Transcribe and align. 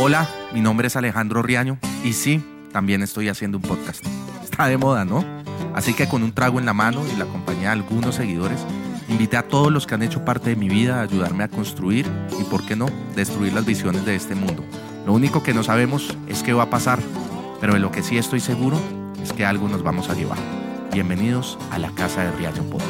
Hola, 0.00 0.28
mi 0.54 0.60
nombre 0.60 0.86
es 0.86 0.94
Alejandro 0.94 1.42
Riaño 1.42 1.76
y 2.04 2.12
sí, 2.12 2.40
también 2.72 3.02
estoy 3.02 3.28
haciendo 3.28 3.58
un 3.58 3.64
podcast. 3.64 4.06
Está 4.44 4.68
de 4.68 4.78
moda, 4.78 5.04
¿no? 5.04 5.24
Así 5.74 5.92
que 5.92 6.06
con 6.06 6.22
un 6.22 6.30
trago 6.30 6.60
en 6.60 6.66
la 6.66 6.72
mano 6.72 7.02
y 7.12 7.16
la 7.16 7.24
compañía 7.24 7.70
de 7.70 7.80
algunos 7.80 8.14
seguidores, 8.14 8.60
invité 9.08 9.36
a 9.36 9.48
todos 9.48 9.72
los 9.72 9.88
que 9.88 9.96
han 9.96 10.04
hecho 10.04 10.24
parte 10.24 10.50
de 10.50 10.56
mi 10.56 10.68
vida 10.68 11.00
a 11.00 11.02
ayudarme 11.02 11.42
a 11.42 11.48
construir 11.48 12.06
y, 12.38 12.44
por 12.44 12.64
qué 12.64 12.76
no, 12.76 12.86
destruir 13.16 13.52
las 13.54 13.66
visiones 13.66 14.04
de 14.04 14.14
este 14.14 14.36
mundo. 14.36 14.62
Lo 15.04 15.14
único 15.14 15.42
que 15.42 15.52
no 15.52 15.64
sabemos 15.64 16.16
es 16.28 16.44
qué 16.44 16.52
va 16.52 16.62
a 16.62 16.70
pasar, 16.70 17.00
pero 17.60 17.72
de 17.74 17.80
lo 17.80 17.90
que 17.90 18.04
sí 18.04 18.18
estoy 18.18 18.38
seguro 18.38 18.80
es 19.20 19.32
que 19.32 19.44
algo 19.44 19.68
nos 19.68 19.82
vamos 19.82 20.10
a 20.10 20.14
llevar. 20.14 20.38
Bienvenidos 20.92 21.58
a 21.72 21.78
la 21.78 21.90
Casa 21.90 22.22
de 22.22 22.30
Riaño 22.36 22.62
Podcast. 22.70 22.86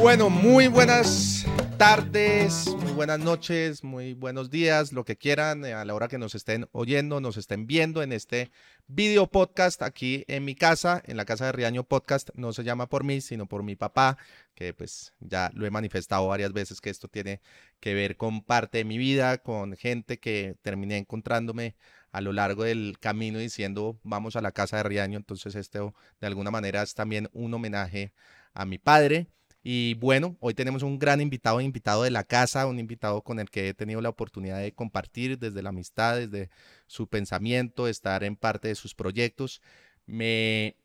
Bueno, 0.00 0.30
muy 0.30 0.68
buenas 0.68 1.41
tardes, 1.82 2.68
muy 2.76 2.92
buenas 2.92 3.18
noches, 3.18 3.82
muy 3.82 4.14
buenos 4.14 4.50
días, 4.50 4.92
lo 4.92 5.04
que 5.04 5.16
quieran, 5.16 5.64
eh, 5.64 5.72
a 5.72 5.84
la 5.84 5.96
hora 5.96 6.06
que 6.06 6.16
nos 6.16 6.36
estén 6.36 6.68
oyendo, 6.70 7.20
nos 7.20 7.36
estén 7.36 7.66
viendo 7.66 8.04
en 8.04 8.12
este 8.12 8.52
video 8.86 9.28
podcast 9.28 9.82
aquí 9.82 10.24
en 10.28 10.44
mi 10.44 10.54
casa, 10.54 11.02
en 11.06 11.16
la 11.16 11.24
casa 11.24 11.46
de 11.46 11.50
Riaño 11.50 11.82
Podcast. 11.82 12.30
No 12.34 12.52
se 12.52 12.62
llama 12.62 12.88
por 12.88 13.02
mí, 13.02 13.20
sino 13.20 13.46
por 13.46 13.64
mi 13.64 13.74
papá, 13.74 14.16
que 14.54 14.72
pues 14.72 15.12
ya 15.18 15.50
lo 15.54 15.66
he 15.66 15.72
manifestado 15.72 16.28
varias 16.28 16.52
veces 16.52 16.80
que 16.80 16.88
esto 16.88 17.08
tiene 17.08 17.40
que 17.80 17.94
ver 17.94 18.16
con 18.16 18.44
parte 18.44 18.78
de 18.78 18.84
mi 18.84 18.96
vida, 18.96 19.38
con 19.38 19.76
gente 19.76 20.20
que 20.20 20.54
terminé 20.62 20.98
encontrándome 20.98 21.74
a 22.12 22.20
lo 22.20 22.32
largo 22.32 22.62
del 22.62 22.96
camino 23.00 23.40
diciendo 23.40 23.98
vamos 24.04 24.36
a 24.36 24.40
la 24.40 24.52
casa 24.52 24.76
de 24.76 24.84
Riaño. 24.84 25.18
Entonces 25.18 25.56
esto 25.56 25.96
de 26.20 26.28
alguna 26.28 26.52
manera 26.52 26.80
es 26.82 26.94
también 26.94 27.28
un 27.32 27.52
homenaje 27.52 28.12
a 28.54 28.66
mi 28.66 28.78
padre 28.78 29.26
y 29.64 29.94
bueno, 29.94 30.36
hoy 30.40 30.54
tenemos 30.54 30.82
un 30.82 30.98
gran 30.98 31.20
invitado, 31.20 31.60
invitado 31.60 32.02
de 32.02 32.10
la 32.10 32.24
casa, 32.24 32.66
un 32.66 32.80
invitado 32.80 33.22
con 33.22 33.38
el 33.38 33.48
que 33.48 33.68
he 33.68 33.74
tenido 33.74 34.00
la 34.00 34.08
oportunidad 34.08 34.58
de 34.58 34.72
compartir 34.72 35.38
desde 35.38 35.62
la 35.62 35.68
amistad, 35.68 36.16
desde 36.16 36.50
su 36.88 37.08
pensamiento, 37.08 37.86
estar 37.86 38.24
en 38.24 38.34
parte 38.34 38.68
de 38.68 38.74
sus 38.74 38.94
proyectos. 38.96 39.62
Me 40.04 40.76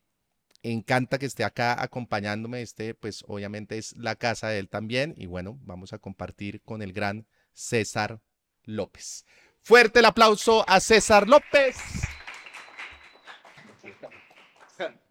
encanta 0.62 1.18
que 1.18 1.26
esté 1.26 1.44
acá 1.44 1.82
acompañándome. 1.82 2.62
Este, 2.62 2.94
pues 2.94 3.24
obviamente 3.28 3.80
es 3.80 3.98
la 3.98 4.16
casa 4.16 4.50
de 4.50 4.60
él 4.60 4.70
también. 4.70 5.16
Y 5.18 5.26
bueno, 5.26 5.58
vamos 5.64 5.94
a 5.94 5.98
compartir 5.98 6.62
con 6.62 6.84
el 6.84 6.94
gran 6.94 7.26
César 7.54 8.22
López. 8.64 9.26
Fuerte 9.62 10.00
el 10.00 10.06
aplauso 10.06 10.64
a 10.70 10.80
César 10.80 11.28
López. 11.28 11.78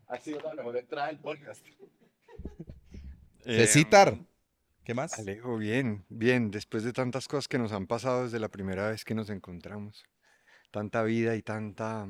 Ha 0.08 0.20
sido 0.20 0.38
la 0.40 0.54
mejor 0.54 0.76
entrada 0.76 1.08
del 1.08 1.18
podcast. 1.18 1.66
Eh, 3.48 3.68
¿Qué 4.82 4.94
más? 4.94 5.18
Alejo, 5.18 5.56
bien, 5.56 6.04
bien. 6.08 6.50
Después 6.50 6.82
de 6.82 6.92
tantas 6.92 7.28
cosas 7.28 7.46
que 7.46 7.58
nos 7.58 7.72
han 7.72 7.86
pasado 7.86 8.24
desde 8.24 8.40
la 8.40 8.48
primera 8.48 8.90
vez 8.90 9.04
que 9.04 9.14
nos 9.14 9.30
encontramos. 9.30 10.04
Tanta 10.72 11.02
vida 11.04 11.36
y 11.36 11.42
tanta, 11.42 12.08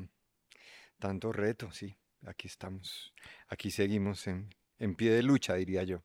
tanto 0.99 1.31
reto, 1.31 1.71
sí. 1.71 1.95
Aquí 2.25 2.47
estamos. 2.47 3.13
Aquí 3.49 3.69
seguimos 3.71 4.25
en, 4.27 4.49
en 4.79 4.95
pie 4.95 5.11
de 5.11 5.21
lucha, 5.23 5.53
diría 5.55 5.83
yo. 5.83 6.03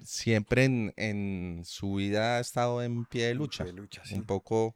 Siempre 0.00 0.64
en, 0.64 0.92
en 0.96 1.62
su 1.64 1.94
vida 1.94 2.36
ha 2.36 2.40
estado 2.40 2.82
en 2.82 3.04
pie 3.04 3.26
de 3.26 3.34
lucha. 3.34 3.64
de 3.64 3.72
lucha, 3.72 4.02
sí. 4.04 4.16
Un 4.16 4.24
poco 4.24 4.74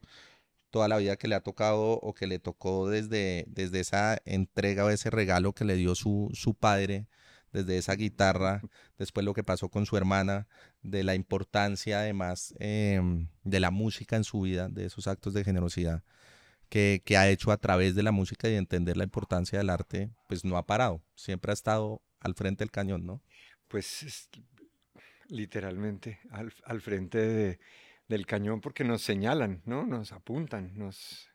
toda 0.71 0.87
la 0.87 0.99
vida 0.99 1.17
que 1.17 1.29
le 1.29 1.35
ha 1.35 1.41
tocado 1.41 1.95
o 2.01 2.15
que 2.15 2.27
le 2.27 2.39
tocó 2.39 2.89
desde, 2.89 3.45
desde 3.49 3.81
esa 3.81 4.19
entrega 4.25 4.85
o 4.85 4.91
ese 4.91 5.11
regalo 5.11 5.53
que 5.53 5.65
le 5.65 5.75
dio 5.75 5.95
su, 5.95 6.31
su 6.35 6.55
padre 6.55 7.07
desde 7.53 7.79
esa 7.79 7.95
guitarra, 7.95 8.63
después 8.99 9.25
lo 9.25 9.35
que 9.35 9.45
pasó 9.45 9.69
con 9.69 9.87
su 9.87 9.97
hermana, 9.97 10.47
de 10.83 11.05
la 11.05 11.15
importancia 11.15 12.01
además 12.01 12.55
em, 12.59 13.29
de 13.45 13.61
la 13.61 13.71
música 13.71 14.17
en 14.17 14.25
su 14.25 14.43
vida, 14.43 14.69
de 14.69 14.87
esos 14.87 15.07
actos 15.07 15.35
de 15.35 15.45
generosidad 15.45 16.03
que, 16.69 17.03
ha 17.17 17.29
hecho 17.29 17.51
a 17.51 17.57
través 17.57 17.95
de 17.95 18.03
la 18.03 18.13
música 18.13 18.49
y 18.49 18.53
de 18.53 18.59
entender 18.59 18.97
la 18.97 19.05
importancia 19.05 19.59
del 19.59 19.71
arte, 19.71 20.11
pues 20.29 20.45
no 20.45 20.57
ha 20.57 20.67
parado, 20.67 21.03
siempre 21.15 21.51
ha 21.51 21.55
estado 21.55 22.03
al 22.21 22.35
frente 22.35 22.65
del 22.65 22.71
cañón, 22.71 23.07
¿no? 23.07 23.23
Pues 23.69 24.03
es, 24.03 24.29
literalmente 25.29 26.21
al, 26.31 26.81
frente 26.81 27.19
de, 27.19 27.59
del 28.09 28.27
cañón 28.27 28.61
porque 28.61 28.85
nos 28.85 29.03
señalan, 29.03 29.63
¿no? 29.65 29.87
Nos 29.87 30.13
apuntan, 30.13 30.73
nos, 30.77 31.31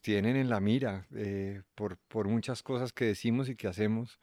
tienen 0.00 0.36
en 0.36 0.48
la 0.48 0.60
mira 0.60 1.06
eh, 1.14 1.62
por 1.74 2.28
muchas 2.28 2.62
cosas 2.62 2.92
que 2.92 3.06
decimos 3.06 3.48
y 3.48 3.56
que 3.56 3.68
hacemos 3.68 4.18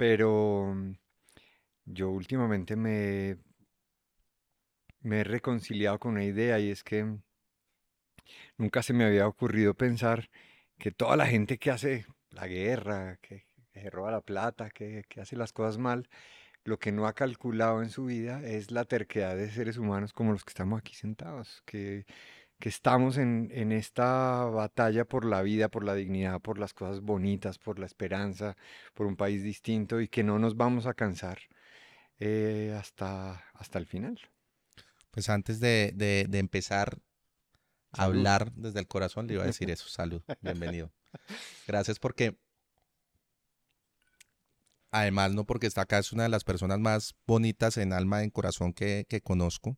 pero 0.00 0.72
mm, 0.74 0.94
yo 1.84 2.08
últimamente 2.08 2.74
me, 2.74 3.36
me 5.02 5.20
he 5.20 5.24
reconciliado 5.24 5.98
con 5.98 6.12
una 6.12 6.24
idea 6.24 6.58
y 6.58 6.70
es 6.70 6.82
que 6.82 7.18
nunca 8.56 8.82
se 8.82 8.94
me 8.94 9.04
había 9.04 9.28
ocurrido 9.28 9.74
pensar 9.74 10.30
que 10.78 10.90
toda 10.90 11.18
la 11.18 11.26
gente 11.26 11.58
que 11.58 11.70
hace 11.70 12.06
la 12.30 12.46
guerra, 12.46 13.18
que, 13.20 13.44
que 13.74 13.90
roba 13.90 14.10
la 14.10 14.22
plata, 14.22 14.70
que, 14.70 15.04
que, 15.06 15.20
hace 15.20 15.36
las 15.36 15.52
cosas 15.52 15.76
mal, 15.76 16.08
lo 16.64 16.78
que 16.78 16.92
no 16.92 17.06
ha 17.06 17.12
calculado 17.12 17.82
en 17.82 17.90
su 17.90 18.06
vida 18.06 18.42
es 18.42 18.70
la 18.70 18.86
terquedad 18.86 19.36
de 19.36 19.50
seres 19.50 19.76
humanos 19.76 20.14
como 20.14 20.32
los 20.32 20.44
que 20.44 20.52
estamos 20.52 20.78
aquí 20.78 20.94
sentados, 20.94 21.62
que 21.66 22.06
que 22.60 22.68
estamos 22.68 23.16
en, 23.16 23.50
en, 23.52 23.72
esta 23.72 24.44
batalla 24.44 25.04
por 25.04 25.24
la 25.24 25.42
vida, 25.42 25.68
por 25.68 25.82
la 25.82 25.94
dignidad, 25.94 26.40
por 26.40 26.58
las 26.58 26.74
cosas 26.74 27.00
bonitas, 27.00 27.58
por 27.58 27.78
la 27.78 27.86
esperanza, 27.86 28.56
por 28.94 29.06
un 29.06 29.16
país 29.16 29.42
distinto 29.42 30.00
y 30.00 30.08
que 30.08 30.22
no 30.22 30.38
nos 30.38 30.56
vamos 30.56 30.86
a 30.86 30.94
cansar 30.94 31.38
eh, 32.20 32.76
hasta, 32.78 33.42
hasta 33.54 33.78
el 33.78 33.86
final. 33.86 34.20
Pues 35.10 35.28
antes 35.30 35.58
de, 35.58 35.92
de, 35.94 36.26
de 36.28 36.38
empezar 36.38 36.98
a 37.92 38.04
salud. 38.04 38.18
hablar 38.18 38.52
desde 38.52 38.78
el 38.78 38.86
corazón, 38.86 39.26
le 39.26 39.34
iba 39.34 39.42
a 39.42 39.46
decir 39.46 39.70
eso. 39.70 39.88
Salud, 39.88 40.22
bienvenido. 40.40 40.92
Gracias 41.66 41.98
porque, 41.98 42.36
además, 44.90 45.32
no 45.32 45.44
porque 45.44 45.66
está 45.66 45.82
acá, 45.82 45.98
es 45.98 46.12
una 46.12 46.24
de 46.24 46.28
las 46.28 46.44
personas 46.44 46.78
más 46.78 47.14
bonitas 47.26 47.76
en 47.76 47.92
alma, 47.92 48.22
en 48.22 48.30
corazón 48.30 48.72
que, 48.72 49.06
que 49.08 49.20
conozco 49.20 49.76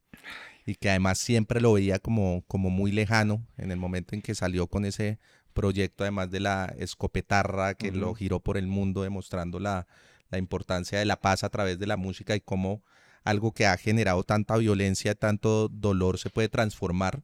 y 0.67 0.77
que 0.77 0.91
además 0.91 1.19
siempre 1.19 1.61
lo 1.61 1.73
veía 1.73 1.99
como, 1.99 2.45
como 2.47 2.71
muy 2.71 2.93
lejano 2.93 3.47
en 3.56 3.71
el 3.71 3.78
momento 3.78 4.15
en 4.15 4.23
que 4.23 4.34
salió 4.34 4.67
con 4.69 4.84
ese 4.84 5.19
proyecto, 5.53 6.05
además 6.05 6.31
de 6.31 6.41
la 6.41 6.75
escopetarra 6.78 7.75
que 7.75 7.91
uh 7.91 7.93
-huh. 7.93 7.97
lo 7.97 8.15
giró 8.15 8.41
por 8.41 8.56
el 8.56 8.67
mundo, 8.67 9.03
demostrando 9.03 9.59
la, 9.59 9.87
la, 10.31 10.39
importancia 10.39 10.99
de 10.99 11.05
la 11.05 11.21
paz 11.21 11.44
a 11.44 11.50
través 11.50 11.79
de 11.79 11.87
la 11.87 11.97
música 11.97 12.34
y 12.34 12.41
cómo 12.41 12.83
algo 13.25 13.53
que 13.53 13.67
ha 13.67 13.77
generado 13.77 14.25
tanta 14.25 14.56
violencia, 14.56 15.15
tanto 15.15 15.69
dolor, 15.69 16.19
se 16.19 16.31
puede 16.31 16.49
transformar 16.49 17.23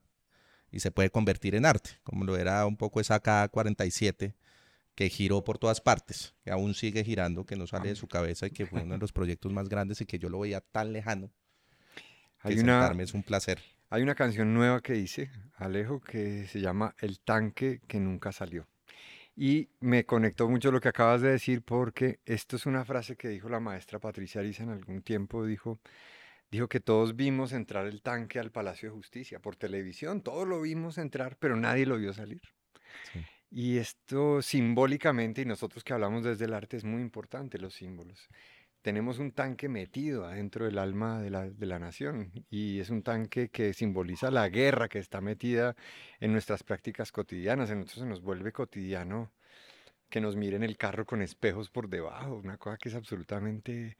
y 0.71 0.81
se 0.81 0.91
puede 0.91 1.11
convertir 1.11 1.55
en 1.55 1.65
arte, 1.65 1.91
como 2.05 2.25
lo 2.25 2.37
era 2.37 2.67
un 2.67 2.77
poco 2.77 3.01
esa 3.01 3.21
K-47 3.21 4.35
que 4.99 5.09
giró 5.11 5.45
por 5.45 5.59
todas 5.59 5.81
partes, 5.81 6.35
que 6.43 6.51
aún 6.51 6.75
sigue 6.75 7.05
girando, 7.05 7.47
que 7.47 7.55
no 7.55 7.69
sale 7.69 7.91
de 7.91 7.95
su 7.95 8.09
cabeza 8.09 8.49
y 8.49 8.51
que 8.51 8.67
fue 8.67 8.83
uno 8.83 8.95
de 8.95 8.99
los 8.99 9.13
proyectos 9.13 9.53
más 9.53 9.69
grandes 9.69 10.01
y 10.01 10.07
que 10.07 10.19
yo 10.19 10.29
lo 10.29 10.41
veía 10.41 10.61
tan 10.61 10.93
lejano 10.93 11.31
hay 12.41 12.59
una, 12.59 12.91
es 13.01 13.15
un 13.15 13.23
placer. 13.23 13.61
Hay 13.91 14.03
una 14.03 14.17
canción 14.17 14.53
nueva 14.53 14.81
que 14.81 14.97
hice, 14.97 15.31
Alejo, 15.55 16.01
que 16.01 16.49
se 16.49 16.61
llama 16.61 16.97
El 16.99 17.21
tanque 17.21 17.81
que 17.87 18.01
nunca 18.01 18.33
salió. 18.33 18.67
Y 19.37 19.69
me 19.79 20.05
conectó 20.05 20.49
mucho 20.49 20.73
lo 20.73 20.81
que 20.81 20.89
acabas 20.89 21.21
de 21.21 21.31
decir 21.31 21.63
porque 21.63 22.19
esto 22.25 22.57
es 22.57 22.67
una 22.67 22.85
frase 22.85 23.15
que 23.15 23.29
dijo 23.29 23.49
la 23.49 23.61
maestra 23.61 24.01
Patricia 24.01 24.41
Ariza 24.41 24.65
en 24.65 24.71
algún 24.71 25.03
tiempo, 25.03 25.47
dijo, 25.47 25.79
dijo 26.51 26.69
que 26.69 26.81
todos 26.81 27.15
vimos 27.15 27.53
entrar 27.53 27.87
el 27.87 28.03
tanque 28.03 28.41
al 28.41 28.51
Palacio 28.51 28.89
de 28.89 28.97
Justicia 28.97 29.39
por 29.39 29.55
televisión, 29.55 30.23
todos 30.23 30.49
lo 30.49 30.61
vimos 30.61 30.99
entrar, 30.99 31.37
pero 31.39 31.55
nadie 31.55 31.87
lo 31.87 31.99
vio 31.99 32.13
salir. 32.13 32.43
Y 33.51 33.79
esto 33.79 34.43
simbólicamente, 34.43 35.43
y 35.43 35.45
nosotros 35.45 35.83
que 35.85 35.93
hablamos 35.93 36.25
desde 36.25 36.45
el 36.45 36.55
arte, 36.55 36.77
es 36.77 36.85
muy 36.85 37.03
importante 37.03 37.59
los 37.59 37.75
símbolos 37.75 38.29
tenemos 38.83 39.19
un 39.19 39.33
tanque 39.33 39.69
metido 39.69 40.25
adentro 40.25 40.65
del 40.65 40.79
alma 40.79 41.21
de 41.21 41.31
la, 41.31 41.51
de 41.51 41.67
la, 41.67 41.79
nación 41.79 42.33
y 42.49 42.81
es 42.81 42.91
un 42.91 43.03
tanque 43.03 43.51
que 43.51 43.75
simboliza 43.75 44.31
la 44.31 44.49
guerra 44.49 44.89
que 44.89 44.99
está 44.99 45.21
metida 45.21 45.77
en 46.21 46.33
nuestras 46.33 46.63
prácticas 46.63 47.13
cotidianas. 47.13 47.71
En 47.71 47.81
nosotros 47.81 48.05
se 48.05 48.09
nos 48.09 48.23
vuelve 48.23 48.53
cotidiano 48.53 49.33
que 50.09 50.21
nos 50.21 50.37
miren 50.37 50.63
el 50.63 50.77
carro 50.77 51.05
con 51.05 51.23
espejos 51.23 51.71
por 51.71 51.89
debajo, 51.89 52.37
una 52.37 52.57
cosa 52.57 52.79
que 52.79 52.89
es 52.89 52.95
absolutamente 52.95 53.97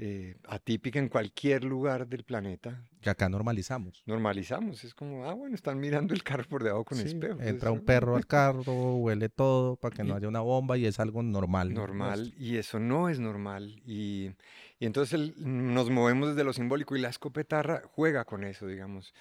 eh, 0.00 0.36
atípica 0.46 1.00
en 1.00 1.08
cualquier 1.08 1.64
lugar 1.64 2.06
del 2.06 2.22
planeta. 2.22 2.84
Que 3.00 3.10
acá 3.10 3.28
normalizamos. 3.28 4.04
Normalizamos, 4.06 4.84
es 4.84 4.94
como, 4.94 5.24
ah, 5.28 5.34
bueno, 5.34 5.56
están 5.56 5.80
mirando 5.80 6.14
el 6.14 6.22
carro 6.22 6.44
por 6.48 6.62
debajo 6.62 6.84
con 6.84 6.98
sí, 6.98 7.08
espejos. 7.08 7.42
Entra 7.42 7.72
un 7.72 7.80
perro 7.80 8.14
al 8.14 8.26
carro, 8.28 8.94
huele 8.96 9.28
todo 9.28 9.74
para 9.74 9.96
que 9.96 10.04
no 10.04 10.14
haya 10.14 10.28
una 10.28 10.40
bomba 10.40 10.78
y 10.78 10.86
es 10.86 11.00
algo 11.00 11.22
normal. 11.24 11.74
Normal, 11.74 12.32
y 12.38 12.58
eso 12.58 12.78
no 12.78 13.08
es 13.08 13.18
normal. 13.18 13.82
Y, 13.84 14.30
y 14.78 14.86
entonces 14.86 15.14
el, 15.14 15.34
nos 15.36 15.90
movemos 15.90 16.28
desde 16.28 16.44
lo 16.44 16.52
simbólico 16.52 16.94
y 16.94 17.00
la 17.00 17.08
escopetarra 17.08 17.82
juega 17.92 18.24
con 18.24 18.44
eso, 18.44 18.68
digamos. 18.68 19.12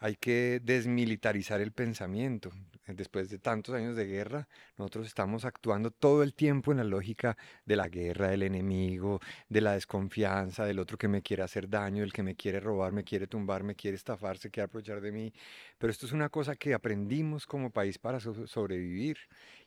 Hay 0.00 0.16
que 0.16 0.60
desmilitarizar 0.62 1.60
el 1.60 1.72
pensamiento. 1.72 2.50
Después 2.86 3.28
de 3.28 3.38
tantos 3.38 3.74
años 3.74 3.96
de 3.96 4.06
guerra, 4.06 4.48
nosotros 4.78 5.06
estamos 5.06 5.44
actuando 5.44 5.90
todo 5.90 6.22
el 6.22 6.32
tiempo 6.32 6.70
en 6.70 6.78
la 6.78 6.84
lógica 6.84 7.36
de 7.66 7.76
la 7.76 7.88
guerra, 7.88 8.28
del 8.28 8.44
enemigo, 8.44 9.20
de 9.48 9.60
la 9.60 9.72
desconfianza, 9.72 10.64
del 10.64 10.78
otro 10.78 10.96
que 10.96 11.06
me 11.06 11.20
quiere 11.20 11.42
hacer 11.42 11.68
daño, 11.68 12.02
el 12.02 12.14
que 12.14 12.22
me 12.22 12.34
quiere 12.34 12.60
robar, 12.60 12.92
me 12.92 13.04
quiere 13.04 13.26
tumbar, 13.26 13.62
me 13.62 13.74
quiere 13.74 13.96
estafar, 13.96 14.38
se 14.38 14.50
quiere 14.50 14.64
aprovechar 14.64 15.02
de 15.02 15.12
mí. 15.12 15.32
Pero 15.76 15.90
esto 15.90 16.06
es 16.06 16.12
una 16.12 16.30
cosa 16.30 16.56
que 16.56 16.72
aprendimos 16.72 17.46
como 17.46 17.70
país 17.70 17.98
para 17.98 18.20
sobrevivir 18.20 19.18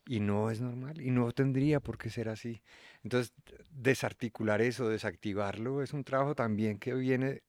y 0.08 0.20
no 0.20 0.50
es 0.50 0.62
normal 0.62 1.00
y 1.00 1.12
no 1.12 1.32
tendría 1.32 1.80
por 1.80 2.00
qué 2.00 2.10
ser 2.10 2.28
así. 2.30 2.64
Entonces, 3.04 3.34
desarticular 3.72 4.62
eso, 4.62 4.90
desactivarlo, 4.90 5.84
es 5.84 5.94
un 5.94 6.04
trabajo 6.04 6.34
también 6.34 6.80
que 6.80 6.94
viene, 6.96 7.44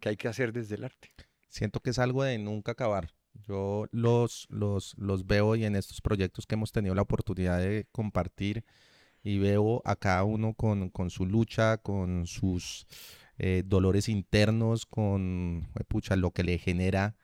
que 0.00 0.10
hay 0.10 0.16
que 0.16 0.28
hacer 0.28 0.52
desde 0.52 0.76
el 0.76 0.84
arte. 0.84 1.10
Siento 1.50 1.80
que 1.80 1.90
es 1.90 1.98
algo 1.98 2.22
de 2.22 2.38
nunca 2.38 2.72
acabar. 2.72 3.12
Yo 3.34 3.86
los, 3.90 4.46
los, 4.50 4.94
los 4.96 5.26
veo 5.26 5.56
y 5.56 5.64
en 5.64 5.76
estos 5.76 6.00
proyectos 6.00 6.46
que 6.46 6.54
hemos 6.54 6.72
tenido 6.72 6.94
la 6.94 7.02
oportunidad 7.02 7.58
de 7.58 7.86
compartir 7.92 8.64
y 9.22 9.38
veo 9.38 9.82
a 9.84 9.96
cada 9.96 10.24
uno 10.24 10.54
con, 10.54 10.90
con 10.90 11.10
su 11.10 11.26
lucha, 11.26 11.78
con 11.78 12.26
sus 12.26 12.86
eh, 13.38 13.62
dolores 13.66 14.08
internos, 14.08 14.86
con 14.86 15.68
pucha, 15.88 16.16
lo 16.16 16.30
que 16.30 16.44
le 16.44 16.58
genera 16.58 17.16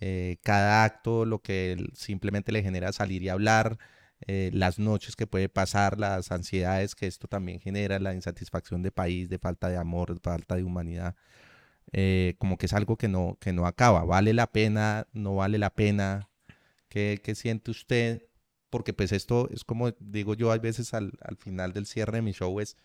eh, 0.00 0.38
cada 0.42 0.84
acto, 0.84 1.24
lo 1.24 1.40
que 1.40 1.76
simplemente 1.94 2.52
le 2.52 2.62
genera 2.62 2.92
salir 2.92 3.22
y 3.22 3.28
hablar, 3.28 3.78
eh, 4.26 4.50
las 4.52 4.78
noches 4.78 5.16
que 5.16 5.26
puede 5.26 5.48
pasar, 5.48 5.98
las 5.98 6.32
ansiedades 6.32 6.94
que 6.94 7.06
esto 7.06 7.28
también 7.28 7.60
genera, 7.60 7.98
la 7.98 8.14
insatisfacción 8.14 8.82
de 8.82 8.90
país, 8.92 9.28
de 9.28 9.38
falta 9.38 9.68
de 9.68 9.76
amor, 9.76 10.14
de 10.14 10.20
falta 10.20 10.56
de 10.56 10.64
humanidad. 10.64 11.14
Eh, 11.92 12.34
como 12.38 12.58
que 12.58 12.66
es 12.66 12.72
algo 12.72 12.96
que 12.96 13.08
no, 13.08 13.36
que 13.40 13.52
no 13.52 13.66
acaba. 13.66 14.04
¿Vale 14.04 14.34
la 14.34 14.50
pena? 14.52 15.06
¿No 15.12 15.36
vale 15.36 15.58
la 15.58 15.70
pena? 15.70 16.28
¿Qué, 16.88 17.20
qué 17.22 17.34
siente 17.34 17.70
usted? 17.70 18.22
Porque 18.70 18.92
pues 18.92 19.12
esto 19.12 19.48
es 19.50 19.64
como 19.64 19.90
digo 19.98 20.34
yo 20.34 20.52
a 20.52 20.58
veces 20.58 20.92
al, 20.92 21.12
al, 21.22 21.36
final 21.36 21.72
del 21.72 21.86
cierre 21.86 22.18
de 22.18 22.22
mi 22.22 22.32
show 22.32 22.60
es 22.60 22.76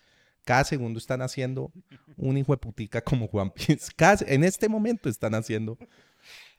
cada 0.45 0.63
segundo 0.63 0.97
están 0.97 1.21
haciendo 1.21 1.71
un 2.17 2.37
hijo 2.37 2.53
de 2.53 2.57
putica 2.57 3.01
como 3.01 3.27
Juan 3.27 3.51
Piz. 3.51 3.89
en 4.27 4.43
este 4.43 4.69
momento 4.69 5.09
están 5.09 5.35
haciendo 5.35 5.77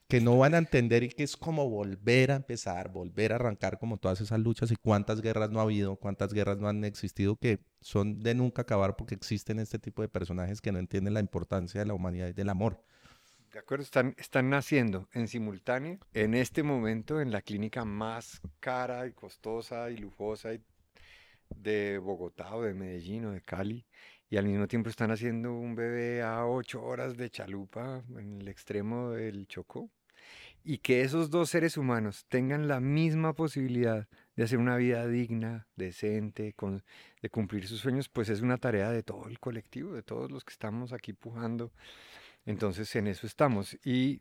que 0.08 0.20
no 0.20 0.36
van 0.38 0.54
a 0.54 0.58
entender 0.58 1.02
y 1.02 1.08
que 1.08 1.22
es 1.22 1.36
como 1.36 1.68
volver 1.68 2.30
a 2.30 2.36
empezar, 2.36 2.90
volver 2.90 3.32
a 3.32 3.36
arrancar 3.36 3.78
como 3.78 3.96
todas 3.96 4.20
esas 4.20 4.38
luchas 4.38 4.70
y 4.70 4.76
cuántas 4.76 5.20
guerras 5.20 5.50
no 5.50 5.60
ha 5.60 5.62
habido, 5.62 5.96
cuántas 5.96 6.32
guerras 6.32 6.58
no 6.58 6.68
han 6.68 6.84
existido 6.84 7.36
que 7.36 7.60
son 7.80 8.20
de 8.20 8.34
nunca 8.34 8.62
acabar 8.62 8.96
porque 8.96 9.14
existen 9.14 9.58
este 9.58 9.78
tipo 9.78 10.02
de 10.02 10.08
personajes 10.08 10.60
que 10.60 10.72
no 10.72 10.78
entienden 10.78 11.14
la 11.14 11.20
importancia 11.20 11.80
de 11.80 11.86
la 11.86 11.94
humanidad 11.94 12.28
y 12.28 12.32
del 12.32 12.50
amor. 12.50 12.82
De 13.52 13.60
acuerdo, 13.60 13.84
están, 13.84 14.14
están 14.18 14.50
naciendo 14.50 15.08
en 15.12 15.28
simultáneo 15.28 16.00
en 16.12 16.34
este 16.34 16.62
momento 16.62 17.20
en 17.20 17.30
la 17.30 17.40
clínica 17.40 17.84
más 17.84 18.40
cara 18.58 19.06
y 19.06 19.12
costosa 19.12 19.90
y 19.90 19.96
lujosa 19.96 20.50
de 21.56 21.98
Bogotá 21.98 22.54
o 22.56 22.62
de 22.62 22.74
Medellín 22.74 23.26
o 23.26 23.30
de 23.30 23.40
Cali 23.40 23.86
y 24.34 24.36
al 24.36 24.46
mismo 24.46 24.66
tiempo 24.66 24.90
están 24.90 25.12
haciendo 25.12 25.52
un 25.52 25.76
bebé 25.76 26.20
a 26.20 26.44
ocho 26.44 26.82
horas 26.82 27.16
de 27.16 27.30
chalupa 27.30 28.02
en 28.18 28.40
el 28.40 28.48
extremo 28.48 29.12
del 29.12 29.46
Chocó. 29.46 29.92
Y 30.64 30.78
que 30.78 31.02
esos 31.02 31.30
dos 31.30 31.50
seres 31.50 31.76
humanos 31.76 32.26
tengan 32.28 32.66
la 32.66 32.80
misma 32.80 33.34
posibilidad 33.34 34.08
de 34.34 34.42
hacer 34.42 34.58
una 34.58 34.76
vida 34.76 35.06
digna, 35.06 35.68
decente, 35.76 36.52
de 37.22 37.30
cumplir 37.30 37.68
sus 37.68 37.78
sueños, 37.78 38.08
pues 38.08 38.28
es 38.28 38.40
una 38.40 38.58
tarea 38.58 38.90
de 38.90 39.04
todo 39.04 39.28
el 39.28 39.38
colectivo, 39.38 39.94
de 39.94 40.02
todos 40.02 40.32
los 40.32 40.42
que 40.42 40.50
estamos 40.50 40.92
aquí 40.92 41.12
pujando. 41.12 41.70
Entonces 42.44 42.92
en 42.96 43.06
eso 43.06 43.28
estamos. 43.28 43.78
Y 43.84 44.20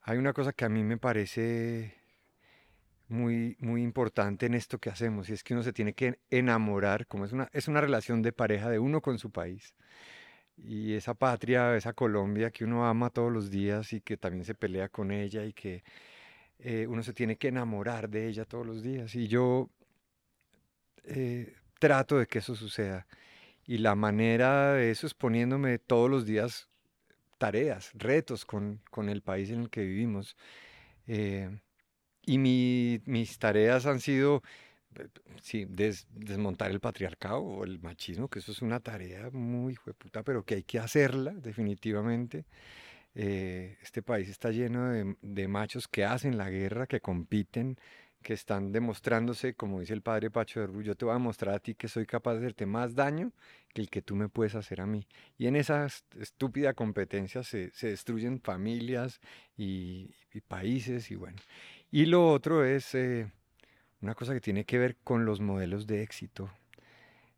hay 0.00 0.18
una 0.18 0.32
cosa 0.32 0.52
que 0.52 0.64
a 0.64 0.68
mí 0.68 0.84
me 0.84 0.96
parece 0.96 1.97
muy, 3.08 3.56
muy 3.60 3.82
importante 3.82 4.46
en 4.46 4.54
esto 4.54 4.78
que 4.78 4.90
hacemos 4.90 5.28
y 5.30 5.32
es 5.32 5.42
que 5.44 5.54
uno 5.54 5.62
se 5.62 5.72
tiene 5.72 5.94
que 5.94 6.18
enamorar, 6.30 7.06
como 7.06 7.24
es 7.24 7.32
una, 7.32 7.48
es 7.52 7.68
una 7.68 7.80
relación 7.80 8.22
de 8.22 8.32
pareja 8.32 8.70
de 8.70 8.78
uno 8.78 9.00
con 9.00 9.18
su 9.18 9.30
país. 9.30 9.74
Y 10.56 10.94
esa 10.94 11.14
patria, 11.14 11.76
esa 11.76 11.92
Colombia 11.92 12.50
que 12.50 12.64
uno 12.64 12.86
ama 12.86 13.10
todos 13.10 13.32
los 13.32 13.50
días 13.50 13.92
y 13.92 14.00
que 14.00 14.16
también 14.16 14.44
se 14.44 14.54
pelea 14.54 14.88
con 14.88 15.12
ella 15.12 15.44
y 15.44 15.52
que 15.52 15.84
eh, 16.58 16.86
uno 16.88 17.02
se 17.02 17.12
tiene 17.12 17.36
que 17.36 17.48
enamorar 17.48 18.08
de 18.10 18.28
ella 18.28 18.44
todos 18.44 18.66
los 18.66 18.82
días. 18.82 19.14
Y 19.14 19.28
yo 19.28 19.70
eh, 21.04 21.54
trato 21.78 22.18
de 22.18 22.26
que 22.26 22.40
eso 22.40 22.54
suceda. 22.56 23.06
Y 23.66 23.78
la 23.78 23.94
manera 23.94 24.72
de 24.74 24.90
eso 24.90 25.06
es 25.06 25.14
poniéndome 25.14 25.78
todos 25.78 26.10
los 26.10 26.26
días 26.26 26.68
tareas, 27.38 27.92
retos 27.94 28.44
con, 28.44 28.80
con 28.90 29.08
el 29.08 29.22
país 29.22 29.50
en 29.50 29.60
el 29.62 29.70
que 29.70 29.82
vivimos. 29.84 30.36
Eh, 31.06 31.50
y 32.28 33.00
mis 33.06 33.38
tareas 33.38 33.86
han 33.86 34.00
sido, 34.00 34.42
eh, 34.96 35.08
sí, 35.40 35.66
desmontar 35.68 36.70
el 36.70 36.78
patriarcado 36.80 37.40
o 37.40 37.64
el 37.64 37.80
machismo, 37.80 38.28
que 38.28 38.40
eso 38.40 38.52
es 38.52 38.60
una 38.60 38.80
tarea 38.80 39.30
muy 39.32 39.76
puta, 39.96 40.22
pero 40.22 40.44
que 40.44 40.56
hay 40.56 40.62
que 40.62 40.78
hacerla 40.78 41.32
definitivamente. 41.32 42.44
Eh, 43.14 43.78
este 43.82 44.02
país 44.02 44.28
está 44.28 44.50
lleno 44.50 44.90
de, 44.90 45.16
de, 45.22 45.48
machos 45.48 45.88
que 45.88 46.04
hacen 46.04 46.36
la 46.36 46.50
guerra, 46.50 46.86
que 46.86 47.00
compiten, 47.00 47.78
que 48.22 48.34
están 48.34 48.72
demostrándose, 48.72 49.54
como 49.54 49.80
dice 49.80 49.94
el 49.94 50.02
padre 50.02 50.30
Pacho 50.30 50.60
de 50.60 50.66
Rubio, 50.66 50.82
yo 50.82 50.96
te 50.96 51.04
voy 51.04 51.14
a 51.14 51.18
mostrar 51.18 51.54
a 51.54 51.58
ti 51.60 51.74
que 51.74 51.88
soy 51.88 52.04
capaz 52.06 52.34
de 52.34 52.40
hacerte 52.40 52.66
más 52.66 52.94
daño 52.94 53.32
que 53.72 53.80
el 53.80 53.90
que 53.90 54.02
tú 54.02 54.16
me 54.16 54.28
puedes 54.28 54.54
hacer 54.54 54.80
a 54.80 54.86
mí. 54.86 55.06
Y 55.38 55.46
en 55.46 55.56
esa 55.56 55.86
estúpida 56.18 56.74
competencia 56.74 57.42
se, 57.42 57.70
se 57.70 57.88
destruyen 57.88 58.40
familias 58.40 59.20
y, 59.56 60.10
y 60.32 60.40
países 60.40 61.10
y 61.10 61.14
bueno. 61.16 61.38
Y 61.90 62.06
lo 62.06 62.30
otro 62.30 62.64
es 62.64 62.94
eh, 62.94 63.30
una 64.02 64.14
cosa 64.14 64.34
que 64.34 64.40
tiene 64.40 64.64
que 64.64 64.78
ver 64.78 64.96
con 64.96 65.24
los 65.24 65.40
modelos 65.40 65.86
de 65.86 66.02
éxito. 66.02 66.50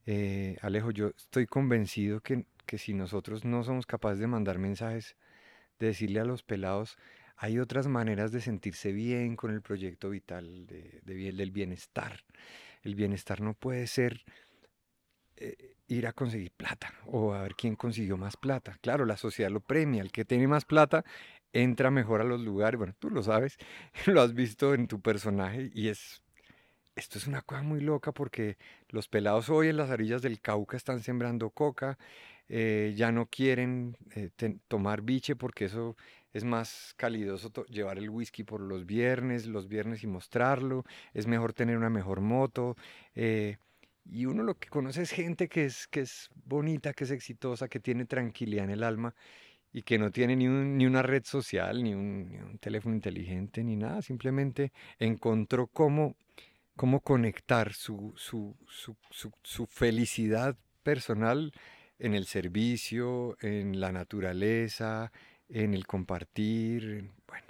Eh, 0.07 0.57
Alejo, 0.61 0.91
yo 0.91 1.09
estoy 1.09 1.47
convencido 1.47 2.21
que, 2.21 2.47
que, 2.67 2.79
si 2.79 2.93
nosotros 2.93 3.45
no 3.45 3.63
somos 3.63 3.87
capaces 3.87 4.19
de 4.19 4.27
mandar 4.27 4.59
mensajes, 4.59 5.17
de 5.79 5.89
decirle 5.89 6.21
a 6.21 6.25
los 6.25 6.43
pelados, 6.43 6.99
hay 7.37 7.59
otras 7.59 7.87
maneras 7.87 8.33
de 8.33 8.41
sentirse 8.41 8.93
bien 8.93 9.37
con 9.37 9.53
el 9.53 9.63
proyecto 9.63 10.11
vital 10.11 10.67
de, 10.67 11.01
del 11.05 11.51
bienestar. 11.53 12.25
El 12.83 12.97
bienestar 12.97 13.41
no 13.41 13.55
puede 13.55 13.87
ser 13.87 14.25
eh, 15.37 15.77
ir 15.87 16.07
a 16.07 16.13
conseguir 16.13 16.51
plata 16.51 16.93
o 17.07 17.35
a 17.35 17.43
ver 17.43 17.55
quién 17.55 17.77
consiguió 17.77 18.17
más 18.17 18.37
plata. 18.37 18.79
Claro, 18.81 19.07
la 19.07 19.17
sociedad 19.17 19.51
lo 19.51 19.61
premia, 19.61 20.03
el 20.03 20.13
que 20.13 20.25
tiene 20.25 20.49
más 20.49 20.65
plata 20.65 21.05
entra 21.53 21.91
mejor 21.91 22.21
a 22.21 22.25
los 22.25 22.41
lugares. 22.41 22.79
Bueno, 22.79 22.95
tú 22.99 23.11
lo 23.11 23.23
sabes, 23.23 23.59
lo 24.07 24.23
has 24.23 24.35
visto 24.35 24.75
en 24.75 24.89
tu 24.89 25.01
personaje 25.01 25.71
y 25.75 25.89
es... 25.89 26.23
Esto 26.97 27.19
es 27.19 27.27
una 27.27 27.41
cosa 27.41 27.63
muy 27.63 27.81
loca 27.81 28.13
porque 28.13 28.59
los 28.89 29.09
pelados 29.09 29.49
hoy 29.49 29.69
en 29.69 29.77
las 29.79 29.89
orillas 29.91 30.23
del 30.23 30.41
Cauca 30.41 30.77
están 30.77 31.01
sembrando 31.01 31.49
coca, 31.49 31.97
eh, 32.49 32.93
ya 32.97 33.13
no 33.13 33.27
quieren 33.27 33.97
eh, 34.11 34.31
tomar 34.69 35.01
biche 35.01 35.37
porque 35.37 35.67
eso 35.67 35.97
es 36.33 36.45
más 36.45 36.95
calidoso 36.97 37.51
llevar 37.67 37.99
el 37.99 38.11
whisky 38.11 38.45
por 38.45 38.61
los 38.61 38.87
viernes, 38.87 39.47
los 39.47 39.69
viernes 39.69 40.03
y 40.03 40.09
mostrarlo, 40.09 40.85
es 41.15 41.27
mejor 41.27 41.53
tener 41.53 41.77
una 41.77 41.91
mejor 41.91 42.21
moto. 42.21 42.77
Eh, 43.15 43.57
y 44.05 44.27
uno 44.27 44.43
lo 44.43 44.59
que 44.59 44.69
conoce 44.69 45.03
es 45.03 45.13
gente 45.13 45.49
que 45.49 45.67
es, 45.67 45.87
que 45.87 46.01
es 46.01 46.31
bonita, 46.45 46.93
que 46.93 47.05
es 47.05 47.11
exitosa, 47.13 47.69
que 47.69 47.81
tiene 47.81 48.05
tranquilidad 48.05 48.65
en 48.65 48.71
el 48.71 48.83
alma 48.83 49.15
y 49.73 49.83
que 49.83 49.99
no 49.99 50.11
tiene 50.11 50.37
ni, 50.37 50.47
ni 50.47 50.87
una 50.87 51.03
red 51.03 51.25
social, 51.25 51.83
ni 51.83 51.95
un, 51.95 52.59
teléfono 52.61 52.95
inteligente, 52.95 53.63
ni 53.63 53.77
nada, 53.77 54.03
simplemente 54.03 54.73
encontró 54.99 55.69
cómo, 55.69 56.17
cómo 56.77 57.01
conectar 57.01 57.73
su, 57.73 58.13
su, 58.17 58.57
su, 58.69 58.97
su, 59.43 59.67
felicidad 59.67 60.57
personal 60.83 61.53
en 61.99 62.15
el 62.15 62.27
servicio, 62.27 63.37
en 63.41 63.81
la 63.81 63.93
naturaleza, 63.93 65.13
en 65.49 65.75
el 65.75 65.87
compartir, 65.87 67.11
bueno. 67.27 67.47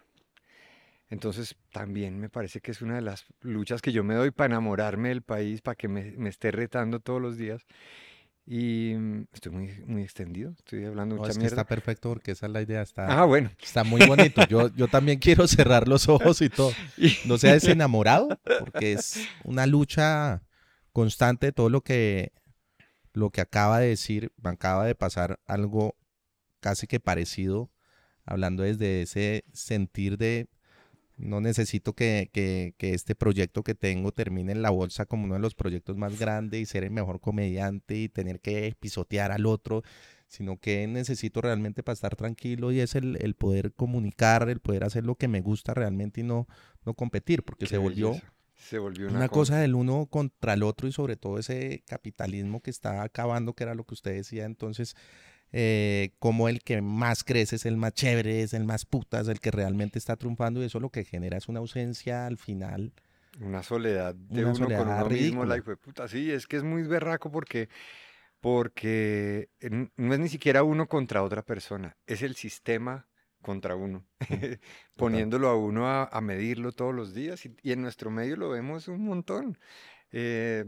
Entonces 1.09 1.57
también 1.73 2.21
me 2.21 2.29
parece 2.29 2.61
que 2.61 2.71
es 2.71 2.83
una 2.83 2.97
de 2.97 3.03
las 3.03 3.27
luchas 3.41 3.83
que 3.83 3.93
yo 3.93 4.05
me 4.05 4.15
doy 4.15 4.31
para 4.31 4.47
enamorarme 4.47 5.09
del 5.09 5.23
país, 5.23 5.61
para 5.61 5.75
que 5.75 5.89
me, 5.89 6.13
me 6.13 6.29
esté 6.29 6.51
retando 6.53 7.01
todos 7.01 7.21
los 7.21 7.37
días. 7.37 7.67
Y 8.53 8.97
mm, 8.97 9.27
estoy 9.33 9.53
muy, 9.53 9.69
muy 9.87 10.03
extendido, 10.03 10.51
estoy 10.59 10.85
hablando 10.85 11.15
mucha 11.15 11.39
no, 11.39 11.47
está 11.47 11.69
perfecto 11.69 12.09
porque 12.09 12.33
esa 12.33 12.47
es 12.47 12.53
la 12.53 12.61
idea. 12.61 12.83
Está, 12.83 13.07
ah, 13.07 13.25
bueno. 13.25 13.49
Está 13.63 13.85
muy 13.85 14.05
bonito. 14.05 14.45
Yo, 14.49 14.75
yo 14.75 14.89
también 14.89 15.19
quiero 15.21 15.47
cerrar 15.47 15.87
los 15.87 16.09
ojos 16.09 16.43
y 16.43 16.49
todo. 16.49 16.73
No 17.27 17.39
seas 17.39 17.63
enamorado, 17.69 18.41
porque 18.59 18.95
es 18.95 19.21
una 19.45 19.67
lucha 19.67 20.43
constante 20.93 21.47
de 21.47 21.53
todo 21.53 21.69
lo 21.69 21.83
que, 21.83 22.33
lo 23.13 23.31
que 23.31 23.41
acaba 23.41 23.79
de 23.79 23.91
decir. 23.91 24.33
Me 24.43 24.51
acaba 24.51 24.85
de 24.85 24.97
pasar 24.97 25.39
algo 25.47 25.95
casi 26.59 26.89
que 26.89 26.99
parecido, 26.99 27.71
hablando 28.25 28.65
desde 28.65 29.03
ese 29.03 29.45
sentir 29.53 30.19
de 30.19 30.49
no 31.21 31.41
necesito 31.41 31.93
que, 31.95 32.31
este 32.79 33.15
proyecto 33.15 33.63
que 33.63 33.75
tengo 33.75 34.13
termine 34.13 34.53
en 34.53 34.63
la 34.63 34.71
bolsa 34.71 35.07
como 35.07 35.25
uno 35.25 35.35
de 35.35 35.41
los 35.41 35.55
proyectos 35.55 35.97
más 35.97 36.19
grandes 36.19 36.61
y 36.61 36.67
ser 36.67 36.85
el 36.85 36.91
mejor 36.91 37.21
comediante 37.21 37.97
y 37.97 38.09
tener 38.09 38.41
que 38.41 38.75
pisotear 38.81 39.31
al 39.31 39.47
otro, 39.47 39.83
sino 40.27 40.59
que 40.59 40.87
necesito 40.87 41.41
realmente 41.41 41.83
para 41.83 41.95
estar 41.95 42.17
tranquilo 42.17 42.73
y 42.73 42.81
es 42.81 42.95
el, 42.95 43.19
el 43.21 43.35
poder 43.35 43.73
comunicar, 43.73 44.49
el 44.49 44.61
poder 44.61 44.85
hacer 44.85 45.05
lo 45.05 45.17
que 45.17 45.29
me 45.29 45.41
gusta 45.41 45.75
realmente 45.75 46.21
y 46.21 46.25
no, 46.25 46.47
no 46.85 46.95
competir, 46.95 47.43
porque 47.43 47.67
se 47.67 47.79
volvió, 47.79 48.15
se 48.55 48.79
volvió 48.79 49.09
una, 49.09 49.29
cosa. 49.29 49.59
del 49.59 49.75
uno 49.75 50.07
contra 50.07 50.55
el 50.55 50.63
otro 50.63 50.89
y 50.89 50.93
sobre 50.93 51.17
todo 51.17 51.39
ese 51.39 51.83
capitalismo 51.87 52.61
que 52.61 52.71
está 52.71 53.03
acabando, 53.03 53.55
que 53.55 53.65
era 53.65 53.75
lo 53.75 53.85
que 53.85 53.95
usted 53.95 54.15
decía, 54.15 54.45
entonces 54.45 54.97
eh, 55.53 56.11
como 56.19 56.49
el 56.49 56.63
que 56.63 56.81
más 56.81 57.25
crece 57.25 57.57
es 57.57 57.67
el 57.67 57.77
más 57.77 57.95
chévere, 57.95 58.43
es 58.43 58.55
el 58.55 58.65
más 58.65 58.87
puta, 58.87 59.21
es 59.21 59.29
el 59.29 59.41
que 59.41 59.51
realmente 59.51 59.99
está 59.99 60.17
triunfando 60.17 60.63
y 60.63 60.67
eso 60.67 60.81
lo 60.81 60.91
que 60.91 61.05
genera 61.05 61.37
es 61.37 61.49
una 61.49 61.59
ausencia 61.59 62.27
al 62.27 62.39
final. 62.39 62.93
Una 63.41 63.63
soledad 63.63 64.15
de 64.15 64.45
uno 64.45 64.67
con 64.67 64.89
uno 64.89 65.07
mismo, 65.09 65.45
la 65.45 65.61
puta. 65.63 66.09
Sí, 66.09 66.31
es 66.31 66.47
que 66.47 66.57
es 66.57 66.63
muy 66.63 66.83
berraco 66.83 67.31
porque, 67.31 67.69
porque 68.41 69.49
no 69.97 70.15
es 70.15 70.21
ni 70.21 70.29
siquiera 70.29 70.63
uno 70.63 70.87
contra 70.87 71.23
otra 71.23 71.43
persona, 71.43 71.97
es 72.07 72.23
el 72.23 72.37
sistema 72.37 73.09
contra 73.43 73.75
uno, 73.75 74.07
poniéndolo 74.97 75.49
a 75.49 75.57
uno 75.57 75.89
a, 75.89 76.21
medirlo 76.21 76.73
todos 76.73 76.95
los 76.95 77.15
días 77.15 77.45
y, 77.47 77.73
en 77.73 77.83
nuestro 77.83 78.11
medio 78.11 78.37
lo 78.37 78.51
vemos 78.51 78.89
un 78.89 79.05
montón. 79.05 79.59
Eh, 80.13 80.65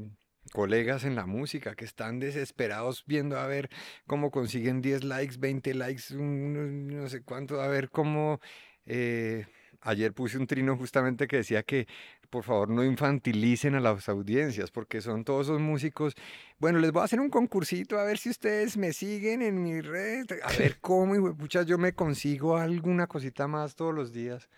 colegas 0.52 1.04
en 1.04 1.14
la 1.14 1.26
música 1.26 1.74
que 1.74 1.84
están 1.84 2.18
desesperados 2.18 3.04
viendo 3.06 3.38
a 3.38 3.46
ver 3.46 3.70
cómo 4.06 4.30
consiguen 4.30 4.82
10 4.82 5.04
likes, 5.04 5.36
20 5.38 5.74
likes, 5.74 6.14
no 6.14 7.08
sé 7.08 7.22
cuánto, 7.22 7.60
a 7.60 7.68
ver 7.68 7.90
cómo... 7.90 8.40
Eh, 8.84 9.46
ayer 9.82 10.12
puse 10.12 10.38
un 10.38 10.46
trino 10.46 10.76
justamente 10.76 11.26
que 11.26 11.36
decía 11.36 11.62
que 11.62 11.86
por 12.30 12.44
favor 12.44 12.70
no 12.70 12.82
infantilicen 12.84 13.74
a 13.74 13.80
las 13.80 14.08
audiencias 14.08 14.70
porque 14.70 15.00
son 15.00 15.24
todos 15.24 15.48
esos 15.48 15.60
músicos. 15.60 16.14
Bueno, 16.58 16.78
les 16.78 16.92
voy 16.92 17.02
a 17.02 17.04
hacer 17.04 17.20
un 17.20 17.28
concursito 17.28 17.98
a 17.98 18.04
ver 18.04 18.16
si 18.18 18.30
ustedes 18.30 18.76
me 18.76 18.92
siguen 18.92 19.42
en 19.42 19.62
mi 19.62 19.80
red, 19.80 20.26
a 20.42 20.52
ver 20.56 20.78
cómo, 20.80 21.14
y 21.14 21.34
pucha, 21.34 21.62
yo 21.62 21.78
me 21.78 21.92
consigo 21.92 22.56
alguna 22.56 23.06
cosita 23.06 23.48
más 23.48 23.74
todos 23.74 23.94
los 23.94 24.12
días 24.12 24.48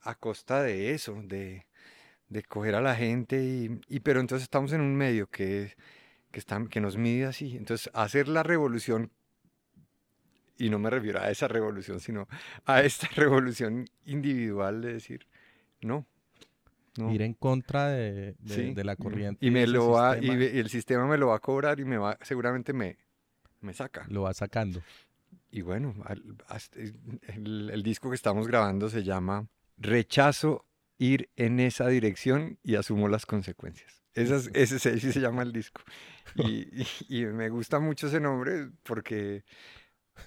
a 0.00 0.14
costa 0.14 0.62
de 0.62 0.92
eso, 0.92 1.20
de, 1.22 1.66
de 2.28 2.42
coger 2.42 2.74
a 2.74 2.80
la 2.80 2.94
gente 2.94 3.42
y, 3.88 4.00
pero 4.00 4.20
entonces 4.20 4.44
estamos 4.44 4.72
en 4.72 4.80
un 4.80 4.94
medio 4.96 5.28
que, 5.28 5.74
que, 6.30 6.42
que 6.70 6.80
nos 6.80 6.96
mide 6.96 7.26
así. 7.26 7.56
Entonces 7.56 7.90
hacer 7.94 8.28
la 8.28 8.42
revolución, 8.42 9.10
y 10.56 10.70
no 10.70 10.78
me 10.78 10.90
refiero 10.90 11.20
a 11.20 11.30
esa 11.30 11.48
revolución, 11.48 12.00
sino 12.00 12.28
a 12.64 12.82
esta 12.82 13.08
revolución 13.16 13.86
individual 14.04 14.82
de 14.82 14.94
decir, 14.94 15.26
no. 15.80 16.06
Ir 16.96 17.22
en 17.22 17.34
contra 17.34 17.88
de, 17.88 18.36
de, 18.38 18.84
la 18.84 18.94
corriente. 18.94 19.44
Y, 19.44 19.50
me 19.50 19.66
lo 19.66 19.90
va, 19.90 20.16
y, 20.16 20.28
el 20.28 20.70
sistema 20.70 21.08
me 21.08 21.18
lo 21.18 21.28
va 21.28 21.36
a 21.36 21.40
cobrar 21.40 21.80
y 21.80 21.84
me 21.84 21.98
va, 21.98 22.16
seguramente 22.22 22.72
me, 22.72 22.98
me 23.60 23.74
saca. 23.74 24.06
Lo 24.08 24.22
va 24.22 24.32
sacando. 24.32 24.80
Y 25.50 25.62
bueno, 25.62 25.92
el, 27.34 27.70
el 27.70 27.82
disco 27.82 28.10
que 28.10 28.14
estamos 28.14 28.46
grabando 28.46 28.88
se 28.88 29.02
llama 29.02 29.48
Rechazo 29.76 30.66
ir 30.98 31.30
en 31.36 31.60
esa 31.60 31.88
dirección 31.88 32.58
y 32.62 32.76
asumo 32.76 33.08
las 33.08 33.26
consecuencias. 33.26 34.02
ese, 34.14 34.50
ese 34.54 34.98
se 35.12 35.20
llama 35.20 35.42
el 35.42 35.52
disco. 35.52 35.82
Y, 37.08 37.24
me 37.26 37.48
gusta 37.48 37.78
mucho 37.78 38.08
ese 38.08 38.20
nombre 38.20 38.70
porque 38.82 39.44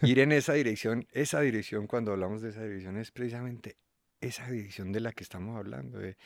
ir 0.03 0.19
en 0.19 0.31
esa 0.31 0.53
dirección, 0.53 1.07
esa 1.11 1.41
dirección, 1.41 1.87
cuando 1.87 2.11
hablamos 2.11 2.41
de 2.41 2.49
esa 2.49 2.63
dirección, 2.63 2.97
es 2.97 3.11
precisamente 3.11 3.77
esa 4.21 4.49
dirección 4.49 4.91
de 4.91 4.99
la 5.01 5.11
que 5.11 5.23
estamos 5.23 5.57
hablando. 5.57 5.99
De, 5.99 6.17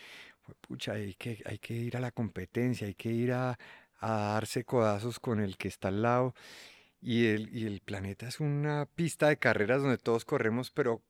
pucha, 0.61 0.93
hay 0.93 1.15
que, 1.15 1.41
hay 1.45 1.57
que 1.57 1.73
ir 1.73 1.97
a 1.97 1.99
la 1.99 2.11
competencia, 2.11 2.87
hay 2.87 2.95
que 2.95 3.09
ir 3.09 3.31
a, 3.31 3.57
darse 4.01 4.63
codazos 4.63 5.19
con 5.19 5.39
el 5.39 5.57
que 5.57 5.67
está 5.67 5.87
al 5.89 6.01
lado. 6.01 6.35
Y 6.99 7.27
el, 7.27 7.55
y 7.55 7.65
el 7.65 7.81
planeta 7.81 8.27
es 8.27 8.39
una 8.39 8.87
pista 8.93 9.29
de 9.29 9.37
carreras 9.37 9.81
donde 9.81 9.97
todos 9.97 10.25
corremos, 10.25 10.69
pero 10.69 11.01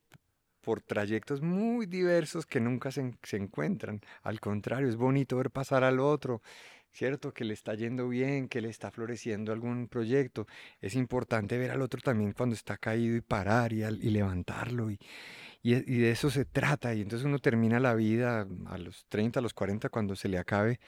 por 0.62 0.82
trayectos 0.82 1.42
muy 1.42 1.86
diversos 1.86 2.46
que 2.46 2.60
nunca 2.60 2.92
se, 2.92 3.14
encuentran. 3.34 4.02
Al 4.24 4.40
contrario, 4.40 4.88
es 4.88 4.96
bonito 4.96 5.38
ver 5.38 5.52
pasar 5.52 5.84
al 5.84 6.00
otro, 6.00 6.42
¿cierto? 6.92 7.34
Que 7.34 7.46
le 7.46 7.54
está 7.54 7.74
yendo 7.76 8.08
bien, 8.08 8.48
que 8.48 8.62
le 8.62 8.70
está 8.70 8.92
floreciendo 8.92 9.52
algún 9.52 9.88
proyecto. 9.88 10.48
Es 10.80 10.96
importante 10.96 11.58
ver 11.58 11.72
al 11.72 11.82
otro 11.82 12.02
también 12.02 12.34
cuando 12.34 12.56
está 12.56 12.78
caído 12.78 13.16
y 13.16 13.22
parar 13.22 13.74
y, 13.74 13.82
levantarlo. 14.12 14.92
Y, 14.92 15.00
y, 15.64 15.74
de 15.74 16.12
eso 16.12 16.30
se 16.30 16.46
trata. 16.46 16.94
Y 16.94 17.02
entonces 17.02 17.26
uno 17.26 17.40
termina 17.40 17.80
la 17.80 17.96
vida 17.96 18.48
a 18.68 18.78
los 18.78 19.06
30, 19.10 19.40
a 19.40 19.44
los 19.44 19.54
40, 19.54 19.90
cuando 19.90 20.16
se 20.16 20.30
le 20.30 20.38
acabe 20.38 20.80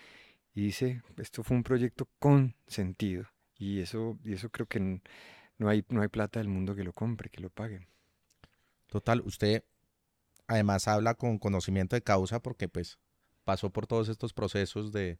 y 0.53 0.65
dice, 0.65 1.01
esto 1.17 1.43
fue 1.43 1.57
un 1.57 1.63
proyecto 1.63 2.07
con 2.19 2.55
sentido. 2.67 3.25
Y 3.57 3.79
eso, 3.81 4.19
y 4.23 4.33
eso 4.33 4.49
creo 4.49 4.67
que 4.67 4.79
no 4.79 5.69
hay, 5.69 5.85
no 5.89 6.01
hay 6.01 6.07
plata 6.09 6.39
del 6.39 6.49
mundo 6.49 6.75
que 6.75 6.83
lo 6.83 6.93
compre, 6.93 7.29
que 7.29 7.41
lo 7.41 7.49
pague. 7.49 7.87
Total, 8.93 9.21
usted 9.21 9.63
además 10.45 10.87
habla 10.87 11.15
con 11.15 11.39
conocimiento 11.39 11.95
de 11.95 12.03
causa 12.03 12.43
porque 12.43 12.69
pues 12.69 12.99
pasó 13.43 13.71
por 13.71 13.87
todos 13.87 14.07
estos 14.07 14.33
procesos 14.33 14.91
de, 14.91 15.17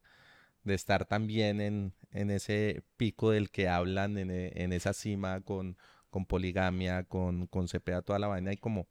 estar 0.64 1.06
también 1.06 1.60
en, 1.60 1.92
en, 2.12 2.30
ese 2.30 2.84
pico 2.98 3.32
del 3.32 3.50
que 3.50 3.68
hablan, 3.68 4.20
en, 4.20 4.30
en 4.30 4.74
esa 4.74 4.94
cima 4.94 5.42
con, 5.42 5.76
con 6.12 6.28
poligamia, 6.28 7.06
con, 7.06 7.48
con 7.48 7.66
CPA, 7.68 8.04
toda 8.04 8.20
la 8.20 8.28
vaina, 8.28 8.54
y 8.54 8.58
como 8.58 8.88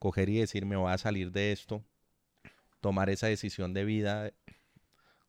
coger 0.00 0.28
y 0.28 0.40
decir, 0.40 0.66
me 0.66 0.74
voy 0.74 0.90
a 0.90 0.98
salir 0.98 1.30
de 1.30 1.52
esto, 1.52 1.84
tomar 2.80 3.10
esa 3.10 3.28
decisión 3.28 3.72
de 3.72 3.84
vida, 3.84 4.32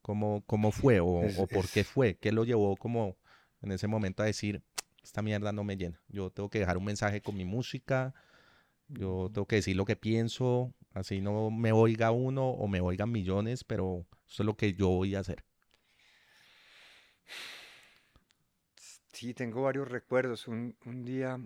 ¿cómo, 0.01 0.43
cómo 0.47 0.71
fue 0.71 0.99
o, 0.99 1.05
o 1.37 1.45
por 1.45 1.69
qué 1.69 1.83
fue? 1.83 2.15
¿Qué 2.15 2.31
lo 2.31 2.43
llevó 2.43 2.75
como 2.75 3.17
en 3.61 3.71
ese 3.71 3.85
momento 3.85 4.23
a 4.23 4.25
decir, 4.25 4.63
esta 5.03 5.21
mierda 5.21 5.51
no 5.51 5.63
me 5.63 5.77
llena? 5.77 6.01
Yo 6.07 6.31
tengo 6.31 6.49
que 6.49 6.57
dejar 6.57 6.77
un 6.79 6.85
mensaje 6.85 7.21
con 7.21 7.37
mi 7.37 7.45
música, 7.45 8.15
yo 8.87 9.29
tengo 9.33 9.47
que 9.47 9.57
decir 9.57 9.75
lo 9.75 9.85
que 9.85 9.95
pienso, 9.95 10.73
así 10.93 11.21
no 11.21 11.49
me 11.51 11.71
oiga 11.71 12.11
uno 12.11 12.49
o 12.49 12.67
me 12.67 12.81
oigan 12.81 13.11
millones, 13.11 13.63
pero 13.63 14.05
eso 14.27 14.43
es 14.43 14.45
lo 14.45 14.55
que 14.55 14.73
yo 14.73 14.89
voy 14.89 15.15
a 15.15 15.19
hacer. 15.19 15.43
Sí, 19.11 19.33
tengo 19.33 19.63
varios 19.63 19.87
recuerdos. 19.87 20.47
Un, 20.47 20.75
día 21.05 21.39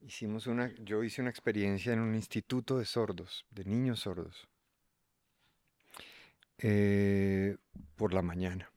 hicimos 0.00 0.46
una, 0.46 0.72
yo 0.76 1.04
hice 1.04 1.20
una 1.20 1.30
experiencia 1.30 1.92
en 1.92 2.00
un 2.00 2.14
instituto 2.14 2.78
de 2.78 2.86
sordos, 2.86 3.44
de 3.50 3.64
niños 3.64 4.00
sordos, 4.00 4.48
eh, 6.58 7.56
por 7.94 8.14
la 8.14 8.22
mañana. 8.22 8.70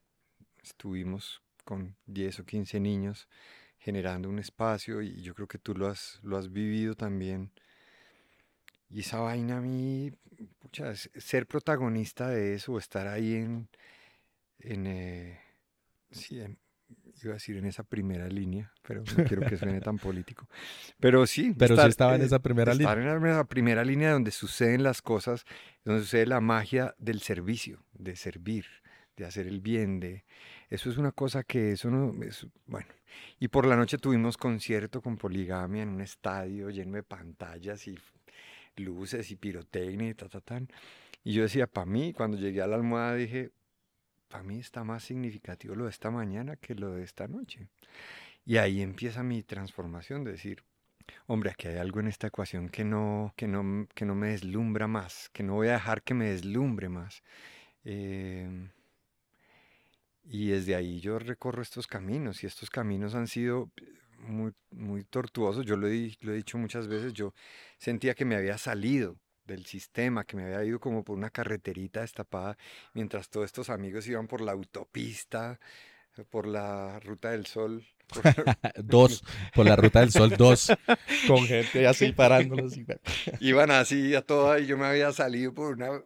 Estuvimos 0.61 1.41
con 1.63 1.95
10 2.07 2.39
o 2.41 2.45
15 2.45 2.79
niños 2.79 3.27
generando 3.79 4.29
un 4.29 4.39
espacio 4.39 5.01
y 5.01 5.21
yo 5.21 5.33
creo 5.33 5.47
que 5.47 5.57
tú 5.57 5.73
lo 5.73 5.87
has, 5.87 6.19
lo 6.23 6.37
has 6.37 6.51
vivido 6.51 6.95
también. 6.95 7.51
Y 8.89 9.01
esa 9.01 9.19
vaina 9.19 9.57
a 9.57 9.61
mí, 9.61 10.11
pucha, 10.59 10.93
ser 10.95 11.47
protagonista 11.47 12.29
de 12.29 12.55
eso, 12.55 12.77
estar 12.77 13.07
ahí 13.07 13.35
en, 13.35 13.69
en, 14.59 14.87
eh, 14.87 15.39
sí, 16.11 16.41
iba 17.23 17.33
a 17.33 17.33
decir 17.33 17.57
en 17.57 17.65
esa 17.65 17.83
primera 17.83 18.27
línea, 18.27 18.73
pero 18.81 19.03
no 19.03 19.23
quiero 19.25 19.47
que 19.47 19.57
suene 19.57 19.79
tan 19.81 19.97
político. 19.97 20.47
Pero 20.99 21.25
sí. 21.27 21.53
Pero 21.57 21.75
sí 21.75 21.87
estaba 21.87 22.15
en 22.15 22.21
esa 22.21 22.39
primera 22.39 22.73
línea. 22.73 22.91
Estar 22.91 23.05
en 23.05 23.23
la 23.23 23.43
primera 23.43 23.83
línea 23.83 24.11
donde 24.11 24.31
suceden 24.31 24.83
las 24.83 25.01
cosas, 25.01 25.45
donde 25.85 26.01
sucede 26.01 26.25
la 26.25 26.41
magia 26.41 26.95
del 26.97 27.21
servicio, 27.21 27.85
de 27.93 28.15
servir, 28.15 28.65
de 29.19 29.25
hacer 29.25 29.47
el 29.47 29.59
bien, 29.59 29.99
de, 29.99 30.23
eso 30.69 30.89
es 30.89 30.97
una 30.97 31.11
cosa 31.11 31.43
que 31.43 31.73
eso 31.73 31.91
no 31.91 32.13
es, 32.23 32.47
bueno. 32.65 32.87
Y 33.39 33.49
por 33.49 33.65
la 33.65 33.75
noche 33.75 33.97
tuvimos 33.97 34.37
concierto 34.37 35.01
con 35.01 35.17
poligamia 35.17 35.83
en 35.83 35.89
un 35.89 36.01
estadio 36.01 36.69
lleno 36.69 36.95
de 36.95 37.03
pantallas 37.03 37.87
y 37.87 37.97
luces 38.77 39.29
y 39.31 39.35
pirotecnia 39.35 40.09
y 40.09 40.13
ta, 40.13 40.29
ta, 40.29 40.39
tan. 40.39 40.69
Y 41.23 41.33
yo 41.33 41.43
decía, 41.43 41.67
para 41.67 41.85
mí, 41.85 42.13
cuando 42.13 42.37
llegué 42.37 42.61
a 42.61 42.67
la 42.67 42.77
almohada 42.77 43.15
dije, 43.15 43.51
para 44.29 44.43
mí 44.43 44.59
está 44.59 44.83
más 44.83 45.03
significativo 45.03 45.75
lo 45.75 45.85
de 45.85 45.89
esta 45.89 46.11
mañana 46.11 46.55
que 46.55 46.75
lo 46.75 46.91
de 46.91 47.03
esta 47.03 47.27
noche. 47.27 47.67
Y 48.45 48.57
ahí 48.57 48.81
empieza 48.81 49.21
mi 49.21 49.43
transformación 49.43 50.23
de 50.23 50.31
decir, 50.31 50.63
hombre, 51.27 51.51
aquí 51.51 51.67
hay 51.67 51.77
algo 51.77 51.99
en 51.99 52.07
esta 52.07 52.27
ecuación 52.27 52.69
que 52.69 52.85
no, 52.85 53.33
que 53.35 53.47
no, 53.47 53.87
que 53.93 54.05
no 54.05 54.15
me 54.15 54.29
deslumbra 54.29 54.87
más, 54.87 55.29
que 55.33 55.43
no 55.43 55.55
voy 55.55 55.67
a 55.67 55.73
dejar 55.73 56.03
que 56.03 56.13
me 56.13 56.29
deslumbre 56.29 56.87
más. 56.87 57.21
Eh, 57.83 58.69
y 60.31 60.49
desde 60.49 60.75
ahí 60.75 60.99
yo 60.99 61.17
recorro 61.17 61.63
estos 61.63 61.87
caminos 61.87 62.43
y 62.43 62.45
estos 62.45 62.69
caminos 62.69 63.15
han 63.15 63.27
sido 63.27 63.71
muy, 64.19 64.53
muy 64.69 65.03
tortuosos. 65.03 65.65
Yo 65.65 65.75
lo 65.75 65.87
he, 65.87 66.15
lo 66.21 66.31
he 66.31 66.35
dicho 66.35 66.59
muchas 66.59 66.87
veces, 66.87 67.13
yo 67.13 67.33
sentía 67.79 68.13
que 68.13 68.25
me 68.25 68.35
había 68.35 68.59
salido 68.59 69.17
del 69.45 69.65
sistema, 69.65 70.25
que 70.25 70.37
me 70.37 70.43
había 70.43 70.63
ido 70.63 70.79
como 70.79 71.03
por 71.03 71.17
una 71.17 71.31
carreterita 71.31 72.01
destapada, 72.01 72.59
mientras 72.93 73.29
todos 73.29 73.47
estos 73.47 73.71
amigos 73.71 74.07
iban 74.07 74.27
por 74.27 74.41
la 74.41 74.51
autopista, 74.51 75.59
por 76.29 76.45
la 76.45 76.99
ruta 76.99 77.31
del 77.31 77.47
sol. 77.47 77.83
dos, 78.83 79.23
por 79.55 79.65
la 79.65 79.75
ruta 79.75 80.01
del 80.01 80.11
sol, 80.11 80.35
dos, 80.37 80.71
con 81.27 81.43
gente 81.47 81.87
así 81.87 82.11
parándolos. 82.11 82.75
Iban 83.39 83.71
así 83.71 84.13
a 84.13 84.21
toda 84.21 84.59
y 84.59 84.67
yo 84.67 84.77
me 84.77 84.85
había 84.85 85.11
salido 85.11 85.55
por 85.55 85.73
una... 85.73 86.03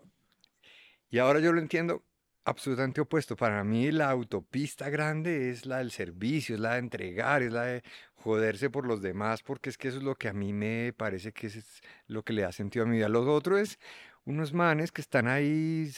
Y 1.09 1.19
ahora 1.19 1.41
yo 1.41 1.51
lo 1.51 1.59
entiendo 1.59 2.05
absolutamente 2.45 3.01
opuesto. 3.01 3.35
Para 3.35 3.63
mí 3.63 3.91
la 3.91 4.09
autopista 4.09 4.89
grande 4.89 5.49
es 5.49 5.65
la 5.65 5.77
del 5.79 5.91
servicio, 5.91 6.55
es 6.55 6.61
la 6.61 6.73
de 6.73 6.79
entregar, 6.79 7.43
es 7.43 7.53
la 7.53 7.63
de 7.63 7.83
joderse 8.15 8.69
por 8.69 8.85
los 8.85 9.01
demás, 9.01 9.43
porque 9.43 9.69
es 9.69 9.77
que 9.77 9.89
eso 9.89 9.97
es 9.97 10.03
lo 10.03 10.15
que 10.15 10.29
a 10.29 10.33
mí 10.33 10.53
me 10.53 10.93
parece 10.93 11.31
que 11.33 11.47
es 11.47 11.81
lo 12.07 12.23
que 12.23 12.33
le 12.33 12.43
da 12.43 12.51
sentido 12.51 12.85
a 12.85 12.87
mi 12.87 12.97
vida. 12.97 13.09
Lo 13.09 13.21
otro 13.33 13.57
es 13.57 13.79
unos 14.25 14.53
manes 14.53 14.91
que 14.91 15.01
están 15.01 15.27
ahí 15.27 15.91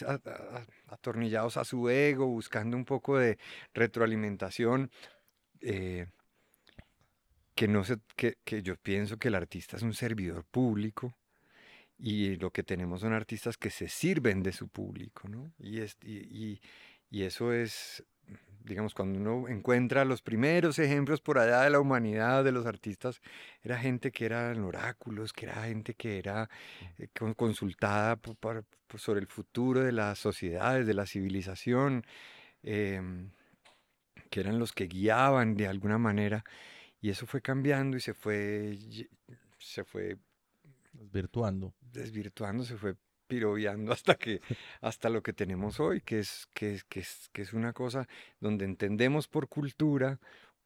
atornillados 0.87 1.57
a 1.57 1.65
su 1.65 1.89
ego, 1.89 2.27
buscando 2.27 2.77
un 2.77 2.85
poco 2.85 3.17
de 3.17 3.37
retroalimentación. 3.73 4.91
Eh, 5.61 6.07
que, 7.55 7.67
no 7.67 7.83
que, 8.15 8.37
que 8.43 8.61
yo 8.61 8.75
pienso 8.75 9.17
que 9.17 9.29
el 9.29 9.35
artista 9.35 9.77
es 9.77 9.83
un 9.83 9.93
servidor 9.93 10.43
público 10.43 11.15
y 11.97 12.35
lo 12.35 12.51
que 12.51 12.63
tenemos 12.63 13.01
son 13.01 13.13
artistas 13.13 13.57
que 13.57 13.69
se 13.69 13.87
sirven 13.87 14.43
de 14.43 14.51
su 14.51 14.67
público, 14.67 15.27
¿no? 15.27 15.53
Y, 15.59 15.81
y, 16.03 16.61
y, 17.09 17.23
eso 17.23 17.53
es, 17.53 18.03
digamos, 18.63 18.93
cuando 18.93 19.19
uno 19.19 19.47
encuentra 19.47 20.03
los 20.03 20.21
primeros 20.21 20.77
ejemplos 20.79 21.21
por 21.21 21.39
allá 21.39 21.61
de 21.61 21.69
la 21.69 21.79
humanidad, 21.79 22.43
de 22.43 22.51
los 22.51 22.65
artistas, 22.65 23.21
era 23.63 23.77
gente 23.77 24.11
que 24.11 24.25
eran 24.25 24.61
oráculos, 24.63 25.31
que 25.31 25.45
era 25.45 25.63
gente 25.63 25.93
que 25.93 26.17
era 26.19 26.49
eh, 26.97 27.07
consultada 27.35 28.19
sobre 28.97 29.21
el 29.21 29.27
futuro 29.27 29.81
de 29.81 29.93
las 29.93 30.19
sociedades, 30.19 30.85
de 30.85 30.93
la 30.93 31.05
civilización, 31.05 32.05
em, 32.63 33.29
que 34.29 34.41
eran 34.41 34.59
los 34.59 34.73
que 34.73 34.87
guiaban 34.87 35.55
de 35.55 35.67
alguna 35.67 35.97
manera. 35.97 36.43
Y 36.99 37.09
eso 37.09 37.25
fue 37.25 37.41
cambiando 37.41 37.97
y 37.97 38.01
se 38.01 38.13
fue, 38.13 38.77
se 39.59 39.83
fue 39.83 40.17
desvirtuando. 40.97 41.73
Desvirtuando, 41.81 42.63
se 42.63 42.77
fue 42.77 42.95
piroviando 43.27 43.91
hasta 43.91 44.15
que 44.15 44.41
hasta 44.81 45.09
lo 45.09 45.23
que 45.23 45.33
tenemos 45.33 45.79
hoy, 45.79 46.01
que 46.01 46.19
es, 46.19 46.47
que, 46.53 46.79
que, 46.89 46.99
es, 47.01 47.29
que 47.33 47.41
es 47.41 47.53
una 47.53 47.73
cosa 47.73 48.07
donde 48.39 48.65
entendemos 48.65 49.27
por 49.27 49.47
cultura 49.47 50.19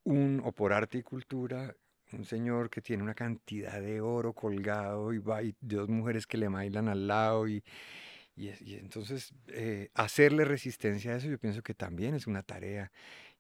un, 0.04 0.42
o 0.44 0.52
por 0.52 0.74
arte 0.74 1.00
y 1.00 1.04
cultura 1.04 1.76
un 2.12 2.26
señor 2.26 2.70
que 2.70 2.82
tiene 2.82 3.04
una 3.04 3.14
cantidad 3.14 3.80
de 3.80 4.02
oro 4.02 4.34
colgado 4.34 5.14
y, 5.14 5.20
va, 5.20 5.44
y 5.44 5.56
dos 5.62 5.90
mujeres 5.90 6.26
que 6.26 6.38
le 6.38 6.48
bailan 6.48 6.90
al 6.90 7.08
lado 7.08 7.48
y, 7.48 7.64
y, 8.36 8.50
entonces 8.76 9.34
eh, 9.48 9.90
hacerle 9.94 10.46
resistencia 10.46 11.12
a 11.12 11.18
eso 11.18 11.28
yo 11.28 11.38
pienso 11.38 11.62
que 11.62 11.74
también 11.74 12.16
es 12.16 12.26
una 12.26 12.42
tarea 12.42 12.92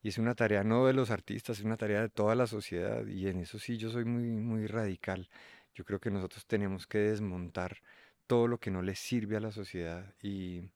y 0.02 0.10
es 0.10 0.18
una 0.18 0.36
tarea 0.36 0.64
no 0.64 0.86
de 0.86 0.94
los 0.94 1.12
artistas, 1.12 1.60
es 1.60 1.66
una 1.66 1.78
tarea 1.78 2.02
de 2.02 2.10
toda 2.10 2.36
la 2.36 2.48
sociedad 2.48 3.06
y 3.06 3.28
en 3.28 3.40
eso 3.40 3.60
sí 3.60 3.78
yo 3.78 3.90
soy 3.90 4.06
muy, 4.06 4.30
muy 4.30 4.66
radical. 4.66 5.30
Yo 5.76 5.86
creo 5.86 6.00
que 6.00 6.12
nosotros 6.12 6.46
tenemos 6.46 6.88
que 6.88 7.00
desmontar 7.00 7.78
todo 8.28 8.48
lo 8.48 8.60
que 8.60 8.72
no 8.72 8.82
le 8.82 8.96
sirve 8.96 9.38
a 9.38 9.40
la 9.40 9.52
sociedad 9.52 10.14
y, 10.22 10.70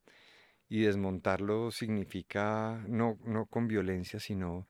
desmontarlo 0.70 1.70
significa 1.70 2.84
no, 2.88 3.20
no 3.24 3.46
con 3.46 3.68
violencia, 3.68 4.20
sino 4.20 4.68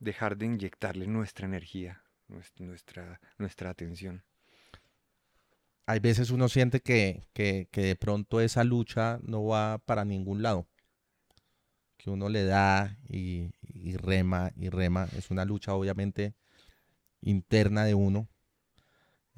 dejar 0.00 0.36
de 0.36 0.46
inyectarle 0.46 1.06
nuestra 1.06 1.46
energía, 1.46 2.02
nuestra, 2.58 3.20
nuestra 3.38 3.70
atención. 3.70 4.24
Hay 5.86 6.00
veces 6.00 6.30
uno 6.30 6.48
siente 6.48 6.80
que, 6.80 7.28
que, 7.32 7.68
de 7.72 7.96
pronto 7.96 8.40
esa 8.40 8.64
lucha 8.64 9.20
no 9.22 9.46
va 9.46 9.78
para 9.78 10.04
ningún 10.04 10.42
lado, 10.42 10.66
que 11.96 12.10
uno 12.10 12.28
le 12.28 12.44
da 12.44 12.98
y, 13.08 13.52
y 13.62 13.96
rema 13.96 14.50
y 14.56 14.68
rema. 14.68 15.08
Es 15.16 15.30
una 15.30 15.44
lucha 15.44 15.72
obviamente 15.72 16.34
interna 17.22 17.84
de 17.84 17.94
uno, 17.94 18.28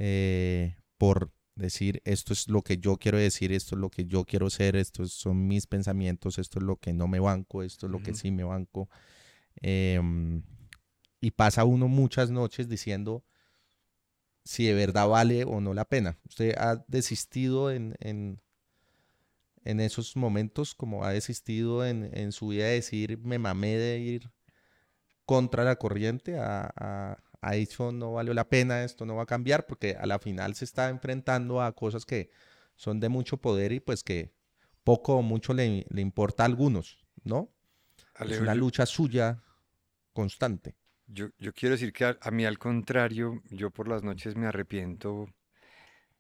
eh, 0.00 0.76
por 0.97 1.30
decir 1.57 2.00
esto 2.07 2.33
es 2.33 2.49
lo 2.49 2.62
que 2.62 2.78
yo 2.78 2.97
quiero 2.97 3.19
decir, 3.19 3.52
esto 3.52 3.75
es 3.75 3.80
lo 3.80 3.90
que 3.90 4.07
yo 4.07 4.25
quiero 4.25 4.49
ser, 4.49 4.75
estos 4.76 5.12
son 5.12 5.47
mis 5.47 5.66
pensamientos, 5.66 6.38
esto 6.38 6.59
es 6.59 6.64
lo 6.64 6.76
que 6.76 6.95
no 6.95 7.07
me 7.07 7.21
banco, 7.21 7.62
esto 7.62 7.87
es 7.87 7.92
lo 7.92 8.02
que 8.02 8.14
sí 8.14 8.30
me 8.30 8.42
banco. 8.42 8.88
Em, 9.57 10.42
y 11.21 11.33
pasa 11.33 11.64
uno 11.64 11.87
muchas 11.87 12.30
noches 12.30 12.66
diciendo 12.66 13.25
si 14.42 14.64
de 14.64 14.73
verdad 14.73 15.07
vale 15.07 15.45
o 15.45 15.61
no 15.61 15.75
la 15.75 15.85
pena. 15.85 16.19
Usted 16.26 16.54
ha 16.57 16.83
desistido 16.88 17.71
en, 17.71 17.95
en, 18.00 18.40
en 19.64 19.80
esos 19.80 20.16
momentos, 20.16 20.75
como 20.75 21.04
ha 21.04 21.12
desistido 21.12 21.85
en, 21.85 22.09
en, 22.16 22.33
su 22.33 22.49
vida 22.49 22.64
de 22.64 22.73
decir 22.73 23.19
me 23.19 23.38
mamé 23.38 23.76
de 23.76 23.99
ir 23.99 24.30
contra 25.26 25.62
la 25.62 25.76
corriente 25.76 26.38
a 26.38 27.23
ha 27.40 27.52
dicho 27.52 27.92
no 27.92 28.12
valió 28.12 28.35
la 28.35 28.49
pena, 28.49 28.85
esto 28.85 29.06
no 29.06 29.16
va 29.16 29.23
a 29.23 29.26
cambiar, 29.26 29.66
porque 29.66 29.97
a 29.99 30.06
la 30.06 30.18
final 30.18 30.54
se 30.54 30.64
está 30.64 30.88
enfrentando 30.88 31.62
a 31.62 31.75
cosas 31.75 32.04
que 32.04 32.30
son 32.76 33.00
de 33.00 33.09
mucho 33.09 33.38
poder 33.38 33.73
y 33.73 33.80
pues 33.80 34.02
que 34.02 34.32
poco 34.85 35.16
o 35.16 35.23
mucho 35.23 35.52
le, 35.52 35.87
importa 35.97 36.42
a 36.42 36.47
algunos, 36.47 37.04
¿no? 37.25 37.50
es 38.19 38.41
una 38.41 38.54
lucha 38.54 38.84
suya 38.86 39.43
constante. 40.12 40.76
Yo, 41.06 41.28
yo 41.38 41.52
quiero 41.52 41.75
decir 41.75 41.93
que 41.93 42.04
a, 42.04 42.30
mí 42.30 42.45
al 42.45 42.58
contrario, 42.58 43.43
yo 43.50 43.71
por 43.71 43.88
las 43.88 44.02
noches 44.02 44.36
me 44.36 44.47
arrepiento 44.47 45.28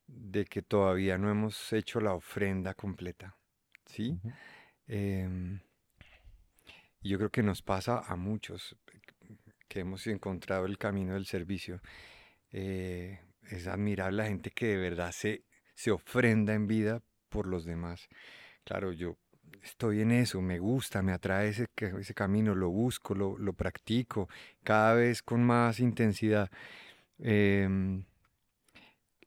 de 0.06 0.44
que 0.44 0.62
todavía 0.62 1.16
no 1.18 1.30
hemos 1.30 1.72
hecho 1.72 2.00
la 2.00 2.14
ofrenda 2.14 2.74
completa, 2.74 3.36
¿sí? 3.86 4.18
Em, 4.86 5.60
yo 7.02 7.18
creo 7.18 7.30
que 7.30 7.42
nos 7.42 7.62
pasa 7.62 8.00
a 8.00 8.16
muchos 8.16 8.76
que 9.70 9.80
hemos 9.80 10.06
encontrado 10.08 10.66
el 10.66 10.76
camino 10.76 11.14
del 11.14 11.26
servicio. 11.26 11.80
Eh, 12.52 13.20
es 13.50 13.68
admirar 13.68 14.12
la 14.12 14.26
gente 14.26 14.50
que 14.50 14.66
de 14.66 14.76
verdad 14.76 15.12
se, 15.12 15.44
se 15.74 15.92
ofrenda 15.92 16.54
en 16.54 16.66
vida 16.66 17.02
por 17.28 17.46
los 17.46 17.64
demás. 17.64 18.08
Claro, 18.64 18.92
yo 18.92 19.16
estoy 19.62 20.00
en 20.00 20.10
eso, 20.10 20.42
me 20.42 20.58
gusta, 20.58 21.02
me 21.02 21.12
atrae 21.12 21.48
ese, 21.48 21.68
ese 22.00 22.14
camino, 22.14 22.54
lo 22.54 22.70
busco, 22.70 23.14
lo, 23.14 23.38
lo 23.38 23.52
practico 23.52 24.28
cada 24.64 24.94
vez 24.94 25.22
con 25.22 25.44
más 25.44 25.78
intensidad. 25.78 26.50
Em, 27.18 28.04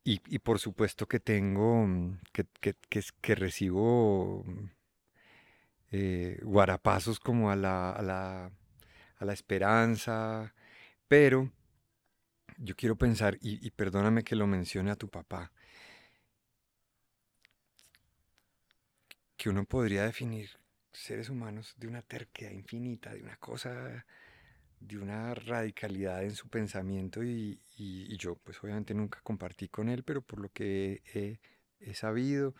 y, 0.03 0.19
y, 0.27 0.39
por 0.39 0.59
supuesto 0.59 1.07
que 1.07 1.21
tengo, 1.21 1.87
que, 2.33 2.45
que, 2.59 2.75
que, 3.21 3.35
recibo 3.35 4.43
eh, 5.91 6.39
guarapazos 6.43 7.19
como 7.21 7.49
a 7.49 7.55
la, 7.55 7.91
a 7.91 8.01
la 8.01 8.51
a 9.23 9.25
la 9.25 9.33
esperanza, 9.33 10.53
pero 11.07 11.51
yo 12.57 12.75
quiero 12.75 12.95
pensar, 12.97 13.37
y, 13.41 13.71
perdóname 13.71 14.23
que 14.23 14.35
lo 14.35 14.47
mencione 14.47 14.91
a 14.91 14.95
tu 14.95 15.09
papá, 15.09 15.51
que 19.37 19.49
uno 19.49 19.65
podría 19.65 20.03
definir 20.03 20.51
seres 20.91 21.29
humanos 21.29 21.73
de 21.77 21.87
una 21.87 22.01
terquedad 22.01 22.51
infinita, 22.51 23.13
de 23.13 23.23
una 23.23 23.37
cosa, 23.37 24.05
de 24.79 24.97
una 24.97 25.33
radicalidad 25.33 26.23
en 26.23 26.35
su 26.35 26.49
pensamiento 26.49 27.23
y, 27.23 27.59
yo 28.17 28.35
pues 28.35 28.63
obviamente 28.63 28.93
nunca 28.93 29.19
compartí 29.23 29.67
con 29.69 29.89
él, 29.89 30.03
pero 30.03 30.21
por 30.21 30.39
lo 30.39 30.49
que 30.49 31.01
he 31.79 31.93
sabido, 31.95 32.55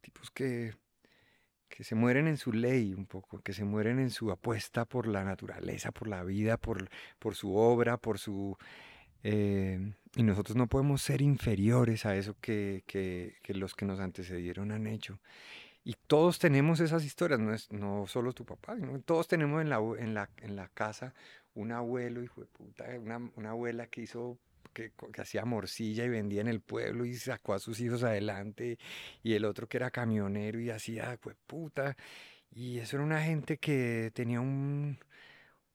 tipos 0.00 0.30
que 0.30 0.74
que 1.68 1.84
se 1.84 1.94
mueren 1.94 2.26
en 2.28 2.36
su 2.36 2.52
ley 2.52 2.94
un 2.94 3.06
poco, 3.06 3.40
que 3.40 3.52
se 3.52 3.64
mueren 3.64 3.98
en 3.98 4.10
su 4.10 4.30
apuesta 4.30 4.84
por 4.84 5.06
la 5.06 5.24
naturaleza, 5.24 5.92
por 5.92 6.08
la 6.08 6.22
vida, 6.24 6.56
por, 6.56 6.88
por 7.18 7.34
su 7.34 7.56
obra, 7.56 7.96
por 7.96 8.18
su... 8.18 8.56
Eh, 9.22 9.92
y 10.14 10.22
nosotros 10.22 10.56
no 10.56 10.66
podemos 10.68 11.02
ser 11.02 11.20
inferiores 11.20 12.06
a 12.06 12.16
eso 12.16 12.36
que, 12.40 12.84
que, 12.86 13.36
que, 13.42 13.54
los 13.54 13.74
que 13.74 13.84
nos 13.84 14.00
antecedieron 14.00 14.70
han 14.70 14.86
hecho. 14.86 15.20
Y 15.84 15.94
todos 16.06 16.38
tenemos 16.38 16.80
esas 16.80 17.04
historias, 17.04 17.40
no, 17.40 17.52
es, 17.52 17.70
no 17.70 18.06
solo 18.06 18.32
tu 18.32 18.44
papá, 18.44 18.76
todos 19.04 19.28
tenemos 19.28 19.62
en 19.62 19.68
la, 19.68 19.78
en, 19.98 20.14
la, 20.14 20.30
en 20.38 20.56
la 20.56 20.68
casa 20.68 21.14
un 21.54 21.72
abuelo, 21.72 22.22
hijo 22.22 22.40
de 22.40 22.46
puta, 22.46 22.84
una, 22.98 23.30
una 23.36 23.50
abuela 23.50 23.86
que 23.86 24.02
hizo 24.02 24.38
que, 24.76 24.92
hacía 25.20 25.44
morcilla 25.44 26.04
y 26.04 26.08
vendía 26.10 26.42
en 26.42 26.48
el 26.48 26.60
pueblo 26.60 27.06
y 27.06 27.14
sacó 27.14 27.54
a 27.54 27.58
sus 27.58 27.80
hijos 27.80 28.02
adelante, 28.02 28.78
y 29.22 29.34
el 29.34 29.44
otro 29.46 29.68
que 29.68 29.78
era 29.78 29.90
camionero 29.90 30.60
y 30.60 30.70
hacía, 30.70 31.16
pues 31.20 31.36
puta, 31.46 31.96
y 32.50 32.78
eso 32.78 32.96
era 32.96 33.04
una 33.04 33.22
gente 33.22 33.58
que 33.58 34.10
tenía 34.14 34.40
un, 34.40 34.98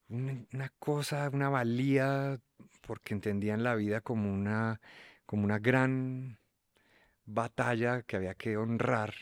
una 0.08 0.68
cosa, 0.78 1.28
una 1.32 1.48
valía, 1.48 2.38
porque 2.82 3.14
entendían 3.14 3.64
la 3.64 3.74
vida 3.74 4.00
como 4.02 4.32
una, 4.32 4.80
como 5.26 5.44
una 5.44 5.58
gran 5.58 6.38
batalla 7.26 8.02
que 8.02 8.16
había 8.16 8.34
que 8.34 8.56
honrar. 8.56 9.14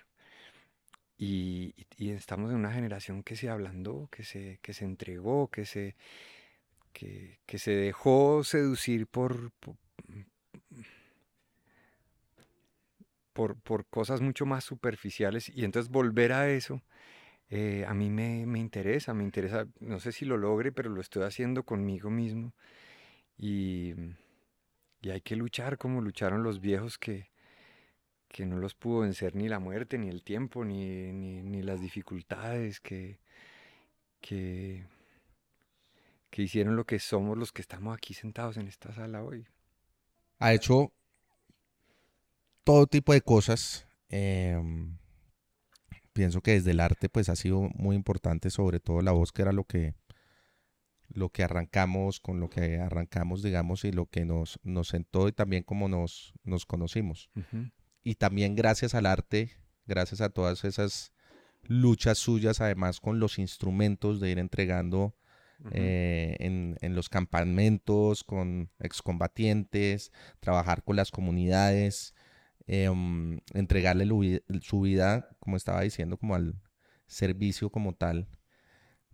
Y, 1.18 1.74
y, 1.98 2.10
estamos 2.12 2.50
en 2.50 2.56
una 2.56 2.72
generación 2.72 3.22
que 3.22 3.36
se 3.36 3.50
ablandó, 3.50 4.08
que 4.10 4.24
se, 4.24 4.58
que 4.62 4.72
se 4.72 4.86
entregó, 4.86 5.48
que 5.48 5.66
se, 5.66 5.94
que, 6.92 7.38
se 7.58 7.72
dejó 7.72 8.44
seducir 8.44 9.06
por, 9.06 9.52
por, 13.32 13.56
por, 13.60 13.86
cosas 13.86 14.20
mucho 14.20 14.46
más 14.46 14.64
superficiales 14.64 15.48
y 15.48 15.64
entonces 15.64 15.90
volver 15.90 16.32
a 16.32 16.50
eso. 16.50 16.82
Eh, 17.50 17.84
a 17.88 17.94
mí 17.94 18.10
me, 18.10 18.42
interesa, 18.58 19.14
me 19.14 19.24
interesa, 19.24 19.66
no 19.80 19.98
sé 20.00 20.12
si 20.12 20.24
lo 20.24 20.36
logre, 20.36 20.72
pero 20.72 20.90
lo 20.90 21.00
estoy 21.00 21.24
haciendo 21.24 21.64
conmigo 21.64 22.10
mismo. 22.10 22.54
Y, 23.36 23.94
y 25.02 25.10
hay 25.10 25.20
que 25.22 25.36
luchar 25.36 25.78
como 25.78 26.00
lucharon 26.00 26.42
los 26.42 26.60
viejos 26.60 26.98
que, 26.98 27.30
que 28.30 28.46
no 28.46 28.58
los 28.58 28.74
pudo 28.74 29.00
vencer 29.00 29.34
ni 29.34 29.48
la 29.48 29.58
muerte, 29.58 29.98
ni 29.98 30.08
el 30.08 30.22
tiempo, 30.22 30.64
ni, 30.64 31.12
ni, 31.12 31.62
las 31.62 31.80
dificultades 31.80 32.80
que, 32.80 33.18
que, 34.20 34.86
que 36.30 36.42
hicieron 36.42 36.76
lo 36.76 36.84
que 36.84 36.98
somos 36.98 37.36
los 37.36 37.52
que 37.52 37.62
estamos 37.62 37.94
aquí 37.96 38.14
sentados 38.14 38.56
en 38.56 38.68
esta 38.68 38.94
sala 38.94 39.22
hoy. 39.22 39.46
Ha 40.38 40.54
hecho 40.54 40.92
todo 42.64 42.86
tipo 42.86 43.12
de 43.12 43.20
cosas. 43.20 43.86
Em, 44.08 44.96
pienso 46.12 46.40
que 46.40 46.52
desde 46.52 46.70
el 46.70 46.80
arte 46.80 47.08
pues 47.08 47.28
ha 47.28 47.36
sido 47.36 47.68
muy 47.74 47.96
importante, 47.96 48.50
sobre 48.50 48.80
todo 48.80 49.02
la 49.02 49.12
voz 49.12 49.32
que 49.32 49.42
era 49.42 49.52
lo 49.52 49.64
que 49.64 49.94
lo 51.12 51.30
que 51.30 51.42
arrancamos, 51.42 52.20
con 52.20 52.38
lo 52.38 52.48
que 52.48 52.78
arrancamos, 52.78 53.42
digamos, 53.42 53.84
y 53.84 53.90
lo 53.90 54.06
que 54.06 54.24
nos, 54.24 54.60
nos 54.62 54.86
sentó 54.88 55.26
y 55.26 55.32
también 55.32 55.64
como 55.64 55.88
nos, 55.88 56.32
nos 56.44 56.66
conocimos. 56.66 57.30
Y 58.04 58.14
también 58.14 58.54
gracias 58.54 58.94
al 58.94 59.06
arte, 59.06 59.50
gracias 59.86 60.20
a 60.20 60.30
todas 60.30 60.64
esas 60.64 61.12
luchas 61.62 62.18
suyas, 62.18 62.60
además 62.60 63.00
con 63.00 63.18
los 63.18 63.40
instrumentos 63.40 64.20
de 64.20 64.30
ir 64.30 64.38
entregando 64.38 65.16
eh, 65.72 66.36
en, 66.40 66.76
en, 66.80 66.94
los 66.94 67.08
campamentos, 67.08 68.24
con 68.24 68.70
excombatientes, 68.78 70.12
trabajar 70.40 70.82
con 70.82 70.96
las 70.96 71.10
comunidades, 71.10 72.14
em, 72.66 73.40
entregarle 73.52 74.06
su 74.62 74.80
vida, 74.80 75.28
como 75.38 75.56
estaba 75.56 75.82
diciendo, 75.82 76.16
como 76.16 76.34
al 76.34 76.54
servicio 77.06 77.70
como 77.70 77.94
tal. 77.94 78.28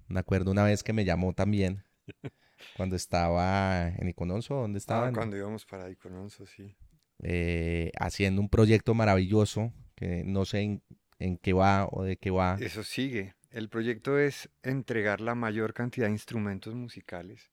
Me 0.09 0.21
acuerdo 0.21 0.51
una 0.53 0.65
vez 0.65 0.83
que 0.83 0.93
me 0.93 1.05
llamó 1.05 1.33
también 1.33 1.83
cuando 2.77 2.97
estaba 2.97 3.89
en 3.89 4.09
Icononso, 4.09 4.55
¿dónde 4.55 4.79
estaba? 4.79 5.09
Ah, 5.09 5.13
cuando 5.13 5.37
íbamos 5.37 5.65
para 5.67 5.91
Icononso, 5.91 6.47
sí. 6.47 6.77
Eh, 7.23 7.93
haciendo 7.99 8.41
un 8.43 8.49
proyecto 8.49 8.95
maravilloso 8.95 9.73
que 9.95 10.23
no 10.25 10.45
sé 10.45 10.81
en, 11.19 11.39
qué 11.39 11.53
va 11.55 11.89
o 11.91 12.05
de 12.05 12.19
qué 12.19 12.31
va. 12.31 12.57
Eso 12.61 12.85
sigue. 12.85 13.35
El 13.51 13.69
proyecto 13.69 14.19
es 14.19 14.49
entregar 14.63 15.21
la 15.21 15.35
mayor 15.35 15.75
cantidad 15.75 16.07
de 16.07 16.13
instrumentos 16.13 16.75
musicales 16.75 17.51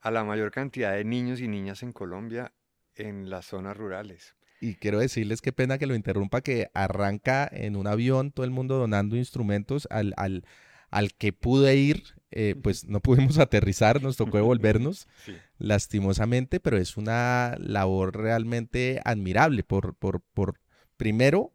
a 0.00 0.10
la 0.10 0.24
mayor 0.24 0.50
cantidad 0.50 0.92
de 0.92 1.04
niños 1.04 1.40
y 1.40 1.48
niñas 1.48 1.82
en 1.82 1.92
Colombia 1.92 2.52
en 2.94 3.30
las 3.30 3.46
zonas 3.46 3.76
rurales. 3.76 4.34
Y 4.60 4.74
quiero 4.74 4.98
decirles 4.98 5.40
qué 5.40 5.52
pena 5.52 5.78
que 5.78 5.86
lo 5.86 5.94
interrumpa, 5.94 6.40
que 6.40 6.70
arranca 6.74 7.48
en 7.50 7.76
un 7.76 7.86
avión 7.86 8.32
todo 8.32 8.44
el 8.44 8.50
mundo 8.50 8.78
donando 8.78 9.16
instrumentos 9.16 9.86
al, 9.90 10.12
al, 10.16 10.44
al 10.90 11.14
que 11.14 11.32
pude 11.32 11.76
ir 11.76 12.02
eh, 12.34 12.56
pues 12.60 12.86
no 12.86 13.00
pudimos 13.00 13.38
aterrizar, 13.38 14.02
nos 14.02 14.16
tocó 14.16 14.38
devolvernos, 14.38 15.06
lastimosamente, 15.58 16.60
pero 16.60 16.78
es 16.78 16.96
una 16.96 17.54
labor 17.58 18.16
realmente 18.16 19.00
admirable 19.04 19.62
por, 19.62 19.94
por, 19.94 20.20
por, 20.20 20.58
primero, 20.96 21.51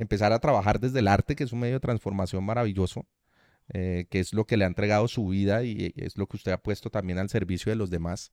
empezar 0.00 0.32
a 0.32 0.40
trabajar 0.40 0.80
desde 0.80 0.98
el 1.00 1.08
arte, 1.08 1.36
que 1.36 1.44
es 1.44 1.52
un 1.52 1.60
medio 1.60 1.74
de 1.74 1.80
transformación 1.80 2.42
maravilloso, 2.44 3.06
eh, 3.72 4.06
que 4.10 4.20
es 4.20 4.32
lo 4.32 4.46
que 4.46 4.56
le 4.56 4.64
ha 4.64 4.68
entregado 4.68 5.06
su 5.08 5.28
vida 5.28 5.62
y 5.62 5.92
es 5.96 6.16
lo 6.16 6.26
que 6.26 6.36
usted 6.36 6.52
ha 6.52 6.62
puesto 6.62 6.90
también 6.90 7.18
al 7.18 7.28
servicio 7.28 7.70
de 7.70 7.76
los 7.76 7.90
demás, 7.90 8.32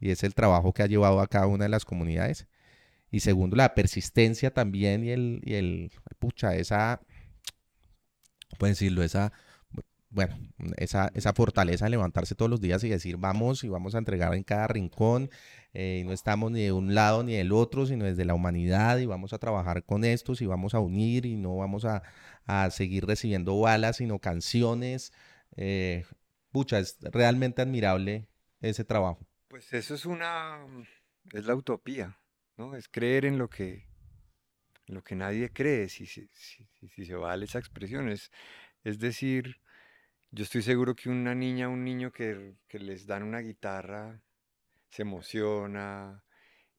y 0.00 0.10
es 0.10 0.22
el 0.22 0.34
trabajo 0.34 0.72
que 0.72 0.82
ha 0.82 0.86
llevado 0.86 1.20
a 1.20 1.26
cada 1.26 1.46
una 1.46 1.64
de 1.64 1.70
las 1.70 1.84
comunidades. 1.84 2.46
Y 3.10 3.20
segundo, 3.20 3.56
la 3.56 3.74
persistencia 3.74 4.52
también 4.52 5.04
y 5.04 5.10
el, 5.10 5.40
y 5.44 5.54
el 5.54 5.90
pucha, 6.18 6.54
esa, 6.54 7.00
pueden 8.58 8.74
decirlo, 8.74 9.02
esa 9.02 9.32
bueno, 10.10 10.36
esa, 10.76 11.10
esa 11.14 11.32
fortaleza 11.34 11.84
de 11.84 11.90
levantarse 11.90 12.34
todos 12.34 12.50
los 12.50 12.60
días 12.60 12.82
y 12.84 12.88
decir 12.88 13.16
vamos 13.18 13.64
y 13.64 13.68
vamos 13.68 13.94
a 13.94 13.98
entregar 13.98 14.34
en 14.34 14.42
cada 14.42 14.66
rincón, 14.66 15.30
eh, 15.74 16.02
no 16.04 16.12
estamos 16.12 16.50
ni 16.50 16.62
de 16.62 16.72
un 16.72 16.94
lado 16.94 17.22
ni 17.22 17.34
del 17.34 17.52
otro, 17.52 17.86
sino 17.86 18.04
desde 18.04 18.24
la 18.24 18.34
humanidad 18.34 18.98
y 18.98 19.06
vamos 19.06 19.32
a 19.32 19.38
trabajar 19.38 19.84
con 19.84 20.04
estos 20.04 20.40
y 20.40 20.46
vamos 20.46 20.74
a 20.74 20.80
unir 20.80 21.26
y 21.26 21.36
no 21.36 21.56
vamos 21.56 21.84
a, 21.84 22.02
seguir 22.70 23.04
recibiendo 23.06 23.60
balas, 23.60 23.98
sino 23.98 24.18
canciones. 24.18 25.12
Eh, 25.56 26.06
pucha, 26.50 26.78
es 26.78 26.96
realmente 27.02 27.60
admirable 27.60 28.26
ese 28.60 28.84
trabajo. 28.84 29.26
Pues 29.48 29.72
eso 29.74 29.94
es 29.94 30.06
una, 30.06 30.58
es 31.32 31.44
la 31.44 31.54
utopía, 31.54 32.18
¿no? 32.56 32.74
Es 32.74 32.88
creer 32.88 33.26
en 33.26 33.38
lo 33.38 33.48
que, 33.48 33.86
lo 34.86 35.02
que 35.02 35.14
nadie 35.14 35.50
cree, 35.50 35.88
si, 35.88 36.06
si, 36.06 36.28
si, 36.28 37.04
se 37.04 37.14
vale 37.14 37.44
esa 37.44 37.58
expresión, 37.58 38.08
es, 38.08 38.30
es 38.84 38.98
decir, 38.98 39.60
yo 40.30 40.44
estoy 40.44 40.62
seguro 40.62 40.94
que 40.94 41.08
una 41.08 41.34
niña, 41.34 41.68
un 41.68 41.84
niño 41.84 42.12
que, 42.12 42.54
les 42.72 43.06
dan 43.06 43.22
una 43.22 43.40
guitarra, 43.40 44.20
se 44.90 45.02
emociona, 45.02 46.24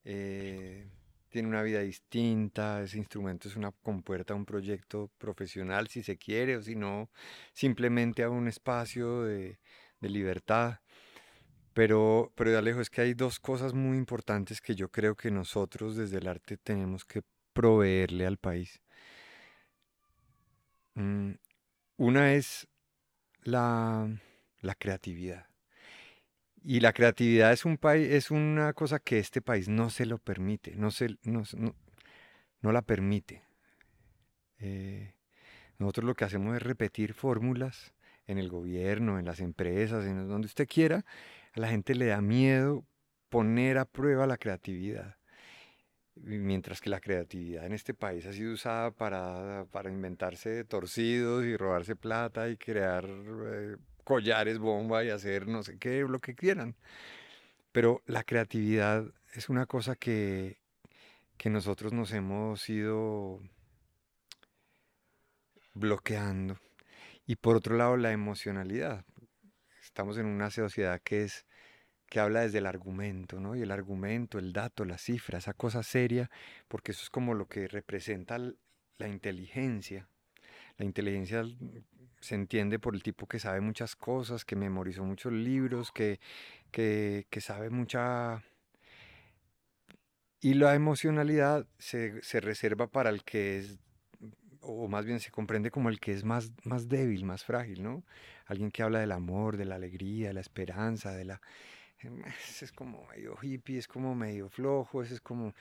eh, 0.04 0.90
tiene 1.30 1.48
una 1.48 1.62
vida 1.62 1.82
distinta, 1.82 2.82
ese 2.82 2.98
instrumento 2.98 3.48
es 3.48 3.56
una 3.56 3.72
compuerta 3.72 4.34
a 4.34 4.38
un 4.38 4.46
proyecto 4.46 5.12
profesional 5.18 5.88
si 5.88 6.04
se 6.04 6.18
quiere 6.18 6.58
o 6.58 6.62
si 6.62 6.76
no, 6.76 7.10
simplemente 7.54 8.24
a 8.24 8.30
un 8.30 8.48
espacio 8.48 9.24
de, 9.24 9.60
libertad. 10.02 10.80
Pero, 11.74 12.32
pero 12.36 12.52
de 12.52 12.58
Alejo, 12.58 12.82
es 12.82 12.90
que 12.90 13.02
hay 13.02 13.14
dos 13.14 13.40
cosas 13.40 13.74
muy 13.74 13.98
importantes 13.98 14.62
que 14.62 14.76
yo 14.76 14.90
creo 14.90 15.16
que 15.16 15.32
nosotros 15.32 15.96
desde 15.96 16.18
el 16.18 16.28
arte 16.28 16.58
tenemos 16.58 17.06
que 17.06 17.22
proveerle 17.54 18.26
al 18.26 18.38
país. 18.38 18.82
Mm, 20.96 21.34
una 21.98 22.34
es 22.34 22.68
la, 23.44 24.10
creatividad. 24.80 25.49
Y 26.64 26.82
la 26.82 26.94
creatividad 26.94 27.52
es, 27.54 27.66
un 27.66 27.78
país, 27.78 28.10
es 28.12 28.32
una 28.32 28.74
cosa 28.74 29.00
que 29.00 29.20
este 29.20 29.42
país 29.42 29.70
no 29.70 29.90
se 29.90 30.06
lo 30.06 30.18
permite, 30.18 30.76
no, 30.76 30.92
se, 30.92 31.18
no, 31.24 31.44
no, 32.62 32.72
la 32.72 32.82
permite. 32.82 33.44
Eh, 34.60 35.14
nosotros 35.78 36.06
lo 36.06 36.16
que 36.16 36.26
hacemos 36.26 36.56
es 36.56 36.62
repetir 36.62 37.14
fórmulas 37.14 37.94
en 38.28 38.38
el 38.38 38.50
gobierno, 38.50 39.20
en 39.20 39.26
las 39.26 39.40
empresas, 39.40 40.06
en 40.06 40.28
donde 40.28 40.48
usted 40.48 40.68
quiera. 40.68 41.06
A 41.54 41.60
la 41.60 41.70
gente 41.70 41.96
le 41.96 42.08
da 42.08 42.22
miedo 42.22 42.86
poner 43.30 43.78
a 43.78 43.86
prueba 43.86 44.28
la 44.28 44.38
creatividad 44.38 45.20
mientras 46.22 46.82
que 46.82 46.90
la 46.90 47.00
creatividad 47.00 47.66
en 47.66 47.74
este 47.74 47.94
país 47.94 48.26
ha 48.26 48.34
sido 48.34 48.54
usada 48.54 48.92
para, 48.92 49.66
para 49.72 49.92
inventarse 49.92 50.64
torcidos 50.66 51.46
y 51.46 51.56
robarse 51.56 51.96
plata 51.96 52.50
y 52.50 52.58
crear 52.58 53.06
eh, 53.08 53.78
collares 54.10 54.58
bomba 54.58 55.04
y 55.04 55.12
hacer 55.12 55.48
no 55.48 55.62
sé 55.62 55.78
qué, 55.78 56.00
lo 56.00 56.18
que 56.18 56.34
quieran. 56.34 56.76
Pero 57.72 58.02
la 58.08 58.24
creatividad 58.24 59.06
es 59.36 59.50
una 59.50 59.68
cosa 59.68 59.96
que, 59.96 60.58
que 61.38 61.52
nosotros 61.52 61.94
nos 61.94 62.12
hemos 62.12 62.68
ido 62.70 63.40
bloqueando. 65.76 66.58
Y 67.28 67.36
por 67.36 67.56
otro 67.56 67.78
lado, 67.78 67.98
la 67.98 68.12
emocionalidad. 68.12 69.06
Estamos 69.80 70.18
en 70.18 70.26
una 70.26 70.50
sociedad 70.50 71.00
que 71.04 71.26
es 71.26 71.46
que 72.08 72.20
habla 72.20 72.42
desde 72.42 72.58
el 72.58 72.66
argumento, 72.66 73.40
¿no? 73.40 73.56
Y 73.56 73.62
el 73.62 73.70
argumento, 73.70 74.40
el 74.40 74.54
dato, 74.54 74.86
la 74.86 74.98
cifra, 74.98 75.38
esa 75.38 75.54
cosa 75.54 75.84
seria, 75.84 76.32
porque 76.68 76.94
eso 76.94 77.04
es 77.04 77.12
como 77.12 77.36
lo 77.36 77.46
que 77.46 77.68
representa 77.68 78.40
la 78.40 79.08
inteligencia. 79.08 80.10
La 80.80 80.86
inteligencia 80.86 81.44
se 82.20 82.36
entiende 82.36 82.80
por 82.80 82.96
el 82.96 83.04
tipo 83.04 83.28
que 83.28 83.38
sabe 83.38 83.62
muchas 83.62 83.96
cosas, 83.96 84.44
que 84.44 84.56
memorizó 84.56 85.04
muchos 85.04 85.32
libros, 85.32 85.92
que, 85.92 86.20
que, 86.72 87.42
sabe 87.42 87.70
mucha... 87.70 88.44
Y 90.42 90.56
la 90.56 90.74
emocionalidad 90.74 91.68
se, 91.78 92.22
se, 92.24 92.40
reserva 92.40 92.88
para 92.88 93.10
el 93.12 93.24
que 93.24 93.60
es, 93.60 93.78
o 94.62 94.88
más 94.88 95.06
bien 95.06 95.20
se 95.20 95.32
comprende 95.32 95.70
como 95.70 95.90
el 95.90 96.00
que 96.00 96.14
es 96.14 96.24
más, 96.24 96.52
más 96.64 96.88
débil, 96.88 97.26
más 97.26 97.44
frágil, 97.44 97.84
¿no? 97.84 98.04
Alguien 98.46 98.72
que 98.72 98.82
habla 98.82 99.00
del 99.00 99.12
amor, 99.12 99.58
de 99.58 99.66
la 99.66 99.76
alegría, 99.76 100.30
de 100.30 100.34
la 100.34 100.42
esperanza, 100.42 101.12
de 101.12 101.26
la 101.26 101.42
ese 102.50 102.66
es 102.66 102.72
como 102.72 103.06
medio 103.08 103.38
hippie, 103.42 103.78
es 103.78 103.88
como 103.88 104.16
medio 104.16 104.50
flojo, 104.50 105.04
ese 105.04 105.16
es 105.16 105.22
como... 105.22 105.54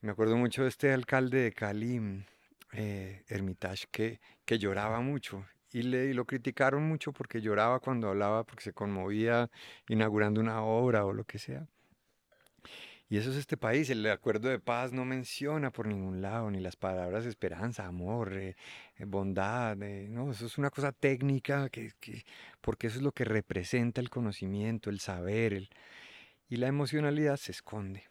Me 0.00 0.12
acuerdo 0.12 0.36
mucho 0.36 0.62
de 0.62 0.68
este 0.68 0.92
alcalde 0.92 1.42
de 1.42 1.52
Cali, 1.52 2.00
mm, 2.00 2.24
eh, 2.72 3.24
Hermitage, 3.28 3.86
que, 3.90 4.20
que 4.44 4.58
lloraba 4.58 5.00
mucho 5.00 5.44
y, 5.72 5.82
le, 5.82 6.06
y 6.06 6.14
lo 6.14 6.24
criticaron 6.26 6.84
mucho 6.88 7.12
porque 7.12 7.40
lloraba 7.40 7.80
cuando 7.80 8.08
hablaba, 8.08 8.44
porque 8.44 8.64
se 8.64 8.72
conmovía 8.72 9.50
inaugurando 9.88 10.40
una 10.40 10.62
obra 10.62 11.04
o 11.04 11.12
lo 11.12 11.24
que 11.24 11.38
sea. 11.38 11.66
Y 13.10 13.16
eso 13.16 13.30
es 13.30 13.36
este 13.36 13.56
país. 13.56 13.88
El 13.90 14.06
acuerdo 14.10 14.48
de 14.48 14.58
paz 14.58 14.92
no 14.92 15.04
menciona 15.04 15.70
por 15.70 15.86
ningún 15.86 16.20
lado 16.20 16.50
ni 16.50 16.60
las 16.60 16.76
palabras 16.76 17.24
esperanza, 17.24 17.86
amor, 17.86 18.34
eh, 18.34 18.56
eh, 18.96 19.04
bondad. 19.06 19.82
Eh, 19.82 20.08
no, 20.10 20.30
eso 20.30 20.46
es 20.46 20.58
una 20.58 20.70
cosa 20.70 20.92
técnica 20.92 21.70
que, 21.70 21.92
porque 22.60 22.88
eso 22.88 22.98
es 22.98 23.02
lo 23.02 23.12
que 23.12 23.24
representa 23.24 24.00
el 24.00 24.10
conocimiento, 24.10 24.90
el 24.90 25.00
saber. 25.00 25.68
y 26.48 26.56
la 26.56 26.68
emocionalidad 26.68 27.36
se 27.36 27.52
esconde. 27.52 28.04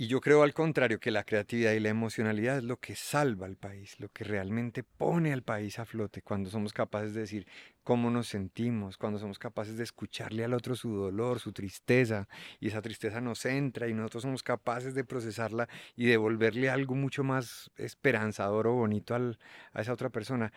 Y 0.00 0.06
yo 0.06 0.20
creo 0.20 0.44
al 0.44 0.54
contrario 0.54 1.00
que 1.00 1.10
la 1.10 1.24
creatividad 1.24 1.72
y 1.72 1.80
la 1.80 1.88
emocionalidad 1.88 2.58
es 2.58 2.62
lo 2.62 2.76
que 2.76 2.94
salva 2.94 3.46
al 3.46 3.56
país, 3.56 3.98
lo 3.98 4.08
que 4.10 4.22
realmente 4.22 4.84
pone 4.84 5.32
al 5.32 5.42
país 5.42 5.80
a 5.80 5.84
flote 5.84 6.22
cuando 6.22 6.50
somos 6.50 6.72
capaces 6.72 7.14
de 7.14 7.22
decir 7.22 7.48
cómo 7.82 8.08
nos 8.08 8.28
sentimos, 8.28 8.96
cuando 8.96 9.18
somos 9.18 9.40
capaces 9.40 9.76
de 9.76 9.82
escucharle 9.82 10.44
al 10.44 10.54
otro 10.54 10.76
su 10.76 10.94
dolor, 10.94 11.40
su 11.40 11.52
tristeza, 11.52 12.28
y 12.60 12.68
esa 12.68 12.80
tristeza 12.80 13.20
nos 13.20 13.44
entra 13.44 13.88
y 13.88 13.92
nosotros 13.92 14.22
somos 14.22 14.44
capaces 14.44 14.94
de 14.94 15.02
procesarla 15.02 15.68
y 15.96 16.06
devolverle 16.06 16.70
algo 16.70 16.94
mucho 16.94 17.24
más 17.24 17.72
esperanzador 17.76 18.68
o 18.68 18.74
bonito 18.74 19.16
a 19.16 19.80
esa 19.80 19.92
otra 19.92 20.10
persona. 20.10 20.52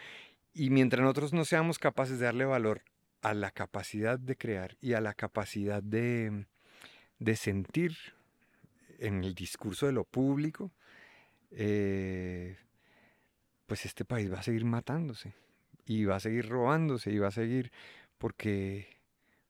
Y 0.53 0.69
mientras 0.69 1.01
nosotros 1.01 1.33
no 1.33 1.45
seamos 1.45 1.79
capaces 1.79 2.19
de 2.19 2.25
darle 2.25 2.45
valor 2.45 2.83
a 3.23 3.33
la 3.33 3.49
capacidad 3.49 4.19
de 4.19 4.37
crear 4.37 4.77
y 4.81 4.93
a 4.93 5.01
la 5.01 5.15
capacidad 5.15 5.81
de, 5.81 6.45
de 7.17 7.35
sentir 7.35 7.97
en 9.01 9.23
el 9.23 9.33
discurso 9.35 9.85
de 9.85 9.91
lo 9.91 10.03
público, 10.03 10.71
eh, 11.51 12.57
pues 13.65 13.85
este 13.85 14.05
país 14.05 14.31
va 14.31 14.39
a 14.39 14.43
seguir 14.43 14.65
matándose 14.65 15.33
y 15.85 16.05
va 16.05 16.15
a 16.15 16.19
seguir 16.19 16.47
robándose 16.47 17.11
y 17.11 17.17
va 17.17 17.27
a 17.27 17.31
seguir 17.31 17.71
porque, 18.17 18.87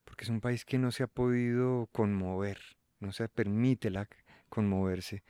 porque 0.04 0.24
es 0.24 0.30
un 0.30 0.40
país 0.40 0.64
que 0.64 0.78
no 0.78 0.90
se 0.90 1.02
ha 1.04 1.06
podido 1.06 1.88
conmover, 1.92 2.58
no 3.00 3.12
se 3.12 3.28
permite 3.28 3.90
la, 3.90 4.08
conmoverse. 4.52 5.22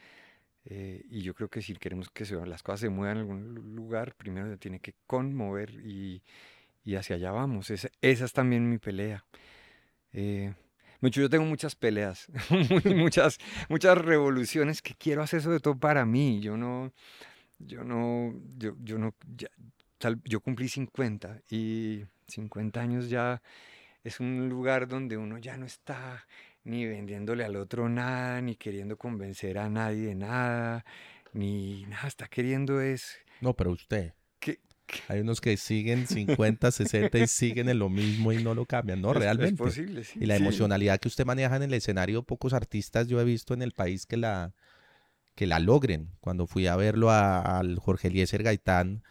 Eh, 0.65 1.05
y 1.09 1.23
yo 1.23 1.35
creo 1.35 1.49
que 1.49 1.63
si 1.63 1.75
queremos 1.75 2.11
que 2.11 2.25
las 2.47 2.63
cosas 2.63 2.81
se 2.81 2.89
muevan 2.89 3.17
en 3.17 3.21
algún 3.21 3.77
lugar, 3.77 4.15
primero 4.15 4.49
se 4.49 4.59
tiene 4.59 4.81
que 4.81 4.95
conmover 5.07 5.71
y, 5.85 6.23
y 6.85 6.97
hacia 6.97 7.17
allá 7.17 7.31
vamos. 7.31 7.71
Esa, 7.71 7.89
esa, 8.01 8.25
es 8.25 8.33
también 8.33 8.69
mi 8.69 8.79
pelea. 8.79 9.25
Eh, 10.13 10.55
yo 11.11 11.29
tengo 11.29 11.45
muchas 11.45 11.75
peleas, 11.75 12.29
muchas, 12.85 13.39
muchas 13.69 13.99
revoluciones 13.99 14.83
que 14.83 14.95
quiero 14.95 15.23
hacer 15.23 15.43
sobre 15.43 15.61
todo 15.61 15.77
para 15.79 16.07
mí. 16.07 16.41
Yo 16.41 16.57
no, 16.57 16.93
yo 17.59 17.85
no, 17.85 18.35
yo, 18.57 18.75
yo 18.83 18.99
no, 18.99 19.15
yo 20.25 20.41
cumplí 20.41 20.69
50 20.69 21.43
y 21.51 22.05
50 22.29 22.81
años 22.81 23.09
ya 23.09 23.43
es 24.05 24.21
un 24.21 24.49
lugar 24.49 24.89
donde 24.89 25.17
uno 25.17 25.39
ya 25.39 25.57
no 25.57 25.67
está 25.67 26.27
ni 26.65 26.87
vendiéndole 26.87 27.45
al 27.45 27.57
otro 27.57 27.89
nada, 27.89 28.41
ni 28.41 28.57
queriendo 28.57 28.97
convencer 28.97 29.59
a 29.59 29.69
nadie 29.69 30.09
de 30.09 30.15
nada, 30.15 30.85
ni 31.33 31.85
nada, 31.87 32.09
está 32.09 32.29
queriendo 32.29 32.81
es... 32.81 33.19
No, 33.41 33.55
pero 33.55 33.73
usted. 33.73 34.13
Hay 35.09 35.21
unos 35.21 35.41
que 35.41 35.57
siguen 35.57 36.07
50, 36.09 36.71
60 36.71 37.19
y 37.19 37.27
siguen 37.27 37.69
en 37.69 37.79
lo 37.79 37.89
mismo 37.89 38.33
y 38.33 38.43
no 38.43 38.55
lo 38.55 38.67
cambian, 38.67 39.01
¿no? 39.01 39.13
Realmente. 39.13 39.55
Es 39.55 39.59
posible, 39.59 40.05
sí. 40.05 40.19
Y 40.21 40.27
la 40.27 40.37
emocionalidad 40.37 40.99
que 40.99 41.09
usted 41.09 41.25
maneja 41.25 41.57
en 41.57 41.63
el 41.63 41.75
escenario, 41.75 42.23
pocos 42.23 42.53
artistas 42.53 43.09
yo 43.09 43.21
he 43.21 43.25
visto 43.25 43.55
en 43.55 43.63
el 43.63 43.73
país 43.73 44.07
que 44.07 44.17
la, 44.17 44.55
que 45.35 45.47
la 45.47 45.59
logren. 45.59 46.11
Cuando 46.21 46.47
fui 46.47 46.67
a 46.67 46.77
verlo 46.77 47.11
al 47.11 47.79
Jorge 47.79 48.09
Eliezer 48.09 48.43
Gaitán, 48.43 49.03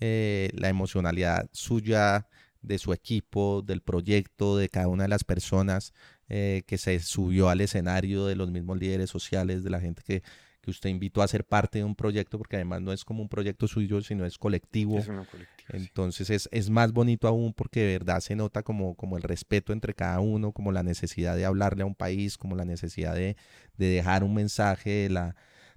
eh, 0.00 0.50
la 0.54 0.68
emocionalidad 0.68 1.48
suya, 1.52 2.28
de 2.66 2.78
su 2.78 2.92
equipo, 2.92 3.62
del 3.62 3.80
proyecto, 3.80 4.56
de 4.56 4.68
cada 4.68 4.88
una 4.88 5.04
de 5.04 5.08
las 5.08 5.24
personas 5.24 5.94
eh, 6.28 6.62
que 6.66 6.78
se 6.78 6.98
subió 7.00 7.48
al 7.48 7.60
escenario, 7.60 8.26
de 8.26 8.34
los 8.34 8.50
mismos 8.50 8.78
líderes 8.78 9.08
sociales, 9.08 9.62
de 9.62 9.70
la 9.70 9.80
gente 9.80 10.02
que 10.04 10.22
que 10.66 10.72
usted 10.72 10.90
invitó 10.90 11.22
a 11.22 11.28
ser 11.28 11.44
parte 11.44 11.78
de 11.78 11.84
un 11.84 11.94
proyecto, 11.94 12.38
porque 12.38 12.56
además 12.56 12.82
no 12.82 12.92
es 12.92 13.04
como 13.04 13.22
un 13.22 13.28
proyecto 13.28 13.68
suyo, 13.68 14.00
sino 14.00 14.26
es 14.26 14.36
colectivo. 14.36 14.98
Es 14.98 15.06
colectivo 15.06 15.46
Entonces 15.68 16.28
es, 16.28 16.48
es, 16.50 16.70
más 16.70 16.92
bonito 16.92 17.28
aún 17.28 17.52
porque 17.52 17.80
de 17.80 17.92
verdad 17.98 18.18
se 18.18 18.34
nota 18.34 18.64
como, 18.64 18.96
como 18.96 19.16
el 19.16 19.22
respeto 19.22 19.72
entre 19.72 19.94
cada 19.94 20.18
uno, 20.18 20.50
como 20.50 20.72
la 20.72 20.82
necesidad 20.82 21.36
de 21.36 21.44
hablarle 21.44 21.84
a 21.84 21.86
un 21.86 21.94
país, 21.94 22.36
como 22.36 22.56
la 22.56 22.64
necesidad 22.64 23.14
de, 23.14 23.36
de 23.78 23.86
dejar 23.86 24.24
un 24.24 24.34
mensaje, 24.34 25.08
la 25.08 25.36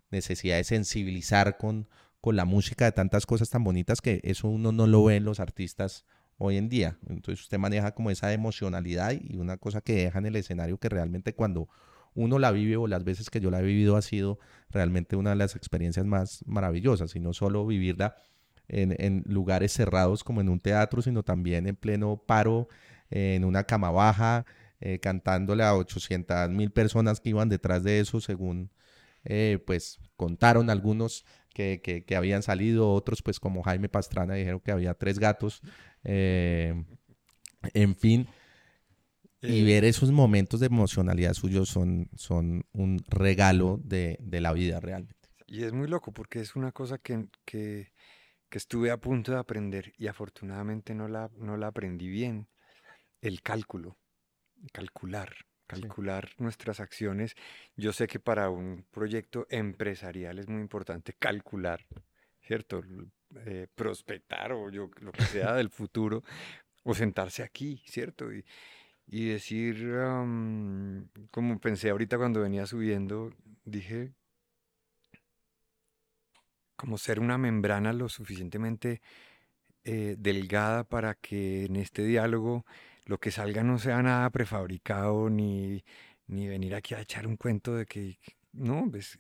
necesidad 0.10 0.58
de 0.58 0.64
sensibilizar 0.64 1.58
con, 1.58 1.88
con 2.20 2.36
la 2.36 2.46
música 2.46 2.86
de 2.86 2.92
tantas 2.92 3.28
cosas 3.28 3.52
tan 3.52 3.64
bonitas 3.64 4.02
que 4.02 4.22
eso 4.24 4.48
uno 4.48 4.72
no 4.72 4.88
lo 4.88 5.04
ve 5.04 5.18
en 5.18 5.24
los 5.24 5.40
artistas 5.40 6.04
hoy 6.40 6.58
en 6.58 6.68
día. 6.68 6.98
Entonces 7.08 7.44
usted 7.44 7.60
maneja 7.60 7.94
como 7.94 8.10
esa 8.10 8.34
emocionalidad 8.34 9.14
y 9.14 9.38
una 9.38 9.58
cosa 9.58 9.82
que 9.82 9.94
deja 9.94 10.18
en 10.18 10.26
el 10.26 10.36
escenario 10.36 10.80
que 10.80 10.90
realmente 10.90 11.36
cuando 11.36 11.70
uno 12.14 12.40
la 12.40 12.52
vive 12.52 12.78
o 12.78 12.88
las 12.88 13.04
veces 13.04 13.30
que 13.30 13.40
yo 13.40 13.52
la 13.52 13.60
he 13.60 13.64
vivido 13.64 13.96
ha 13.96 14.02
sido 14.02 14.40
realmente 14.70 15.16
una 15.16 15.32
de 15.32 15.36
las 15.36 15.56
experiencias 15.56 16.06
más 16.06 16.44
maravillosas 16.46 17.16
y 17.16 17.20
no 17.20 17.34
solo 17.34 17.66
vivirla 17.66 18.16
en, 18.68 19.24
lugares 19.26 19.74
cerrados 19.74 20.24
como 20.24 20.42
en 20.42 20.50
un 20.50 20.60
teatro, 20.60 21.02
sino 21.02 21.24
también 21.24 21.68
en 21.68 21.76
pleno 21.76 22.22
paro, 22.26 22.68
en 23.10 23.44
una 23.44 23.64
cama 23.64 23.92
baja, 23.92 24.46
eh, 24.80 25.00
cantándole 25.00 25.64
a 25.64 25.76
800 25.76 26.50
mil 26.50 26.72
personas 26.72 27.20
que 27.20 27.30
iban 27.30 27.50
detrás 27.50 27.84
de 27.84 28.00
eso, 28.00 28.22
según 28.22 28.72
eh, 29.26 29.62
pues 29.66 30.00
contaron 30.16 30.70
algunos 30.70 31.26
que, 31.54 31.82
que, 31.82 32.16
habían 32.16 32.44
salido, 32.44 32.94
otros 32.94 33.22
pues 33.22 33.40
como 33.40 33.64
Jaime 33.64 33.90
Pastrana 33.90 34.36
dijeron 34.36 34.62
que 34.62 34.72
había 34.72 34.94
tres 34.94 35.20
gatos, 35.20 35.62
eh, 36.04 36.86
en 37.74 37.96
fin, 37.96 38.28
y 39.42 39.62
eh, 39.62 39.64
ver 39.64 39.86
esos 39.86 40.12
momentos 40.12 40.60
de 40.60 40.68
emocionalidad 40.68 41.34
suyos 41.34 41.70
son, 41.70 42.10
son 42.16 42.66
un 42.74 43.04
regalo 43.08 43.80
de, 43.84 44.18
de, 44.20 44.42
la 44.42 44.54
vida 44.54 44.80
realmente. 44.80 45.30
Y 45.48 45.64
es 45.64 45.74
muy 45.74 45.88
loco 45.88 46.12
porque 46.12 46.42
es 46.42 46.56
una 46.56 46.72
cosa 46.72 46.98
que, 46.98 47.28
que, 47.46 47.94
que, 48.50 48.58
estuve 48.58 48.92
a 48.92 48.98
punto 48.98 49.32
de 49.32 49.40
aprender 49.40 49.94
y 49.98 50.08
afortunadamente 50.08 50.94
no 50.94 51.08
la, 51.08 51.30
no 51.38 51.58
la 51.58 51.68
aprendí 51.68 52.08
bien. 52.08 52.48
El 53.22 53.42
cálculo, 53.42 53.98
calcular, 54.72 55.34
calcular 55.68 56.30
nuestras 56.38 56.80
acciones. 56.80 57.36
Yo 57.76 57.94
sé 57.94 58.08
que 58.08 58.20
para 58.20 58.50
un 58.50 58.86
proyecto 58.92 59.46
empresarial 59.50 60.40
es 60.40 60.48
muy 60.48 60.62
importante 60.62 61.14
calcular, 61.14 61.86
¿cierto? 62.42 62.82
Eh, 63.46 63.68
prospectar 63.76 64.52
o 64.52 64.70
yo, 64.70 64.90
lo 65.02 65.12
que 65.12 65.24
sea 65.24 65.54
del 65.54 65.70
futuro, 65.70 66.24
o 66.84 66.94
sentarse 66.94 67.44
aquí, 67.44 67.84
¿cierto? 67.86 68.34
Y, 68.34 68.44
y 69.12 69.26
decir, 69.30 69.92
como 71.32 71.60
pensé 71.60 71.90
ahorita 71.90 72.18
cuando 72.18 72.42
venía 72.42 72.68
subiendo, 72.68 73.32
dije, 73.66 74.14
como 76.76 76.98
ser 76.98 77.20
una 77.20 77.38
membrana 77.38 77.92
lo 77.92 78.08
suficientemente 78.08 79.02
eh, 79.84 80.16
delgada 80.20 80.84
para 80.84 81.16
que 81.16 81.66
en 81.66 81.76
este 81.78 82.04
diálogo 82.04 82.66
lo 83.06 83.18
que 83.18 83.32
salga 83.32 83.64
no 83.64 83.80
sea 83.80 84.02
nada 84.04 84.30
prefabricado 84.30 85.30
ni, 85.30 85.84
ni 86.28 86.48
venir 86.48 86.76
aquí 86.76 86.94
a 86.94 87.02
echar 87.02 87.26
un 87.26 87.36
cuento 87.36 87.76
de 87.76 87.88
que, 87.88 88.20
no, 88.54 88.88
pues, 88.92 89.18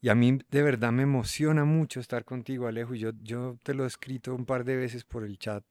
y 0.00 0.08
a 0.10 0.14
mí 0.14 0.38
de 0.50 0.62
verdad 0.62 0.92
me 0.92 1.02
emociona 1.02 1.64
mucho 1.64 1.98
estar 2.00 2.24
contigo, 2.24 2.68
Alejo, 2.68 2.94
y 2.94 3.00
yo, 3.00 3.10
yo 3.20 3.58
te 3.64 3.74
lo 3.74 3.84
he 3.84 3.88
escrito 3.88 4.34
un 4.34 4.46
par 4.46 4.64
de 4.64 4.76
veces 4.76 5.04
por 5.04 5.24
el 5.24 5.38
chat, 5.38 5.64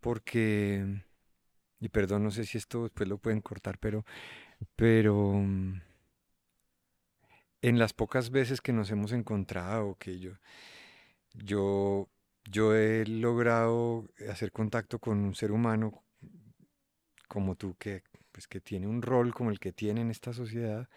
porque 0.00 1.02
y 1.80 1.88
perdón, 1.88 2.24
no 2.24 2.30
sé 2.30 2.44
si 2.44 2.58
esto 2.58 2.84
después 2.84 3.08
lo 3.08 3.18
pueden 3.18 3.40
cortar, 3.40 3.78
pero, 3.78 4.04
pero 4.76 5.32
mm, 5.34 5.80
en 7.62 7.78
las 7.78 7.92
pocas 7.92 8.30
veces 8.30 8.60
que 8.60 8.72
nos 8.72 8.90
hemos 8.90 9.12
encontrado, 9.12 9.96
que 9.98 10.18
yo, 10.18 10.32
yo, 11.34 12.08
yo 12.44 12.74
he 12.74 13.06
logrado 13.06 14.08
hacer 14.30 14.52
contacto 14.52 14.98
con 14.98 15.18
un 15.18 15.34
ser 15.34 15.52
humano 15.52 16.04
como 17.28 17.56
tú, 17.56 17.76
que, 17.78 18.02
pues, 18.32 18.48
que 18.48 18.60
tiene 18.60 18.86
un 18.86 19.02
rol 19.02 19.34
como 19.34 19.50
el 19.50 19.60
que 19.60 19.72
tiene 19.72 20.00
en 20.00 20.10
esta 20.10 20.32
sociedad, 20.32 20.88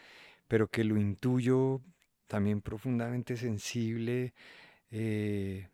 pero 0.48 0.70
que 0.70 0.84
lo 0.84 0.98
intuyo 0.98 1.82
también 2.28 2.62
profundamente 2.62 3.36
sensible, 3.36 4.34
eh, 4.90 5.70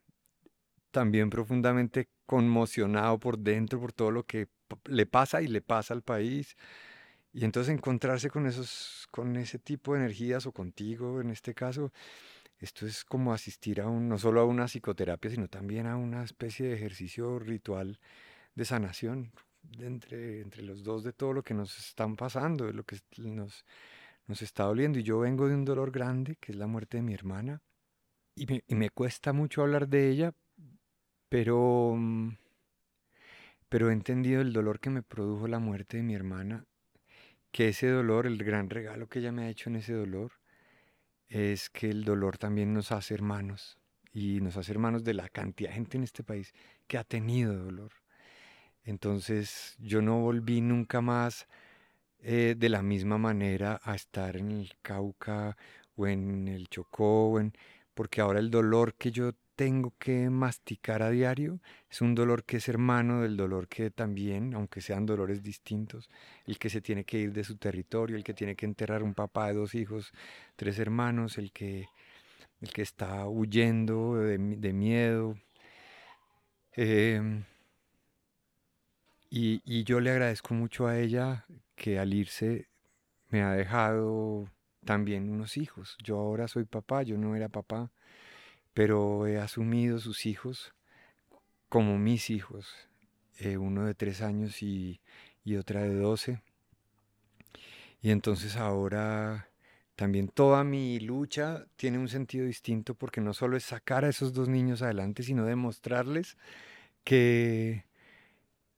también 0.92 1.30
profundamente 1.30 2.10
conmocionado 2.26 3.20
por 3.20 3.38
dentro 3.38 3.80
por 3.80 3.94
todo 3.94 4.12
lo 4.12 4.24
que 4.26 4.48
le 4.86 5.06
pasa 5.06 5.42
y 5.42 5.48
le 5.48 5.62
pasa 5.62 5.94
al 5.94 6.02
país. 6.04 6.56
Y 7.34 7.46
entonces 7.46 7.74
encontrarse 7.74 8.30
con, 8.30 8.48
esos, 8.48 9.08
con 9.12 9.36
ese 9.36 9.60
tipo 9.60 9.94
de 9.94 10.00
energías 10.00 10.46
o 10.46 10.52
contigo 10.52 11.22
en 11.22 11.30
este 11.30 11.54
caso, 11.54 11.92
esto 12.60 12.88
es 12.88 13.06
como 13.06 13.34
asistir 13.34 13.82
a 13.82 13.88
un, 13.88 14.10
no 14.10 14.18
solo 14.18 14.42
a 14.42 14.46
una 14.46 14.68
psicoterapia, 14.68 15.30
sino 15.30 15.48
también 15.48 15.86
a 15.86 15.98
una 15.98 16.24
especie 16.24 16.68
de 16.68 16.74
ejercicio 16.74 17.38
ritual 17.38 18.00
de 18.56 18.66
sanación 18.66 19.32
entre, 19.80 20.42
entre 20.42 20.64
los 20.64 20.84
dos 20.84 21.04
de 21.04 21.14
todo 21.14 21.34
lo 21.34 21.44
que 21.44 21.54
nos 21.54 21.78
están 21.78 22.16
pasando, 22.16 22.66
de 22.66 22.74
lo 22.74 22.84
que 22.84 22.98
nos, 23.18 23.66
nos 24.26 24.42
está 24.42 24.64
doliendo. 24.64 24.98
Y 24.98 25.04
yo 25.04 25.20
vengo 25.20 25.48
de 25.48 25.54
un 25.54 25.66
dolor 25.66 25.92
grande, 25.92 26.38
que 26.38 26.52
es 26.52 26.58
la 26.58 26.68
muerte 26.68 26.98
de 26.98 27.04
mi 27.04 27.14
hermana, 27.14 27.62
y 28.36 28.46
me, 28.48 28.64
y 28.68 28.76
me 28.76 28.90
cuesta 28.90 29.34
mucho 29.34 29.62
hablar 29.62 29.88
de 29.88 30.10
ella, 30.10 30.34
pero... 31.30 31.96
Pero 33.70 33.90
he 33.90 33.94
entendido 33.94 34.42
el 34.42 34.54
dolor 34.54 34.80
que 34.80 34.90
me 34.90 35.04
produjo 35.04 35.48
la 35.48 35.60
muerte 35.60 35.98
de 35.98 36.04
mi 36.04 36.16
hermana, 36.16 36.66
que 37.52 37.70
ese 37.70 37.88
dolor, 37.90 38.28
el 38.28 38.44
gran 38.44 38.70
regalo 38.70 39.08
que 39.08 39.20
ella 39.20 39.32
me 39.32 39.44
ha 39.44 39.50
hecho 39.50 39.70
en 39.70 39.78
ese 39.78 39.94
dolor, 39.94 40.34
es 41.28 41.70
que 41.70 41.90
el 41.90 42.06
dolor 42.06 42.38
también 42.38 42.74
nos 42.74 42.92
hace 42.92 43.14
hermanos 43.14 43.78
y 44.14 44.40
nos 44.42 44.58
hace 44.58 44.72
hermanos 44.72 45.04
de 45.04 45.14
la 45.14 45.30
cantidad 45.30 45.70
de 45.70 45.76
gente 45.76 45.98
en 45.98 46.04
este 46.04 46.24
país 46.24 46.54
que 46.88 46.98
ha 46.98 47.04
tenido 47.04 47.56
dolor. 47.56 47.92
Entonces 48.84 49.76
yo 49.80 50.02
no 50.02 50.22
volví 50.22 50.62
nunca 50.62 51.02
más 51.02 51.48
eh, 52.20 52.56
de 52.58 52.70
la 52.70 52.82
misma 52.82 53.18
manera 53.18 53.80
a 53.84 53.96
estar 53.96 54.38
en 54.38 54.52
el 54.52 54.74
Cauca 54.82 55.58
o 55.96 56.08
en 56.08 56.48
el 56.48 56.68
Chocó, 56.70 57.40
porque 57.94 58.22
ahora 58.22 58.40
el 58.40 58.50
dolor 58.50 58.96
que 58.96 59.12
yo 59.12 59.34
tengo 59.58 59.92
que 59.98 60.30
masticar 60.30 61.02
a 61.02 61.10
diario 61.10 61.60
es 61.90 62.02
un 62.02 62.14
dolor 62.14 62.46
que 62.46 62.58
es 62.58 62.70
hermano 62.70 63.24
del 63.24 63.36
dolor 63.36 63.68
que 63.68 63.90
también, 63.90 64.54
aunque 64.54 64.82
sean 64.82 65.08
dolores 65.08 65.42
distintos, 65.44 66.10
el 66.46 66.60
que 66.60 66.70
se 66.70 66.80
tiene 66.80 67.06
que 67.06 67.18
ir 67.18 67.34
de 67.34 67.44
su 67.44 67.58
territorio, 67.58 68.16
el 68.16 68.24
que 68.24 68.36
tiene 68.36 68.56
que 68.56 68.68
enterrar 68.68 69.02
un 69.04 69.16
papá 69.16 69.48
de 69.48 69.56
dos 69.56 69.74
hijos, 69.74 70.14
tres 70.56 70.78
hermanos, 70.78 71.40
el 71.40 71.52
que, 71.52 71.90
el 72.62 72.72
que 72.72 72.84
está 72.84 73.28
huyendo 73.28 74.16
de, 74.16 74.38
miedo. 74.74 75.36
Em, 76.74 77.44
y, 79.32 79.62
y 79.66 79.84
yo 79.86 80.00
le 80.00 80.12
agradezco 80.12 80.54
mucho 80.54 80.88
a 80.88 81.00
ella 81.00 81.46
que 81.76 81.98
al 82.00 82.14
irse 82.14 82.68
me 83.30 83.42
ha 83.42 83.54
dejado 83.54 84.50
también 84.86 85.30
unos 85.30 85.58
hijos. 85.58 85.98
Yo 86.04 86.20
ahora 86.20 86.48
soy 86.48 86.66
papá, 86.66 87.04
yo 87.04 87.18
no 87.18 87.36
era 87.36 87.50
papá, 87.50 87.92
pero 88.78 89.26
he 89.26 89.40
asumido 89.40 89.98
sus 89.98 90.28
hijos 90.28 90.76
como 91.68 91.98
mis 91.98 92.30
hijos, 92.30 92.76
eh, 93.40 93.58
uno 93.58 93.88
de 93.88 93.96
tres 93.96 94.22
años 94.22 94.62
y, 94.62 95.02
y 95.44 95.56
otra 95.56 95.82
de 95.82 95.96
doce. 95.96 96.44
Y 98.04 98.12
entonces 98.12 98.56
ahora 98.56 99.50
también 99.96 100.28
toda 100.28 100.64
mi 100.64 101.00
lucha 101.00 101.66
tiene 101.76 101.98
un 101.98 102.08
sentido 102.08 102.46
distinto 102.46 102.94
porque 102.94 103.20
no 103.20 103.34
solo 103.34 103.58
es 103.58 103.64
sacar 103.64 104.06
a 104.06 104.10
esos 104.10 104.32
dos 104.32 104.48
niños 104.48 104.84
adelante, 104.84 105.24
sino 105.24 105.44
demostrarles 105.44 106.38
que, 107.04 107.86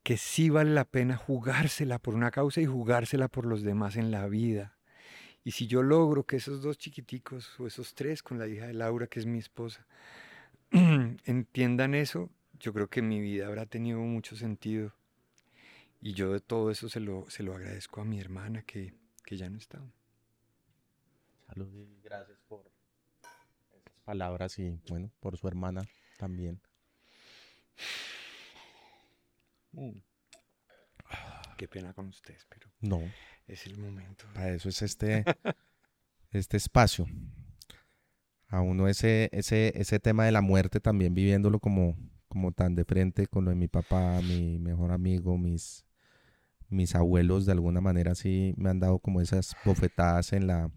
que 0.01 0.15
sí 0.15 0.49
vale 0.49 0.71
la 0.71 0.85
pena 0.85 1.17
jugársela 1.17 1.99
por 1.99 2.15
una 2.15 2.31
causa 2.31 2.61
y 2.61 2.65
jugársela 2.65 3.27
por 3.27 3.45
los 3.45 3.63
demás 3.63 3.97
en 3.97 4.11
la 4.11 4.29
vida. 4.29 4.78
Y 5.49 5.51
si 5.51 5.65
yo 5.65 5.81
logro 5.81 6.27
que 6.27 6.35
esos 6.35 6.61
dos 6.61 6.77
chiquiticos 6.77 7.59
o 7.59 7.65
esos 7.65 7.95
tres 7.95 8.21
con 8.21 8.37
la 8.37 8.47
hija 8.47 8.67
de 8.67 8.73
Laura, 8.75 9.07
que 9.07 9.19
es 9.19 9.25
mi 9.25 9.39
esposa, 9.39 9.83
entiendan 11.25 11.95
eso, 11.95 12.29
yo 12.59 12.71
creo 12.71 12.87
que 12.87 13.01
mi 13.01 13.19
vida 13.19 13.47
habrá 13.47 13.65
tenido 13.65 13.97
mucho 13.97 14.35
sentido. 14.35 14.93
Y 16.01 16.13
yo 16.13 16.33
de 16.33 16.39
todo 16.39 16.69
eso 16.69 16.87
se 16.87 16.99
lo, 16.99 17.27
se 17.31 17.41
lo 17.41 17.55
agradezco 17.55 17.99
a 17.99 18.05
mi 18.05 18.19
hermana 18.19 18.61
que, 18.61 18.93
que 19.25 19.37
ya 19.37 19.49
no 19.49 19.57
está. 19.57 19.81
Salud 21.47 21.73
y 21.73 21.99
gracias 22.03 22.37
por 22.47 22.71
esas 23.19 23.95
palabras 24.05 24.59
y 24.59 24.79
bueno, 24.87 25.09
por 25.19 25.35
su 25.35 25.47
hermana 25.47 25.81
también. 26.19 26.61
Mm. 29.71 29.97
Qué 31.57 31.67
pena 31.67 31.91
con 31.95 32.09
ustedes, 32.09 32.45
pero 32.47 32.69
no. 32.81 33.01
Es 33.49 33.65
el 33.65 33.77
momento. 33.77 34.25
Para 34.33 34.53
eso 34.53 34.69
es 34.69 34.81
este, 34.81 35.25
este 36.31 36.57
espacio. 36.57 37.07
A 38.47 38.61
uno 38.61 38.87
ese, 38.87 39.29
ese, 39.31 39.73
ese 39.75 39.99
tema 39.99 40.25
de 40.25 40.31
la 40.31 40.41
muerte 40.41 40.79
también 40.79 41.13
viviéndolo 41.13 41.59
como, 41.59 41.97
como 42.27 42.51
tan 42.51 42.75
de 42.75 42.85
frente 42.85 43.27
con 43.27 43.45
lo 43.45 43.51
de 43.51 43.55
mi 43.55 43.67
papá, 43.67 44.21
mi 44.21 44.57
mejor 44.59 44.91
amigo, 44.91 45.37
mis, 45.37 45.85
mis 46.67 46.95
abuelos 46.95 47.45
de 47.45 47.51
alguna 47.51 47.81
manera 47.81 48.15
sí 48.15 48.53
me 48.57 48.69
han 48.69 48.79
dado 48.79 48.99
como 48.99 49.21
esas 49.21 49.55
bofetadas 49.65 50.33
en 50.33 50.47
la, 50.47 50.71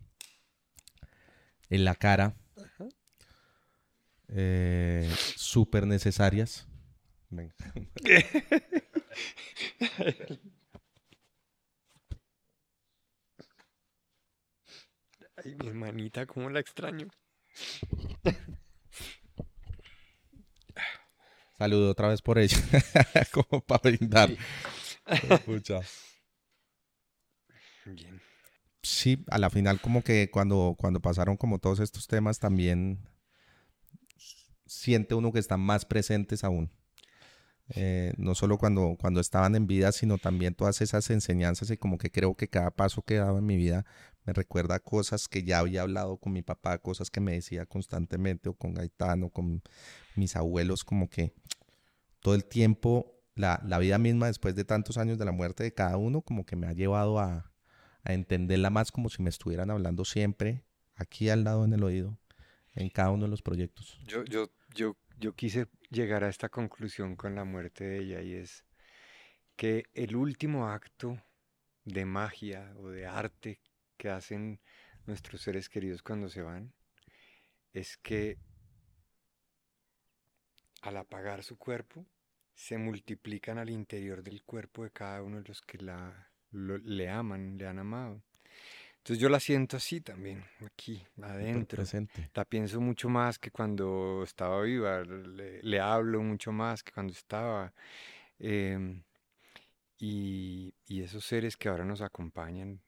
en 1.70 1.84
la 1.84 1.94
cara. 1.94 2.36
Eh, 4.28 5.10
súper 5.36 5.86
necesarias. 5.86 6.66
Ay, 7.36 7.50
mi 15.82 15.88
hermanita, 15.88 16.26
cómo 16.26 16.50
la 16.50 16.60
extraño. 16.60 17.08
Saludo 21.58 21.90
otra 21.90 22.08
vez 22.08 22.22
por 22.22 22.38
ella, 22.38 22.56
como 23.32 23.60
para 23.64 23.90
brindar. 23.90 24.30
Bien. 27.84 28.20
Sí, 28.82 29.24
a 29.30 29.38
la 29.38 29.50
final 29.50 29.80
como 29.80 30.02
que 30.02 30.30
cuando, 30.30 30.74
cuando 30.78 31.00
pasaron 31.00 31.36
como 31.36 31.58
todos 31.58 31.78
estos 31.80 32.08
temas 32.08 32.38
también 32.40 33.08
siente 34.66 35.14
uno 35.14 35.32
que 35.32 35.38
están 35.38 35.60
más 35.60 35.84
presentes 35.84 36.42
aún. 36.42 36.72
Eh, 37.68 38.12
no 38.18 38.34
solo 38.34 38.58
cuando, 38.58 38.96
cuando 39.00 39.20
estaban 39.20 39.54
en 39.54 39.66
vida, 39.66 39.92
sino 39.92 40.18
también 40.18 40.54
todas 40.54 40.80
esas 40.82 41.08
enseñanzas 41.10 41.70
y 41.70 41.76
como 41.76 41.96
que 41.96 42.10
creo 42.10 42.34
que 42.34 42.48
cada 42.48 42.70
paso 42.70 43.02
que 43.02 43.14
dado 43.14 43.38
en 43.38 43.46
mi 43.46 43.56
vida 43.56 43.86
me 44.24 44.32
recuerda 44.32 44.78
cosas 44.78 45.28
que 45.28 45.42
ya 45.42 45.58
había 45.58 45.82
hablado 45.82 46.16
con 46.18 46.32
mi 46.32 46.42
papá, 46.42 46.78
cosas 46.78 47.10
que 47.10 47.20
me 47.20 47.32
decía 47.32 47.66
constantemente 47.66 48.48
o 48.48 48.54
con 48.54 48.74
Gaetano, 48.74 49.30
con 49.30 49.62
mis 50.16 50.36
abuelos, 50.36 50.84
como 50.84 51.08
que 51.08 51.32
todo 52.20 52.34
el 52.34 52.44
tiempo, 52.44 53.20
la, 53.34 53.60
la 53.64 53.78
vida 53.78 53.98
misma 53.98 54.26
después 54.26 54.54
de 54.54 54.64
tantos 54.64 54.98
años 54.98 55.18
de 55.18 55.24
la 55.24 55.32
muerte 55.32 55.64
de 55.64 55.72
cada 55.72 55.96
uno, 55.96 56.22
como 56.22 56.44
que 56.44 56.56
me 56.56 56.66
ha 56.66 56.72
llevado 56.72 57.18
a, 57.18 57.52
a 58.04 58.12
entenderla 58.12 58.70
más 58.70 58.92
como 58.92 59.08
si 59.08 59.22
me 59.22 59.30
estuvieran 59.30 59.70
hablando 59.70 60.04
siempre 60.04 60.64
aquí 60.94 61.28
al 61.30 61.44
lado 61.44 61.64
en 61.64 61.72
el 61.72 61.82
oído 61.82 62.18
en 62.74 62.88
cada 62.88 63.10
uno 63.10 63.24
de 63.24 63.30
los 63.30 63.42
proyectos. 63.42 63.98
Yo, 64.06 64.24
yo, 64.24 64.50
yo, 64.74 64.96
yo 65.22 65.36
quise 65.36 65.68
llegar 65.88 66.24
a 66.24 66.28
esta 66.28 66.48
conclusión 66.48 67.14
con 67.14 67.36
la 67.36 67.44
muerte 67.44 67.84
de 67.84 67.98
ella 68.00 68.22
y 68.22 68.34
es 68.34 68.64
que 69.54 69.84
el 69.94 70.16
último 70.16 70.68
acto 70.68 71.22
de 71.84 72.04
magia 72.04 72.74
o 72.78 72.88
de 72.88 73.06
arte 73.06 73.60
que 73.96 74.10
hacen 74.10 74.60
nuestros 75.06 75.42
seres 75.42 75.68
queridos 75.68 76.02
cuando 76.02 76.28
se 76.28 76.42
van 76.42 76.74
es 77.72 77.96
que 77.98 78.36
al 80.80 80.96
apagar 80.96 81.44
su 81.44 81.56
cuerpo 81.56 82.04
se 82.54 82.76
multiplican 82.76 83.58
al 83.58 83.70
interior 83.70 84.24
del 84.24 84.42
cuerpo 84.42 84.82
de 84.82 84.90
cada 84.90 85.22
uno 85.22 85.40
de 85.40 85.46
los 85.46 85.62
que 85.62 85.78
la, 85.78 86.32
le 86.50 87.08
aman, 87.08 87.56
le 87.58 87.68
han 87.68 87.78
amado. 87.78 88.24
Entonces 89.02 89.20
yo 89.20 89.28
la 89.28 89.40
siento 89.40 89.76
así 89.76 90.00
también, 90.00 90.44
aquí, 90.64 91.04
adentro. 91.20 91.74
Presente. 91.78 92.30
La 92.34 92.44
pienso 92.44 92.80
mucho 92.80 93.08
más 93.08 93.36
que 93.36 93.50
cuando 93.50 94.22
estaba 94.22 94.62
viva, 94.62 95.02
le, 95.02 95.80
hablo 95.80 96.22
mucho 96.22 96.52
más 96.52 96.84
que 96.84 96.92
cuando 96.92 97.12
estaba. 97.12 97.74
Em, 98.38 99.02
y, 99.98 100.72
esos 100.88 101.24
seres 101.24 101.56
que 101.56 101.68
ahora 101.68 101.84
nos 101.84 102.00
acompañan, 102.00 102.80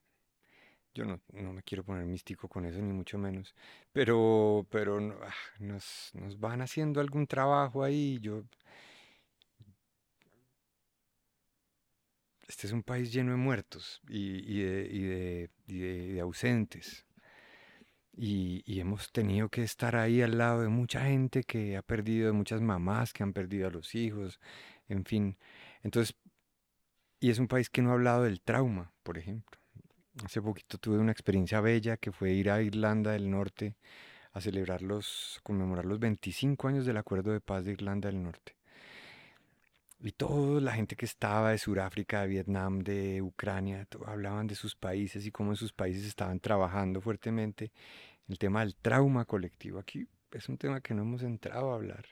yo 0.95 1.05
no, 1.05 1.21
me 1.33 1.65
quiero 1.65 1.83
poner 1.83 2.05
místico 2.05 2.49
con 2.49 2.65
eso, 2.65 2.79
ni 2.81 2.93
mucho 2.93 3.19
menos, 3.19 3.53
pero, 3.93 4.65
pero 4.71 4.99
ah, 5.21 5.35
nos, 5.59 6.13
nos 6.15 6.39
van 6.39 6.63
haciendo 6.63 7.01
algún 7.01 7.27
trabajo 7.27 7.83
ahí. 7.83 8.21
Yo 8.21 8.45
este 12.49 12.67
es 12.67 12.73
un 12.73 12.83
país 12.83 13.13
lleno 13.13 13.33
de 13.33 13.37
muertos 13.37 14.01
y, 14.09 14.63
de, 14.63 16.21
ausentes. 16.21 17.07
Y, 18.17 18.81
hemos 18.81 19.11
tenido 19.13 19.49
que 19.49 19.63
estar 19.63 19.97
ahí 19.97 20.23
al 20.23 20.39
lado 20.39 20.63
de 20.63 20.69
mucha 20.69 21.05
gente 21.05 21.43
que 21.43 21.77
ha 21.77 21.83
perdido, 21.83 22.27
de 22.27 22.33
muchas 22.33 22.61
mamás 22.61 23.13
que 23.13 23.23
han 23.23 23.33
perdido 23.33 23.69
a 23.69 23.71
los 23.71 23.95
hijos, 23.95 24.41
en 24.89 25.05
fin. 25.05 25.39
Entonces, 25.83 26.17
y 27.21 27.31
es 27.31 27.39
un 27.39 27.49
país 27.49 27.71
que 27.71 27.83
no 27.83 27.91
ha 27.91 27.95
hablado 27.95 28.25
del 28.25 28.41
trauma, 28.41 28.93
por 29.03 29.19
ejemplo. 29.19 29.59
Hace 30.25 30.41
poquito 30.41 30.79
tuve 30.79 30.99
una 30.99 31.13
experiencia 31.13 31.61
bella 31.61 31.97
que 31.97 32.13
fue 32.13 32.33
ir 32.33 32.51
a 32.51 32.63
Irlanda 32.63 33.13
del 33.13 33.31
Norte 33.31 33.77
a 34.33 34.41
celebrar 34.41 34.83
los, 34.83 35.41
conmemorar 35.43 35.87
los 35.87 35.99
25 35.99 36.69
años 36.69 36.87
del 36.87 36.97
Acuerdo 36.97 37.33
de 37.33 37.41
Paz 37.41 37.65
de 37.65 37.73
Irlanda 37.73 38.09
del 38.09 38.23
Norte. 38.23 38.57
Y 40.05 40.13
toda 40.13 40.61
la 40.61 40.73
gente 40.73 40.97
que 40.97 41.07
estaba 41.07 41.53
de 41.53 41.57
Sudáfrica, 41.57 42.21
de 42.21 42.29
Vietnam, 42.29 42.81
de 42.81 43.23
Ucrania, 43.23 43.89
hablaban 44.05 44.47
de 44.47 44.55
sus 44.55 44.77
países 44.77 45.25
y 45.25 45.31
cómo 45.31 45.53
en 45.53 45.57
sus 45.57 45.73
países 45.73 46.05
estaban 46.05 46.41
trabajando 46.41 47.01
fuertemente 47.01 47.73
el 48.29 48.39
tema 48.39 48.61
del 48.61 48.77
trauma 48.77 49.25
colectivo. 49.25 49.79
Aquí 49.79 50.07
es 50.33 50.47
un 50.51 50.59
tema 50.59 50.83
que 50.83 50.93
no 50.93 51.03
hemos 51.05 51.23
entrado 51.23 51.73
a 51.73 51.77
hablar. 51.77 52.05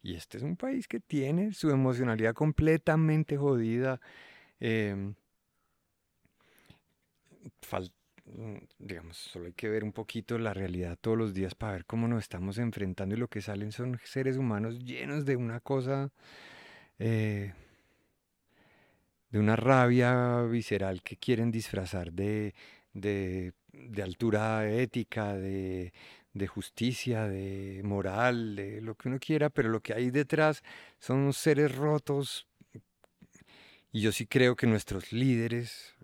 Y 0.00 0.14
este 0.14 0.38
es 0.38 0.44
un 0.44 0.56
país 0.56 0.86
que 0.86 1.00
tiene 1.00 1.52
su 1.52 1.70
emocionalidad 1.70 2.34
completamente 2.34 3.36
jodida. 3.36 4.00
Mm, 4.60 5.10
digamos, 8.78 9.16
solo 9.16 9.46
hay 9.46 9.54
que 9.54 9.68
ver 9.68 9.82
un 9.82 9.92
poquito 9.92 10.38
la 10.38 10.54
realidad 10.54 10.96
todos 11.00 11.18
los 11.18 11.34
días 11.34 11.56
para 11.56 11.72
ver 11.72 11.84
cómo 11.84 12.06
nos 12.06 12.22
estamos 12.22 12.58
enfrentando 12.58 13.16
y 13.16 13.18
lo 13.18 13.26
que 13.26 13.42
salen 13.42 13.72
son 13.72 13.98
seres 14.04 14.36
humanos 14.36 14.78
llenos 14.84 15.24
de 15.24 15.34
una 15.34 15.58
cosa 15.58 16.12
eh, 17.00 17.54
de 19.30 19.38
una 19.38 19.56
rabia 19.56 20.42
visceral 20.42 21.02
que 21.02 21.16
quieren 21.16 21.50
disfrazar 21.50 22.12
de, 22.12 22.54
de, 22.92 23.52
altura 24.02 24.70
ética, 24.70 25.34
de, 25.34 25.94
de, 26.34 26.46
justicia, 26.46 27.26
de 27.26 27.80
moral, 27.84 28.54
de 28.54 28.82
lo 28.82 28.96
que 28.96 29.08
uno 29.08 29.18
quiera, 29.18 29.48
pero 29.48 29.70
lo 29.70 29.80
que 29.80 29.94
hay 29.94 30.10
detrás 30.10 30.62
son 30.98 31.32
seres 31.32 31.74
rotos. 31.74 32.46
Y 33.92 34.02
yo 34.02 34.12
sí 34.12 34.26
creo 34.26 34.54
que 34.54 34.66
nuestros 34.66 35.10
líderes 35.10 35.96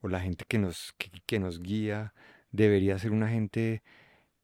o 0.00 0.08
la 0.08 0.20
gente 0.20 0.44
que 0.48 0.58
nos, 0.58 0.94
que 1.26 1.38
nos 1.38 1.60
guía 1.60 2.12
debería 2.50 2.98
ser 2.98 3.12
una 3.12 3.28
gente 3.28 3.82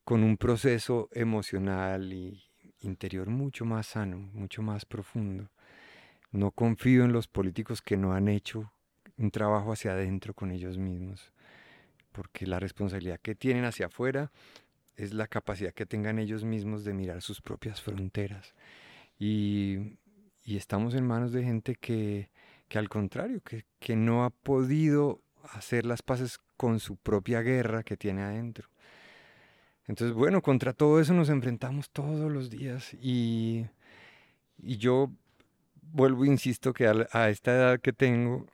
con 0.05 0.23
un 0.23 0.37
proceso 0.37 1.09
emocional 1.13 2.13
y 2.13 2.44
interior 2.85 3.29
mucho 3.29 3.65
más 3.65 3.89
sano, 3.89 4.19
mucho 4.33 4.63
más 4.63 4.85
profundo. 4.85 5.49
No 6.31 6.51
confío 6.51 7.05
en 7.05 7.13
los 7.13 7.29
políticos 7.29 7.83
que 7.83 7.97
no 7.97 8.13
han 8.13 8.29
hecho 8.29 8.73
un 9.17 9.31
trabajo 9.31 9.73
hacia 9.73 9.93
adentro 9.93 10.35
con 10.35 10.51
ellos 10.51 10.79
mismos, 10.79 11.33
porque 12.13 12.47
la 12.47 12.59
responsabilidad 12.59 13.21
que 13.21 13.35
tienen 13.35 13.65
hacia 13.65 13.87
afuera 13.87 14.33
es 14.97 15.13
la 15.13 15.27
capacidad 15.27 15.73
que 15.73 15.87
tengan 15.87 16.19
ellos 16.19 16.45
mismos 16.45 16.85
de 16.85 16.95
mirar 16.95 17.23
sus 17.23 17.41
propias 17.41 17.81
fronteras. 17.81 18.55
Y, 19.19 19.99
estamos 20.45 20.95
en 20.95 21.07
manos 21.07 21.33
de 21.33 21.43
gente 21.43 21.77
que, 21.77 22.31
al 22.75 22.89
contrario, 22.89 23.41
que, 23.41 23.65
que 23.79 23.97
no 23.97 24.25
ha 24.25 24.31
podido 24.31 25.21
hacer 25.53 25.87
las 25.87 26.03
paces 26.03 26.39
con 26.57 26.81
su 26.81 26.97
propia 26.97 27.41
guerra 27.43 27.83
que 27.83 27.97
tiene 27.97 28.23
adentro. 28.23 28.69
Entonces, 29.87 30.15
bueno, 30.15 30.41
contra 30.41 30.73
todo 30.73 31.01
eso 31.01 31.13
nos 31.13 31.29
enfrentamos 31.29 31.91
todos 31.91 32.33
los 32.33 32.51
días 32.51 32.95
y, 32.95 33.67
y 34.63 34.79
yo 34.79 35.11
vuelvo, 35.93 36.25
insisto, 36.25 36.73
que 36.73 36.87
a, 36.87 37.29
esta 37.29 37.53
edad 37.53 37.81
que 37.81 37.93
tengo, 37.93 38.47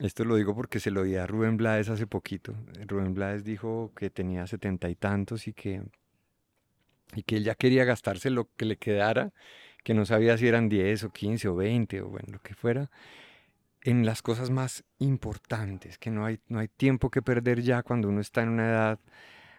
esto 0.00 0.24
lo 0.24 0.36
digo 0.36 0.54
porque 0.54 0.80
se 0.80 0.90
lo 0.90 1.04
di 1.04 1.16
a 1.16 1.26
Rubén 1.26 1.56
Blades 1.56 1.88
hace 1.88 2.06
poquito. 2.06 2.54
Rubén 2.86 3.14
Blades 3.14 3.44
dijo 3.44 3.92
que 3.96 4.10
tenía 4.10 4.46
setenta 4.46 4.88
y 4.90 4.96
tantos 4.96 5.46
y 5.46 5.52
que, 5.52 5.82
y 7.14 7.22
que 7.22 7.36
él 7.36 7.44
ya 7.44 7.54
quería 7.54 7.84
gastarse 7.84 8.30
lo 8.30 8.48
que 8.56 8.64
le 8.64 8.76
quedara, 8.76 9.32
que 9.84 9.94
no 9.94 10.04
sabía 10.04 10.36
si 10.36 10.48
eran 10.48 10.68
10 10.68 11.04
o 11.04 11.10
15 11.10 11.48
o 11.48 11.56
20 11.56 12.02
o 12.02 12.08
bueno, 12.08 12.28
lo 12.32 12.40
que 12.40 12.54
fuera, 12.54 12.90
en 13.82 14.06
las 14.06 14.22
cosas 14.22 14.50
más 14.50 14.82
importantes, 14.98 15.98
que 15.98 16.10
no 16.10 16.24
hay, 16.24 16.40
no 16.48 16.58
hay 16.58 16.68
tiempo 16.68 17.10
que 17.10 17.22
perder 17.22 17.62
ya 17.62 17.82
cuando 17.82 18.08
uno 18.08 18.20
está 18.20 18.42
en 18.42 18.48
una 18.48 18.68
edad 18.68 18.98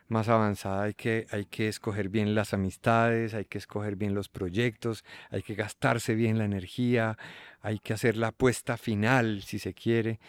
más 0.07 0.29
avanzada 0.29 0.83
hay 0.83 0.93
que, 0.93 1.27
hay 1.31 1.45
que 1.45 1.67
escoger 1.67 2.09
bien 2.09 2.35
las 2.35 2.53
amistades, 2.53 3.33
hay 3.33 3.45
que 3.45 3.57
escoger 3.57 3.95
bien 3.95 4.13
los 4.13 4.29
proyectos, 4.29 5.03
hay 5.29 5.41
que 5.41 5.55
gastarse 5.55 6.15
bien 6.15 6.37
la 6.37 6.45
energía, 6.45 7.17
hay 7.61 7.79
que 7.79 7.93
hacer 7.93 8.17
la 8.17 8.27
apuesta 8.27 8.77
final 8.77 9.41
si 9.43 9.59
se 9.59 9.73
quiere. 9.73 10.19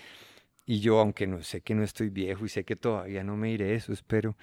Y 0.66 0.80
yo, 0.80 0.98
aunque 1.00 1.26
no 1.26 1.42
sé 1.42 1.60
que 1.60 1.74
no 1.74 1.84
estoy 1.84 2.10
viejo 2.10 2.44
y 2.44 2.48
sé 2.48 2.64
que 2.64 2.76
todavía 2.76 3.22
no 3.22 3.36
me 3.36 3.52
iré 3.52 3.74
eso, 3.74 3.92
espero, 3.92 4.36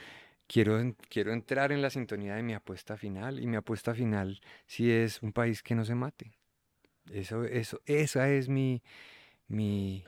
quiero, 0.47 0.95
quiero 1.09 1.33
entrar 1.33 1.71
en 1.71 1.81
la 1.81 1.89
sintonía 1.89 2.35
de 2.35 2.43
mi 2.43 2.53
apuesta 2.53 2.97
final. 2.97 3.39
Y 3.39 3.47
mi 3.47 3.57
apuesta 3.57 3.93
final 3.93 4.41
sí 4.67 4.91
es 4.91 5.21
un 5.21 5.33
país 5.33 5.63
que 5.63 5.75
no 5.75 5.85
se 5.85 5.95
mate. 5.95 6.37
Eso, 7.11 7.43
eso, 7.43 7.81
esa 7.85 8.29
es 8.29 8.47
mi, 8.49 8.81
mi, 9.47 10.05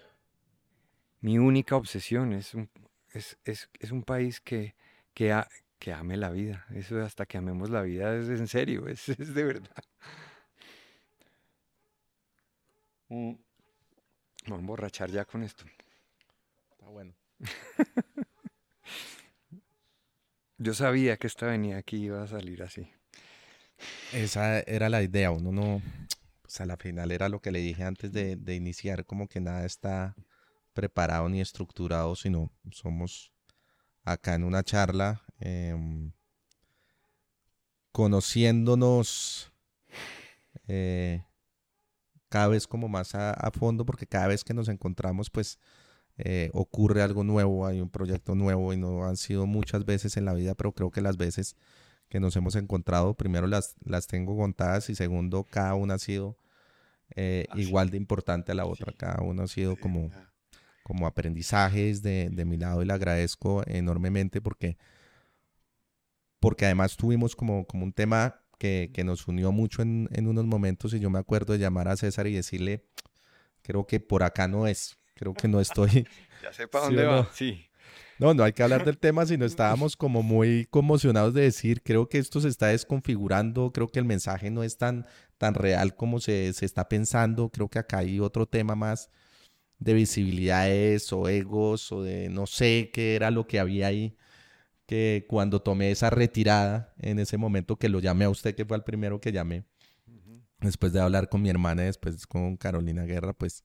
mi 1.22 1.38
única 1.38 1.76
obsesión. 1.76 2.34
Es 2.34 2.54
un, 2.54 2.70
es, 3.14 3.38
es, 3.44 3.70
es 3.80 3.92
un 3.92 4.04
país 4.04 4.40
que, 4.40 4.76
que, 5.16 5.36
que 5.80 5.94
ame 5.94 6.18
la 6.18 6.30
vida. 6.30 6.68
Eso 6.76 7.02
hasta 7.02 7.26
que 7.26 7.40
amemos 7.40 7.72
la 7.72 7.82
vida 7.82 8.16
es 8.16 8.30
en 8.30 8.48
serio, 8.48 8.88
es, 8.88 9.10
es 9.10 9.34
de 9.34 9.44
verdad. 9.44 9.84
Mm. 13.10 13.34
Vamos 14.44 14.58
a 14.58 14.62
emborrachar 14.62 15.10
ya 15.10 15.26
con 15.26 15.42
esto. 15.42 15.66
Está 16.72 16.88
bueno. 16.88 17.16
Yo 20.58 20.74
sabía 20.74 21.18
que 21.18 21.28
esta 21.28 21.48
venida 21.48 21.78
aquí 21.78 21.98
iba 21.98 22.22
a 22.24 22.28
salir 22.28 22.62
así. 22.62 22.88
Esa 24.14 24.60
era 24.60 24.88
la 24.88 25.02
idea, 25.04 25.32
uno 25.32 25.52
no, 25.52 25.82
pues 26.42 26.62
a 26.62 26.66
la 26.66 26.78
final 26.78 27.12
era 27.12 27.28
lo 27.28 27.42
que 27.42 27.52
le 27.52 27.60
dije 27.60 27.84
antes 27.84 28.12
de, 28.14 28.38
de 28.38 28.56
iniciar, 28.56 29.06
como 29.06 29.28
que 29.28 29.42
nada 29.42 29.66
está 29.66 30.16
preparado 30.74 31.28
ni 31.28 31.42
estructurado, 31.42 32.16
sino 32.16 32.52
somos 32.72 33.35
acá 34.06 34.36
en 34.36 34.44
una 34.44 34.64
charla, 34.64 35.22
em, 35.40 36.12
conociéndonos 37.92 39.52
eh, 40.68 41.24
cada 42.30 42.48
vez 42.48 42.68
como 42.68 42.88
más 42.88 43.16
a, 43.16 43.52
fondo, 43.52 43.86
porque 43.86 44.08
cada 44.08 44.28
vez 44.28 44.44
que 44.44 44.54
nos 44.54 44.68
encontramos, 44.68 45.30
pues 45.30 45.60
eh, 46.18 46.50
ocurre 46.54 47.02
algo 47.02 47.24
nuevo, 47.24 47.66
hay 47.66 47.82
un 47.82 47.90
proyecto 47.90 48.36
nuevo 48.36 48.74
y 48.74 48.78
no 48.78 49.06
han 49.06 49.18
sido 49.18 49.46
muchas 49.46 49.86
veces 49.86 50.18
en 50.18 50.26
la 50.26 50.34
vida, 50.34 50.56
pero 50.56 50.72
creo 50.74 50.92
que 50.92 51.02
las 51.02 51.18
veces 51.18 51.56
que 52.10 52.20
nos 52.20 52.36
hemos 52.36 52.56
encontrado, 52.56 53.16
primero 53.16 53.48
las, 53.48 53.76
las 53.84 54.08
tengo 54.08 54.38
contadas 54.38 54.90
y 54.90 54.96
segundo, 54.96 55.44
cada 55.44 55.76
una 55.76 55.96
ha 55.96 56.00
sido 56.00 56.38
eh, 57.16 57.46
ah, 57.50 57.60
igual 57.60 57.90
de 57.90 57.98
importante 57.98 58.52
a 58.52 58.56
la 58.56 58.66
otra, 58.66 58.94
cada 58.98 59.22
una 59.22 59.44
ha 59.44 59.48
sido 59.48 59.76
como 59.78 60.12
como 60.86 61.08
aprendizajes 61.08 62.04
de, 62.04 62.30
de, 62.32 62.46
mi 62.46 62.58
lado 62.58 62.84
y 62.84 62.86
le 62.86 62.94
agradezco 62.94 63.64
enormemente 63.66 64.40
porque, 64.40 64.78
porque 66.40 66.66
además 66.66 66.96
tuvimos 66.96 67.36
como, 67.36 67.66
como 67.66 67.86
un 67.86 67.92
tema 67.92 68.44
que, 68.60 68.92
que 68.94 69.04
nos 69.04 69.28
unió 69.28 69.52
mucho 69.52 69.82
en, 69.82 70.08
en, 70.12 70.28
unos 70.28 70.46
momentos 70.46 70.94
y 70.94 71.00
yo 71.00 71.10
me 71.10 71.18
acuerdo 71.18 71.54
de 71.54 71.60
llamar 71.60 71.88
a 71.88 71.98
César 71.98 72.28
y 72.28 72.34
decirle, 72.34 72.86
creo 73.64 73.88
que 73.88 74.00
por 74.00 74.22
acá 74.22 74.48
no 74.48 74.68
es, 74.68 75.00
creo 75.16 75.34
que 75.34 75.48
no 75.48 75.60
estoy. 75.60 76.08
ya 76.44 76.54
sepa 76.54 76.82
dónde 76.82 77.04
va, 77.04 77.28
sí. 77.34 77.66
No, 78.20 78.36
no 78.36 78.44
hay 78.44 78.54
que 78.54 78.62
hablar 78.62 78.86
del 78.86 79.00
tema, 79.00 79.26
sino 79.26 79.44
estábamos 79.44 79.98
como 79.98 80.22
muy 80.22 80.68
conmocionados 80.70 81.34
de 81.34 81.42
decir, 81.42 81.82
creo 81.82 82.10
que 82.10 82.20
esto 82.20 82.40
se 82.42 82.50
está 82.50 82.68
desconfigurando, 82.68 83.72
creo 83.72 83.88
que 83.88 83.98
el 83.98 84.06
mensaje 84.06 84.52
no 84.52 84.62
es 84.62 84.78
tan, 84.78 85.08
tan 85.40 85.56
real 85.56 85.96
como 85.96 86.20
se, 86.20 86.54
se 86.54 86.64
está 86.64 86.88
pensando, 86.88 87.50
creo 87.50 87.70
que 87.70 87.80
acá 87.80 87.98
hay 87.98 88.20
otro 88.20 88.46
tema 88.46 88.76
más 88.76 89.10
de 89.80 89.94
visibilidades 89.94 91.12
o 91.14 91.28
egos 91.28 91.92
o 91.92 92.04
de 92.04 92.30
no 92.30 92.46
sé 92.48 92.92
qué 92.94 93.16
era 93.16 93.32
lo 93.32 93.48
que 93.48 93.60
había 93.60 93.88
ahí, 93.88 94.18
que 94.86 95.26
cuando 95.28 95.62
tomé 95.62 95.92
esa 95.92 96.10
retirada 96.10 96.94
en 97.00 97.20
ese 97.20 97.38
momento 97.38 97.78
que 97.78 97.90
lo 97.90 98.00
llamé 98.00 98.26
a 98.26 98.30
usted, 98.30 98.56
que 98.56 98.66
fue 98.66 98.78
el 98.78 98.84
primero 98.84 99.20
que 99.20 99.32
llamé, 99.32 99.66
después 100.60 100.94
de 100.94 101.02
hablar 101.02 101.30
con 101.30 101.42
mi 101.42 101.50
hermana 101.50 101.84
y 101.84 101.88
después 101.88 102.26
con 102.28 102.58
Carolina 102.58 103.04
Guerra, 103.04 103.34
pues 103.34 103.64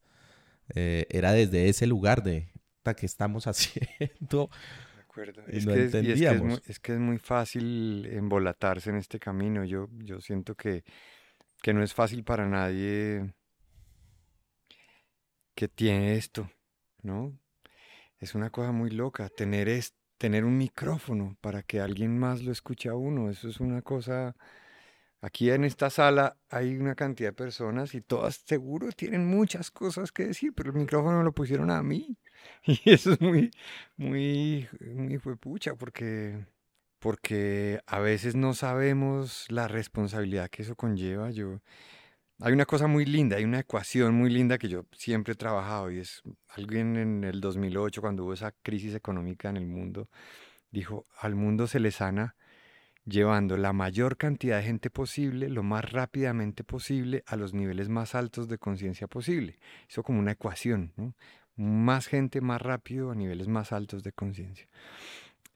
eh, 0.74 1.06
era 1.10 1.32
desde 1.32 1.68
ese 1.68 1.86
lugar 1.86 2.22
de 2.22 2.50
¿qué 2.94 3.06
estamos 3.06 3.46
haciendo? 3.46 4.50
De 4.96 5.02
acuerdo. 5.02 5.42
Es, 5.46 5.66
que 5.66 5.84
es, 5.84 5.94
es, 5.94 6.80
que 6.80 6.92
es, 6.92 6.98
muy, 6.98 7.18
fácil 7.18 8.06
embolatarse 8.06 8.90
en 8.90 8.96
este 8.96 9.18
camino. 9.18 9.64
Yo, 9.64 9.88
yo 9.98 10.20
siento 10.20 10.54
que, 10.54 10.84
que 11.62 11.72
no 11.72 11.82
es 11.82 11.94
fácil 11.94 12.24
para 12.24 12.46
nadie 12.46 13.32
que 15.60 15.68
tiene 15.68 16.14
esto, 16.14 16.50
¿no? 17.02 17.38
Es 18.18 18.34
una 18.34 18.48
cosa 18.48 18.72
muy 18.72 18.88
loca, 18.88 19.28
tener, 19.28 19.68
es, 19.68 19.94
tener 20.16 20.46
un 20.46 20.56
micrófono 20.56 21.36
para 21.42 21.62
que 21.62 21.80
alguien 21.80 22.18
más 22.18 22.42
lo 22.42 22.50
escuche 22.50 22.88
a 22.88 22.94
uno, 22.94 23.28
eso 23.28 23.46
es 23.46 23.60
una 23.60 23.82
cosa... 23.82 24.34
Aquí 25.20 25.50
en 25.50 25.64
esta 25.64 25.90
sala 25.90 26.38
hay 26.48 26.78
una 26.78 26.94
cantidad 26.94 27.28
de 27.28 27.34
personas 27.34 27.94
y 27.94 28.00
todas 28.00 28.36
seguro 28.36 28.90
tienen 28.92 29.26
muchas 29.26 29.70
cosas 29.70 30.12
que 30.12 30.28
decir, 30.28 30.54
pero 30.56 30.70
el 30.70 30.78
micrófono 30.78 31.22
lo 31.22 31.32
pusieron 31.32 31.70
a 31.70 31.82
mí. 31.82 32.16
Y 32.64 32.80
eso 32.90 33.12
es 33.12 33.20
muy, 33.20 33.50
muy, 33.98 34.66
muy 34.80 35.18
pucha, 35.18 35.74
porque, 35.74 36.46
porque 36.98 37.82
a 37.86 37.98
veces 37.98 38.34
no 38.34 38.54
sabemos 38.54 39.44
la 39.50 39.68
responsabilidad 39.68 40.48
que 40.48 40.62
eso 40.62 40.74
conlleva. 40.74 41.30
Yo, 41.30 41.60
hay 42.42 42.52
una 42.52 42.66
cosa 42.66 42.86
muy 42.86 43.04
linda, 43.04 43.36
hay 43.36 43.44
una 43.44 43.60
ecuación 43.60 44.14
muy 44.14 44.30
linda 44.30 44.58
que 44.58 44.68
yo 44.68 44.86
siempre 44.92 45.34
he 45.34 45.36
trabajado 45.36 45.90
y 45.90 45.98
es 45.98 46.22
alguien 46.48 46.96
en 46.96 47.24
el 47.24 47.40
2008 47.40 48.00
cuando 48.00 48.24
hubo 48.24 48.32
esa 48.32 48.52
crisis 48.62 48.94
económica 48.94 49.50
en 49.50 49.56
el 49.56 49.66
mundo, 49.66 50.08
dijo, 50.70 51.06
al 51.18 51.34
mundo 51.34 51.66
se 51.66 51.80
le 51.80 51.90
sana 51.90 52.36
llevando 53.04 53.56
la 53.56 53.72
mayor 53.72 54.16
cantidad 54.16 54.58
de 54.58 54.64
gente 54.64 54.90
posible, 54.90 55.48
lo 55.48 55.62
más 55.62 55.90
rápidamente 55.90 56.64
posible, 56.64 57.22
a 57.26 57.36
los 57.36 57.54
niveles 57.54 57.88
más 57.88 58.14
altos 58.14 58.48
de 58.48 58.58
conciencia 58.58 59.06
posible. 59.06 59.58
Eso 59.88 60.02
como 60.02 60.20
una 60.20 60.32
ecuación, 60.32 60.92
¿no? 60.96 61.14
Más 61.56 62.06
gente 62.06 62.40
más 62.40 62.62
rápido 62.62 63.10
a 63.10 63.14
niveles 63.14 63.48
más 63.48 63.72
altos 63.72 64.02
de 64.02 64.12
conciencia. 64.12 64.68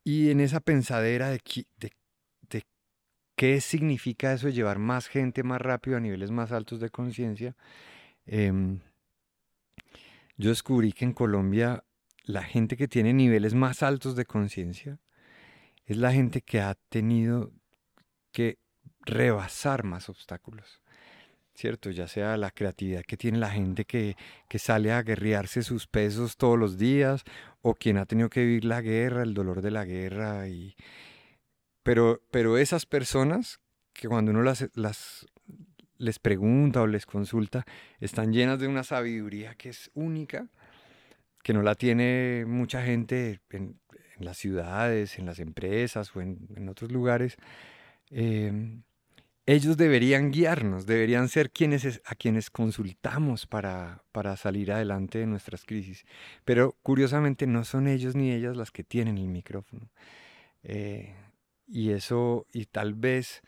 Y 0.03 0.31
en 0.31 0.41
esa 0.41 0.61
pensadera 0.61 1.31
de, 1.31 1.41
de 1.79 1.93
¿Qué 3.37 3.61
significa 3.61 4.33
eso 4.33 4.47
de 4.47 4.53
llevar 4.53 4.79
más 4.79 5.09
gente 5.09 5.43
más 5.43 5.61
rápido 5.61 5.97
a 5.97 6.01
niveles 6.01 6.31
más 6.31 6.53
altos 6.53 6.79
de 6.81 6.91
conciencia? 6.91 7.57
Em, 8.27 8.81
yo 10.37 10.51
descubrí 10.51 10.93
que 10.93 11.05
en 11.05 11.13
Colombia 11.13 11.85
la 12.23 12.43
gente 12.45 12.77
que 12.77 12.89
tiene 12.89 13.13
niveles 13.13 13.55
más 13.55 13.83
altos 13.83 14.15
de 14.15 14.25
conciencia 14.25 15.01
es 15.85 15.97
la 15.97 16.13
gente 16.13 16.43
que 16.43 16.61
ha 16.61 16.75
tenido 16.89 17.53
que 18.33 18.59
rebasar 19.01 19.85
más 19.85 20.09
obstáculos. 20.09 20.81
¿Cierto? 21.55 21.91
Ya 21.91 22.09
sea 22.09 22.37
la 22.37 22.51
creatividad 22.51 23.03
que 23.03 23.17
tiene 23.17 23.39
la 23.39 23.51
gente 23.51 23.85
que, 23.85 24.17
que 24.49 24.59
sale 24.59 24.91
a 24.91 25.03
guerrearse 25.03 25.63
sus 25.63 25.87
pesos 25.87 26.37
todos 26.37 26.59
los 26.59 26.79
días, 26.79 27.23
o 27.63 27.75
quien 27.75 27.97
ha 27.97 28.07
tenido 28.07 28.29
que 28.29 28.41
vivir 28.41 28.65
la 28.65 28.81
guerra, 28.81 29.23
el 29.23 29.35
dolor 29.35 29.63
de 29.63 29.71
la 29.71 29.85
guerra 29.85 30.49
y, 30.49 30.75
pero, 31.85 32.21
pero 32.33 32.59
esas 32.59 32.87
personas 32.87 33.61
que 33.93 34.09
cuando 34.09 34.33
uno 34.33 34.43
las, 34.43 34.69
las, 34.75 35.27
les 35.99 36.19
pregunta 36.19 36.83
o 36.83 36.87
les 36.87 37.07
consulta, 37.07 37.65
están 38.01 38.33
llenas 38.33 38.59
de 38.59 38.67
una 38.67 38.83
sabiduría 38.83 39.55
que 39.55 39.69
es 39.69 39.91
única, 39.95 40.49
que 41.43 41.53
no 41.53 41.63
la 41.63 41.77
tiene 41.77 42.45
mucha 42.47 42.83
gente 42.85 43.41
en, 43.51 43.79
las 44.19 44.39
ciudades, 44.39 45.19
en 45.19 45.27
las 45.27 45.39
empresas 45.39 46.15
o 46.17 46.21
en, 46.21 46.69
otros 46.69 46.91
lugares, 46.91 47.37
em, 48.11 48.83
ellos 49.47 49.77
deberían 49.77 50.31
guiarnos, 50.31 50.87
deberían 50.87 51.29
ser 51.29 51.51
quienes 51.51 52.01
a 52.07 52.15
quienes 52.15 52.49
consultamos 52.49 53.47
para, 53.47 54.03
para 54.11 54.37
salir 54.37 54.73
adelante 54.73 55.19
de 55.19 55.27
nuestras 55.27 55.65
crisis. 55.67 56.07
Pero 56.47 56.77
curiosamente 56.83 57.47
no 57.47 57.65
son 57.65 57.87
ellos 57.89 58.15
ni 58.17 58.33
ellas 58.33 58.57
las 58.57 58.71
que 58.71 58.85
tienen 58.85 59.19
el 59.19 59.29
micrófono. 59.29 59.91
Eh, 60.63 61.15
y 61.67 61.91
eso, 61.91 62.47
y 62.53 62.67
tal 62.67 62.95
vez 62.95 63.43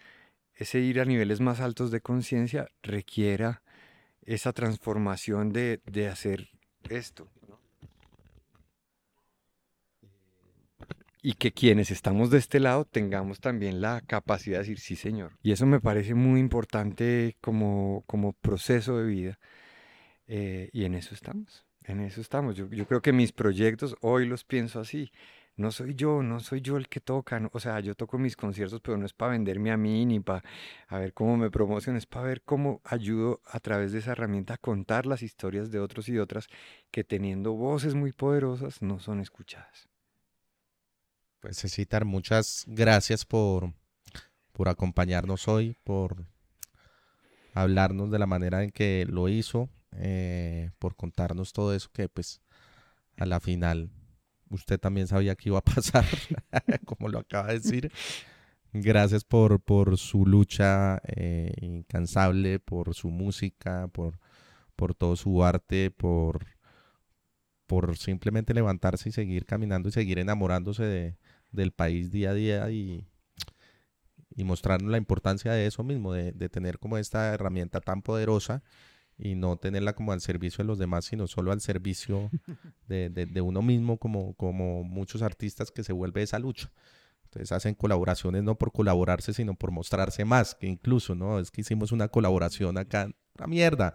ese 0.55 0.81
ir 0.81 1.01
a 1.01 1.05
niveles 1.05 1.41
más 1.41 1.61
altos 1.61 1.91
de 1.91 2.01
conciencia 2.01 2.69
requiera 2.83 3.63
esa 4.23 4.53
transformación 4.53 5.53
de, 5.53 5.81
de 5.85 6.09
hacer 6.09 6.49
esto. 6.89 7.31
y 11.27 11.33
que 11.33 11.51
quienes 11.51 11.91
estamos 11.91 12.31
de 12.31 12.39
este 12.39 12.61
lado 12.61 12.85
tengamos 12.85 13.41
también 13.41 13.81
la 13.81 14.01
capacidad 14.01 14.59
de 14.59 14.61
decir 14.61 14.79
sí, 14.79 14.95
señor. 14.95 15.33
Y 15.43 15.51
eso 15.51 15.67
me 15.67 15.81
parece 15.81 16.15
muy 16.15 16.39
importante 16.39 17.37
como, 17.41 18.05
como 18.07 18.33
proceso 18.33 18.97
de 18.99 19.07
vida. 19.07 19.39
Eh, 20.29 20.71
y 20.73 20.85
en 20.85 20.95
eso 20.95 21.17
estamos, 21.17 21.67
en 21.83 21.99
eso 21.99 22.21
estamos. 22.21 22.55
Yo, 22.55 22.71
yo, 22.71 22.87
creo 22.87 23.03
que 23.03 23.13
mis 23.13 23.33
proyectos 23.33 23.97
hoy 24.03 24.25
los 24.25 24.45
pienso 24.45 24.79
así. 24.79 25.11
No 25.57 25.73
soy 25.73 25.95
yo, 25.95 26.23
no 26.23 26.41
soy 26.41 26.61
yo 26.61 26.77
el 26.77 26.89
que 26.89 27.01
toca. 27.01 27.41
o 27.51 27.61
sea, 27.61 27.81
yo 27.81 27.95
toco 27.95 28.19
mis 28.19 28.37
conciertos, 28.37 28.81
pero 28.83 28.99
no 28.99 29.07
es 29.07 29.15
para 29.15 29.33
venderme 29.33 29.73
a 29.73 29.79
mí 29.79 30.05
ni 30.05 30.21
para 30.21 30.45
a 30.87 30.99
ver 30.99 31.15
cómo 31.15 31.39
me 31.39 31.51
promociono, 31.51 31.99
es 31.99 32.05
para 32.05 32.27
ver 32.27 32.43
cómo 32.43 32.83
ayudo 32.85 33.41
a 33.47 33.59
través 33.61 33.93
de 33.93 34.01
esa 34.01 34.13
herramienta 34.13 34.55
a 34.55 34.59
contar 34.59 35.07
las 35.07 35.23
historias 35.23 35.71
de 35.71 35.81
otros 35.81 36.11
y 36.11 36.19
otras 36.19 36.49
que 36.91 37.05
teniendo 37.05 37.53
voces 37.55 37.95
muy 37.95 38.13
poderosas 38.13 38.83
no 38.83 39.01
son 39.01 39.21
escuchadas. 39.21 39.89
Pues 41.41 41.59
Cecitar, 41.59 42.05
muchas 42.05 42.65
gracias 42.67 43.25
por, 43.25 43.73
por 44.53 44.69
acompañarnos 44.69 45.49
hoy, 45.49 45.77
por 45.85 46.27
hablarnos 47.55 48.11
de 48.11 48.19
la 48.19 48.27
manera 48.27 48.63
en 48.63 48.71
que 48.71 49.07
lo 49.09 49.31
hizo, 49.31 49.71
eh, 49.93 50.71
por 50.79 50.97
contarnos 50.97 51.55
todo 51.55 51.75
eso 51.75 51.89
que 51.95 52.11
pues 52.11 52.43
a 53.17 53.25
la 53.25 53.41
final 53.41 53.91
usted 54.51 54.79
también 54.79 55.07
sabía 55.07 55.35
que 55.35 55.49
iba 55.49 55.59
a 55.59 55.65
pasar, 55.65 56.05
como 56.85 57.09
lo 57.09 57.19
acaba 57.19 57.49
de 57.49 57.61
decir. 57.61 57.93
Gracias 58.73 59.25
por, 59.25 59.61
por 59.61 59.97
su 59.97 60.27
lucha 60.27 61.01
eh, 61.05 61.53
incansable, 61.61 62.59
por 62.59 62.95
su 62.95 63.09
música, 63.09 63.89
por, 63.89 64.19
por 64.75 64.95
todo 64.95 65.17
su 65.17 65.43
arte, 65.45 65.91
por, 65.91 66.47
por 67.67 67.97
simplemente 67.97 68.53
levantarse 68.53 69.09
y 69.09 69.13
seguir 69.13 69.47
caminando 69.47 69.89
y 69.89 69.93
seguir 69.93 70.19
enamorándose 70.19 70.85
de, 70.85 71.17
del 71.53 71.73
país 71.73 72.11
día 72.11 72.31
a 72.31 72.35
día 72.35 72.71
y, 72.71 73.07
y 74.37 74.45
mostrarnos 74.45 74.91
la 74.91 74.99
importancia 74.99 75.53
de 75.53 75.67
eso 75.67 75.83
mismo, 75.83 76.13
de, 76.13 76.33
tener 76.51 76.79
como 76.79 76.99
esta 76.99 77.33
herramienta 77.33 77.81
tan 77.81 78.03
poderosa 78.03 78.63
y 79.19 79.35
no 79.35 79.57
tenerla 79.57 79.95
como 79.95 80.13
al 80.13 80.21
servicio 80.21 80.63
de 80.63 80.69
los 80.69 80.79
demás, 80.79 81.07
sino 81.07 81.27
solo 81.27 81.53
al 81.53 81.61
servicio 81.61 82.31
de, 82.89 83.41
uno 83.41 83.63
mismo, 83.63 83.99
como, 83.99 84.35
como 84.35 84.85
muchos 84.85 85.23
artistas 85.23 85.71
que 85.71 85.85
se 85.85 85.93
vuelve 85.93 86.23
esa 86.23 86.39
lucha. 86.39 86.71
Entonces 87.25 87.53
hacen 87.53 87.75
colaboraciones 87.75 88.43
no 88.45 88.57
por 88.57 88.73
colaborarse, 88.73 89.33
sino 89.33 89.55
por 89.55 89.71
mostrarse 89.71 90.25
más, 90.25 90.55
que 90.55 90.67
incluso, 90.67 91.15
¿no? 91.15 91.39
Es 91.39 91.51
que 91.51 91.63
hicimos 91.63 91.93
una 91.93 92.09
colaboración 92.09 92.79
acá, 92.79 93.11
la 93.37 93.47
mierda. 93.47 93.95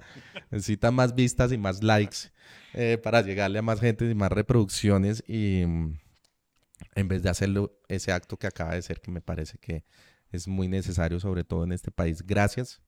Necesita 0.50 0.92
más 0.92 1.16
vistas 1.16 1.52
y 1.52 1.58
más 1.58 1.82
likes 1.84 2.18
eh, 2.74 2.98
para 3.02 3.22
llegarle 3.22 3.60
a 3.60 3.64
más 3.64 3.80
gente 3.80 4.10
y 4.10 4.16
más 4.16 4.32
reproducciones 4.32 5.24
y 5.28 5.62
en 6.96 7.08
vez 7.08 7.24
de 7.24 7.30
hacerlo 7.30 7.80
ese 7.88 8.12
acto 8.12 8.38
que 8.38 8.48
acaba 8.48 8.76
de 8.76 8.82
ser, 8.82 9.02
que 9.02 9.12
me 9.12 9.22
parece 9.22 9.58
que 9.58 9.86
es 10.32 10.48
muy 10.48 10.68
necesario, 10.68 11.20
sobre 11.20 11.44
todo 11.44 11.64
en 11.64 11.72
este 11.72 11.92
país. 11.92 12.26
Gracias, 12.26 12.82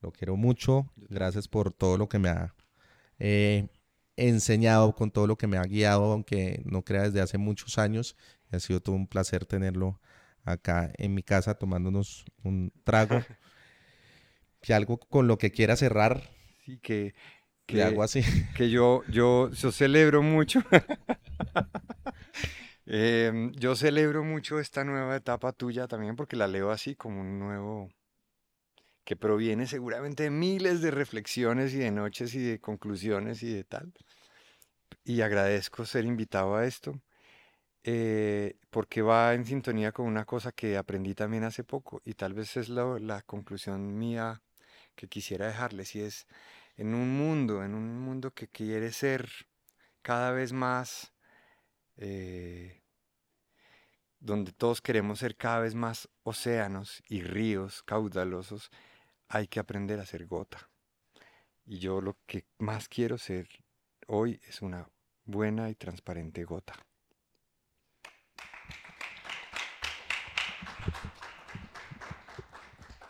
lo 0.00 0.12
quiero 0.12 0.36
mucho, 0.36 0.92
gracias 0.96 1.48
por 1.48 1.72
todo 1.72 1.98
lo 1.98 2.08
que 2.08 2.18
me 2.18 2.28
ha 2.28 2.54
eh, 3.18 3.68
enseñado, 4.16 4.94
con 4.94 5.10
todo 5.10 5.26
lo 5.26 5.36
que 5.36 5.46
me 5.46 5.56
ha 5.56 5.62
guiado, 5.62 6.12
aunque 6.12 6.62
no 6.64 6.82
crea 6.82 7.02
desde 7.02 7.20
hace 7.20 7.38
muchos 7.38 7.78
años. 7.78 8.16
Ha 8.50 8.60
sido 8.60 8.80
todo 8.80 8.94
un 8.94 9.06
placer 9.06 9.44
tenerlo 9.44 10.00
acá 10.44 10.90
en 10.96 11.14
mi 11.14 11.22
casa 11.22 11.54
tomándonos 11.54 12.24
un 12.42 12.72
trago. 12.84 13.20
que 14.60 14.74
algo 14.74 14.98
con 14.98 15.26
lo 15.26 15.38
que 15.38 15.50
quiera 15.50 15.76
cerrar. 15.76 16.22
Sí, 16.64 16.78
que, 16.78 17.14
que 17.66 17.82
hago 17.82 18.02
así. 18.02 18.22
Que 18.56 18.70
yo, 18.70 19.02
yo, 19.08 19.50
yo 19.50 19.72
celebro 19.72 20.22
mucho. 20.22 20.62
Em, 22.90 23.52
yo 23.52 23.76
celebro 23.76 24.24
mucho 24.24 24.58
esta 24.58 24.82
nueva 24.82 25.14
etapa 25.14 25.52
tuya 25.52 25.86
también 25.86 26.16
porque 26.16 26.36
la 26.36 26.48
leo 26.48 26.70
así 26.70 26.94
como 26.94 27.20
un 27.20 27.38
nuevo 27.38 27.90
que 29.08 29.16
proviene 29.16 29.66
seguramente 29.66 30.24
de 30.24 30.30
miles 30.30 30.82
de 30.82 30.90
reflexiones 30.90 31.72
y 31.72 31.78
de 31.78 31.90
noches 31.90 32.34
y 32.34 32.40
de 32.40 32.60
conclusiones 32.60 33.42
y 33.42 33.50
de 33.50 33.64
tal. 33.64 33.90
Y 35.02 35.22
agradezco 35.22 35.86
ser 35.86 36.04
invitado 36.04 36.56
a 36.56 36.66
esto 36.66 37.00
eh, 37.84 38.58
porque 38.68 39.00
va 39.00 39.32
en 39.32 39.46
sintonía 39.46 39.92
con 39.92 40.04
una 40.04 40.26
cosa 40.26 40.52
que 40.52 40.76
aprendí 40.76 41.14
también 41.14 41.44
hace 41.44 41.64
poco 41.64 42.02
y 42.04 42.12
tal 42.12 42.34
vez 42.34 42.58
es 42.58 42.68
la 42.68 43.22
conclusión 43.22 43.98
mía 43.98 44.42
que 44.94 45.08
quisiera 45.08 45.46
dejarles 45.46 45.96
y 45.96 46.02
es 46.02 46.26
en 46.76 46.94
un 46.94 47.16
mundo, 47.16 47.64
en 47.64 47.74
un 47.74 47.98
mundo 47.98 48.34
que 48.34 48.48
quiere 48.48 48.92
ser 48.92 49.26
cada 50.02 50.32
vez 50.32 50.52
más 50.52 51.14
eh, 51.96 52.82
donde 54.20 54.52
todos 54.52 54.80
queremos 54.80 55.20
ser 55.20 55.34
cada 55.36 55.60
vez 55.60 55.74
más 55.74 56.10
océanos 56.24 57.02
y 57.08 57.22
ríos 57.22 57.82
caudalosos, 57.84 58.70
hay 59.28 59.46
que 59.46 59.60
aprender 59.60 60.00
a 60.00 60.06
ser 60.06 60.26
gota. 60.26 60.70
Y 61.64 61.78
yo 61.78 62.00
lo 62.00 62.16
que 62.26 62.46
más 62.58 62.88
quiero 62.88 63.18
ser 63.18 63.48
hoy 64.06 64.40
es 64.48 64.62
una 64.62 64.88
buena 65.24 65.68
y 65.70 65.74
transparente 65.74 66.44
gota. 66.44 66.74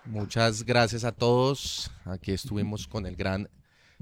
Muchas 0.04 0.64
gracias 0.64 1.04
a 1.04 1.12
todos. 1.12 1.90
Aquí 2.04 2.32
estuvimos 2.32 2.88
con 2.88 3.06
el 3.06 3.14
gran 3.14 3.48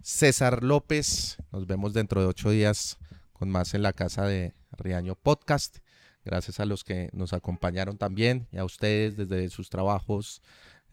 César 0.02 0.62
López. 0.62 1.36
Nos 1.50 1.66
vemos 1.66 1.92
dentro 1.92 2.20
de 2.20 2.28
ocho 2.28 2.50
días 2.50 2.96
con 3.32 3.50
más 3.50 3.74
en 3.74 3.82
la 3.82 3.92
casa 3.92 4.24
de 4.24 4.54
Riaño 4.70 5.16
Podcast. 5.16 5.78
Gracias 6.24 6.60
a 6.60 6.64
los 6.64 6.84
que 6.84 7.10
nos 7.12 7.32
acompañaron 7.32 7.98
también 7.98 8.48
y 8.50 8.58
a 8.58 8.64
ustedes 8.64 9.16
desde 9.16 9.48
sus 9.48 9.68
trabajos, 9.68 10.42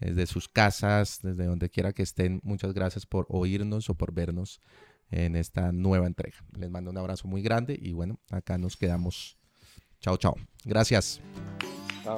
desde 0.03 0.25
sus 0.25 0.47
casas, 0.47 1.19
desde 1.21 1.45
donde 1.45 1.69
quiera 1.69 1.93
que 1.93 2.03
estén. 2.03 2.39
Muchas 2.43 2.73
gracias 2.73 3.05
por 3.05 3.25
oírnos 3.29 3.89
o 3.89 3.95
por 3.95 4.13
vernos 4.13 4.59
en 5.11 5.35
esta 5.35 5.71
nueva 5.71 6.07
entrega. 6.07 6.37
Les 6.57 6.69
mando 6.69 6.91
un 6.91 6.97
abrazo 6.97 7.27
muy 7.27 7.41
grande 7.41 7.77
y 7.79 7.93
bueno, 7.93 8.19
acá 8.29 8.57
nos 8.57 8.77
quedamos. 8.77 9.37
Chao, 9.99 10.17
chao. 10.17 10.35
Gracias. 10.65 11.21
Chao. 12.03 12.17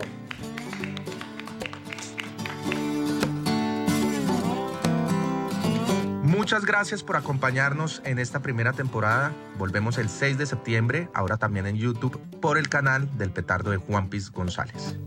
Muchas 6.24 6.66
gracias 6.66 7.04
por 7.04 7.16
acompañarnos 7.16 8.02
en 8.04 8.20
esta 8.20 8.42
primera 8.42 8.74
temporada. 8.74 9.32
Volvemos 9.58 9.98
el 9.98 10.10
6 10.10 10.38
de 10.38 10.46
septiembre, 10.46 11.08
ahora 11.14 11.38
también 11.38 11.66
en 11.66 11.76
YouTube, 11.78 12.20
por 12.42 12.58
el 12.58 12.68
canal 12.68 13.16
del 13.18 13.32
petardo 13.32 13.72
de 13.72 13.78
Juan 13.78 14.10
Piz 14.10 14.32
González. 14.32 14.98